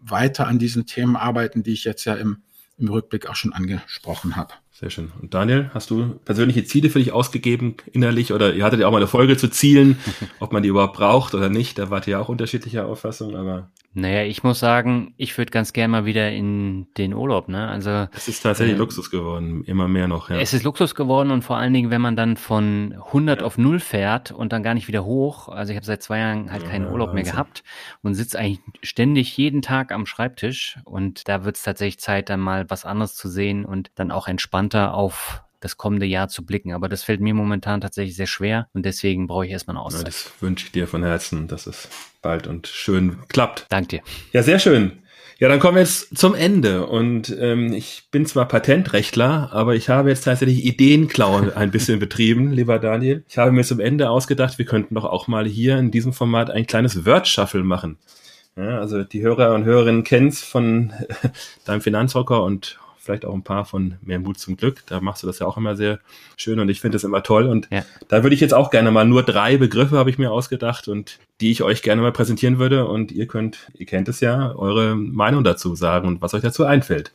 [0.01, 2.43] weiter an diesen Themen arbeiten, die ich jetzt ja im
[2.77, 4.53] im Rückblick auch schon angesprochen habe.
[4.71, 5.11] Sehr schön.
[5.19, 8.91] Und Daniel, hast du persönliche Ziele für dich ausgegeben innerlich oder ihr hattet ja auch
[8.91, 9.97] mal eine Folge zu Zielen,
[10.39, 11.79] ob man die überhaupt braucht oder nicht?
[11.79, 13.71] Da wart ihr ja auch unterschiedlicher Auffassung, aber.
[13.97, 17.67] Naja, ich muss sagen, ich würde ganz gerne mal wieder in den Urlaub, ne?
[17.67, 18.07] Also.
[18.15, 20.37] Es ist tatsächlich äh, Luxus geworden, immer mehr noch, ja.
[20.37, 23.45] Es ist Luxus geworden und vor allen Dingen, wenn man dann von 100 ja.
[23.47, 25.49] auf 0 fährt und dann gar nicht wieder hoch.
[25.49, 27.23] Also ich habe seit zwei Jahren halt keinen ja, Urlaub Wahnsinn.
[27.23, 27.63] mehr gehabt
[28.03, 32.39] und sitze eigentlich ständig jeden Tag am Schreibtisch und da wird es tatsächlich Zeit, dann
[32.39, 36.73] mal was anderes zu sehen und dann auch entspannter auf das kommende Jahr zu blicken.
[36.73, 40.01] Aber das fällt mir momentan tatsächlich sehr schwer und deswegen brauche ich erstmal eine Auszeit.
[40.01, 41.89] Ja, das wünsche ich dir von Herzen, dass es
[42.21, 43.65] bald und schön klappt.
[43.69, 44.01] Danke dir.
[44.33, 45.03] Ja, sehr schön.
[45.39, 46.87] Ja, dann kommen wir jetzt zum Ende.
[46.87, 52.51] Und ähm, ich bin zwar Patentrechtler, aber ich habe jetzt tatsächlich Ideenklau ein bisschen betrieben,
[52.51, 53.23] lieber Daniel.
[53.27, 56.49] Ich habe mir zum Ende ausgedacht, wir könnten doch auch mal hier in diesem Format
[56.49, 57.99] ein kleines Word-Shuffle machen.
[58.55, 60.91] Ja, also die Hörer und Hörerinnen kennen es von
[61.65, 64.83] deinem Finanzrocker und vielleicht auch ein paar von Mehr Mut zum Glück.
[64.85, 65.99] Da machst du das ja auch immer sehr
[66.35, 67.47] schön und ich finde das immer toll.
[67.47, 67.83] Und ja.
[68.09, 71.17] da würde ich jetzt auch gerne mal nur drei Begriffe habe ich mir ausgedacht und
[71.41, 72.85] die ich euch gerne mal präsentieren würde.
[72.85, 76.65] Und ihr könnt, ihr kennt es ja, eure Meinung dazu sagen und was euch dazu
[76.65, 77.11] einfällt.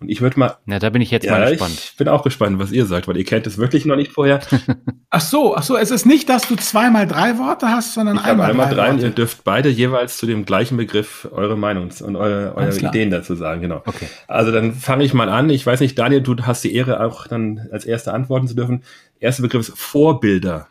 [0.00, 0.56] Und ich würde mal.
[0.66, 1.74] Na, da bin ich jetzt ja, mal gespannt.
[1.74, 4.40] Ich bin auch gespannt, was ihr sagt, weil ihr kennt es wirklich noch nicht vorher.
[5.10, 8.24] ach so, ach so, es ist nicht, dass du zweimal drei Worte hast, sondern ich
[8.24, 8.74] einmal, einmal drei.
[8.74, 12.76] drei und ihr dürft beide jeweils zu dem gleichen Begriff eure Meinung und eure, eure
[12.76, 13.82] Ideen dazu sagen, genau.
[13.86, 14.08] Okay.
[14.26, 15.48] Also dann fange ich mal an.
[15.48, 18.82] Ich weiß nicht, Daniel, du hast die Ehre, auch dann als Erster antworten zu dürfen.
[19.20, 20.68] Erster Begriff ist Vorbilder.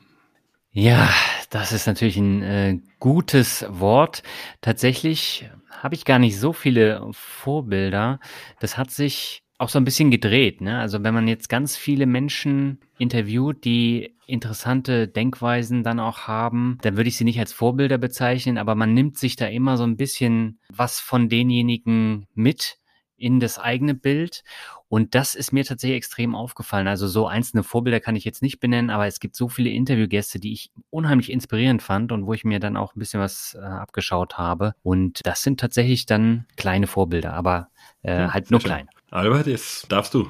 [0.72, 1.10] Ja,
[1.50, 4.24] das ist natürlich ein äh, gutes Wort.
[4.62, 5.48] Tatsächlich
[5.84, 8.20] habe ich gar nicht so viele Vorbilder.
[8.62, 10.62] Das hat sich auch so ein bisschen gedreht.
[10.62, 10.80] Ne?
[10.80, 16.96] Also wenn man jetzt ganz viele Menschen interviewt, die interessante Denkweisen dann auch haben, dann
[16.96, 19.98] würde ich sie nicht als Vorbilder bezeichnen, aber man nimmt sich da immer so ein
[19.98, 22.78] bisschen was von denjenigen mit
[23.18, 24.44] in das eigene Bild.
[24.90, 26.88] Und das ist mir tatsächlich extrem aufgefallen.
[26.88, 30.40] Also so einzelne Vorbilder kann ich jetzt nicht benennen, aber es gibt so viele Interviewgäste,
[30.40, 33.64] die ich unheimlich inspirierend fand und wo ich mir dann auch ein bisschen was äh,
[33.64, 34.76] abgeschaut habe.
[34.84, 37.70] Und das sind tatsächlich dann kleine Vorbilder, aber
[38.04, 38.70] äh, ja, halt nur schön.
[38.70, 38.90] klein.
[39.10, 40.30] Albert, jetzt darfst du.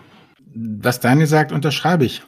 [0.55, 2.21] Was Daniel sagt, unterschreibe ich.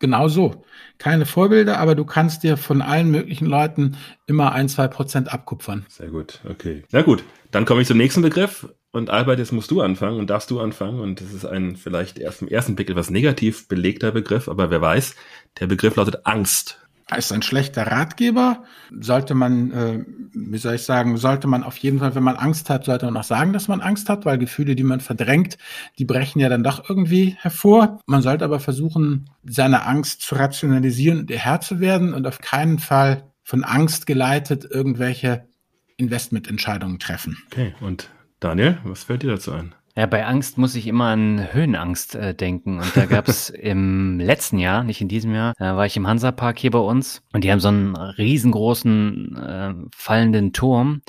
[0.00, 0.64] Genau so.
[0.98, 5.86] Keine Vorbilder, aber du kannst dir von allen möglichen Leuten immer ein, zwei Prozent abkupfern.
[5.88, 6.84] Sehr gut, okay.
[6.92, 8.68] Na gut, dann komme ich zum nächsten Begriff.
[8.94, 11.00] Und Albert, jetzt musst du anfangen und darfst du anfangen.
[11.00, 14.80] Und das ist ein vielleicht erst im ersten Blick etwas negativ belegter Begriff, aber wer
[14.80, 15.16] weiß,
[15.58, 16.78] der Begriff lautet Angst.
[17.14, 18.62] Ist ein schlechter Ratgeber.
[19.00, 22.70] Sollte man, äh, wie soll ich sagen, sollte man auf jeden Fall, wenn man Angst
[22.70, 25.58] hat, sollte man auch sagen, dass man Angst hat, weil Gefühle, die man verdrängt,
[25.98, 27.98] die brechen ja dann doch irgendwie hervor.
[28.06, 32.38] Man sollte aber versuchen, seine Angst zu rationalisieren und ihr Herr zu werden und auf
[32.38, 35.48] keinen Fall von Angst geleitet irgendwelche
[35.96, 37.36] Investmententscheidungen treffen.
[37.50, 38.08] Okay, und
[38.40, 39.74] Daniel, was fällt dir dazu ein?
[39.96, 42.80] Ja, bei Angst muss ich immer an Höhenangst äh, denken.
[42.80, 46.06] Und da gab es im letzten Jahr, nicht in diesem Jahr, da war ich im
[46.06, 51.02] Hansapark hier bei uns und die haben so einen riesengroßen äh, fallenden Turm.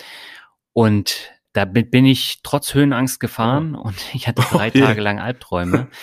[0.74, 3.88] Und da bin ich trotz Höhenangst gefahren oh.
[3.88, 5.88] und ich hatte drei oh, Tage lang Albträume.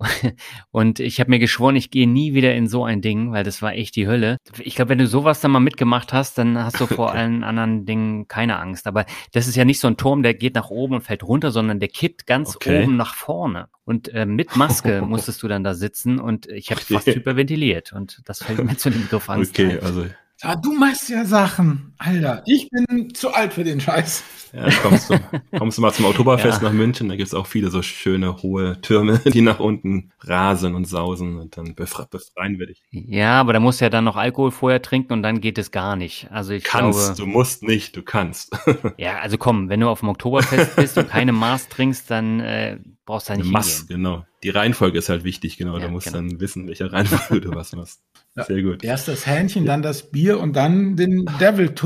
[0.70, 3.62] Und ich habe mir geschworen, ich gehe nie wieder in so ein Ding, weil das
[3.62, 4.36] war echt die Hölle.
[4.58, 7.84] Ich glaube, wenn du sowas dann mal mitgemacht hast, dann hast du vor allen anderen
[7.86, 8.86] Dingen keine Angst.
[8.86, 11.50] Aber das ist ja nicht so ein Turm, der geht nach oben und fällt runter,
[11.50, 12.82] sondern der kippt ganz okay.
[12.82, 13.68] oben nach vorne.
[13.84, 17.92] Und äh, mit Maske musstest du dann da sitzen und ich habe fast hyperventiliert.
[17.92, 19.58] Und das fällt mir zu dem Begriff Angst.
[19.58, 19.84] Okay, ein.
[19.84, 20.06] also
[20.42, 21.89] ja, du machst ja Sachen.
[22.02, 24.24] Alter, ich bin zu alt für den Scheiß.
[24.54, 25.18] Ja, kommst du,
[25.58, 26.68] kommst du mal zum Oktoberfest ja.
[26.68, 30.86] nach München, da gibt's auch viele so schöne hohe Türme, die nach unten rasen und
[30.86, 32.82] sausen und dann befre befreien wir dich.
[32.90, 35.72] Ja, aber da musst du ja dann noch Alkohol vorher trinken und dann geht es
[35.72, 36.26] gar nicht.
[36.30, 38.56] Also ich kannst, glaube, du musst nicht, du kannst.
[38.96, 42.78] ja, also komm, wenn du auf dem Oktoberfest bist und keine Maß trinkst, dann äh,
[43.04, 44.24] brauchst du da nicht Maß, genau.
[44.42, 45.74] Die Reihenfolge ist halt wichtig, genau.
[45.74, 46.16] Ja, da musst genau.
[46.16, 48.00] dann wissen, welche Reihenfolge du was machst.
[48.36, 48.84] Ja, Sehr gut.
[48.84, 51.28] Erst das Hähnchen, dann das Bier und dann den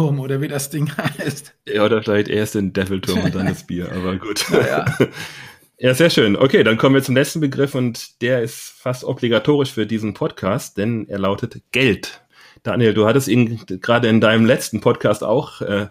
[0.04, 1.54] Devil-Turm oder wie das Ding heißt.
[1.66, 4.44] Ja, oder vielleicht erst den Devil-Turm und dann das Bier, aber gut.
[4.50, 4.84] Ja.
[5.78, 6.36] ja, sehr schön.
[6.36, 10.76] Okay, dann kommen wir zum letzten Begriff und der ist fast obligatorisch für diesen Podcast,
[10.76, 12.22] denn er lautet Geld.
[12.62, 15.88] Daniel, du hattest ihn gerade in deinem letzten Podcast auch äh,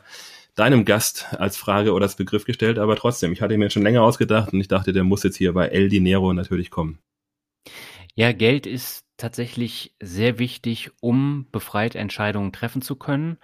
[0.56, 4.03] deinem Gast als Frage oder als Begriff gestellt, aber trotzdem, ich hatte mir schon länger
[4.03, 6.99] ausgedacht und ich dachte, der muss jetzt hier bei El Dinero natürlich kommen.
[8.15, 13.38] Ja, Geld ist tatsächlich sehr wichtig, um befreit Entscheidungen treffen zu können.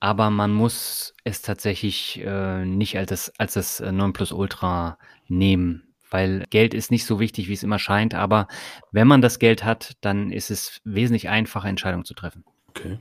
[0.00, 6.74] Aber man muss es tatsächlich äh, nicht als das, als das Nonplusultra nehmen, weil Geld
[6.74, 8.14] ist nicht so wichtig, wie es immer scheint.
[8.14, 8.48] Aber
[8.92, 12.44] wenn man das Geld hat, dann ist es wesentlich einfacher, Entscheidungen zu treffen.
[12.68, 12.98] Okay.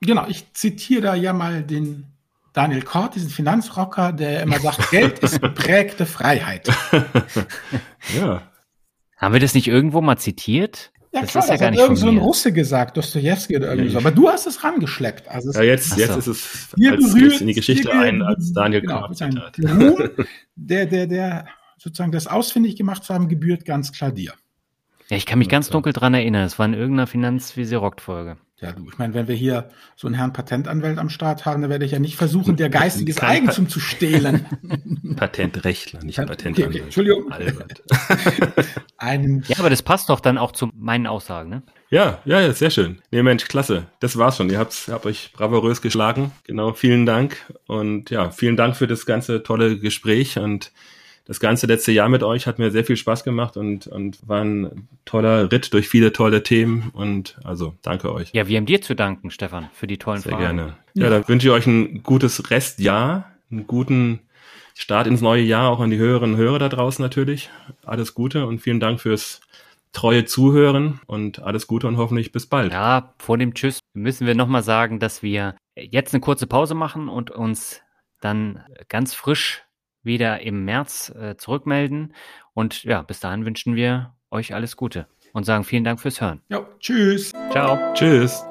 [0.00, 2.06] Genau, ich zitiere da ja mal den
[2.52, 6.68] Daniel Kort, diesen Finanzrocker, der immer sagt, Geld ist geprägte Freiheit.
[8.16, 8.42] ja.
[9.16, 10.92] Haben wir das nicht irgendwo mal zitiert?
[11.12, 13.70] Ja, das klar, ist ja das gar hat irgend so ein Russe gesagt, Dostoevsky oder
[13.70, 13.98] irgendwie so.
[13.98, 15.28] Aber du hast es rangeschleppt.
[15.28, 19.08] Also ja, jetzt, jetzt ist es als, berührt, in die Geschichte ein, als Daniel genau,
[19.08, 19.20] Kort.
[20.54, 21.46] der, der, der
[21.78, 24.34] sozusagen das ausfindig gemacht zu haben, gebührt ganz klar dir.
[25.08, 26.44] Ja, ich kann mich ganz dunkel dran erinnern.
[26.44, 28.36] Es war in irgendeiner Finanzvisier-Rockt-Folge.
[28.60, 31.70] Ja, du, ich meine, wenn wir hier so einen Herrn Patentanwalt am Start haben, dann
[31.70, 34.44] werde ich ja nicht versuchen, der geistiges Kein Eigentum pa zu stehlen.
[35.16, 36.58] Patentrechtler, nicht Patentanwalt.
[36.58, 37.32] Okay, okay, Entschuldigung.
[37.32, 37.82] Albert.
[38.98, 41.62] Einen ja, aber das passt doch dann auch zu meinen Aussagen, ne?
[41.88, 43.00] Ja, ja, ja, sehr schön.
[43.10, 43.86] Nee, Mensch, klasse.
[43.98, 44.48] Das war's schon.
[44.48, 46.30] Ihr habt, habt euch bravourös geschlagen.
[46.44, 47.36] Genau, vielen Dank.
[47.66, 50.70] Und ja, vielen Dank für das ganze tolle Gespräch und
[51.30, 54.42] das ganze letzte Jahr mit euch hat mir sehr viel Spaß gemacht und, und war
[54.44, 58.30] ein toller Ritt durch viele tolle Themen und also danke euch.
[58.32, 60.44] Ja, wir haben dir zu danken, Stefan, für die tollen sehr Fragen.
[60.44, 60.76] Sehr gerne.
[60.94, 64.18] Ja, ja, dann wünsche ich euch ein gutes Restjahr, einen guten
[64.74, 67.48] Start ins neue Jahr, auch an die Hörerinnen und Hörer da draußen natürlich.
[67.84, 69.40] Alles Gute und vielen Dank fürs
[69.92, 72.72] treue Zuhören und alles Gute und hoffentlich bis bald.
[72.72, 77.08] Ja, vor dem Tschüss müssen wir nochmal sagen, dass wir jetzt eine kurze Pause machen
[77.08, 77.82] und uns
[78.20, 79.62] dann ganz frisch
[80.02, 82.14] wieder im März äh, zurückmelden.
[82.54, 86.42] Und ja, bis dahin wünschen wir euch alles Gute und sagen vielen Dank fürs Hören.
[86.48, 87.32] Ja, tschüss.
[87.50, 87.78] Ciao.
[87.94, 88.44] Tschüss.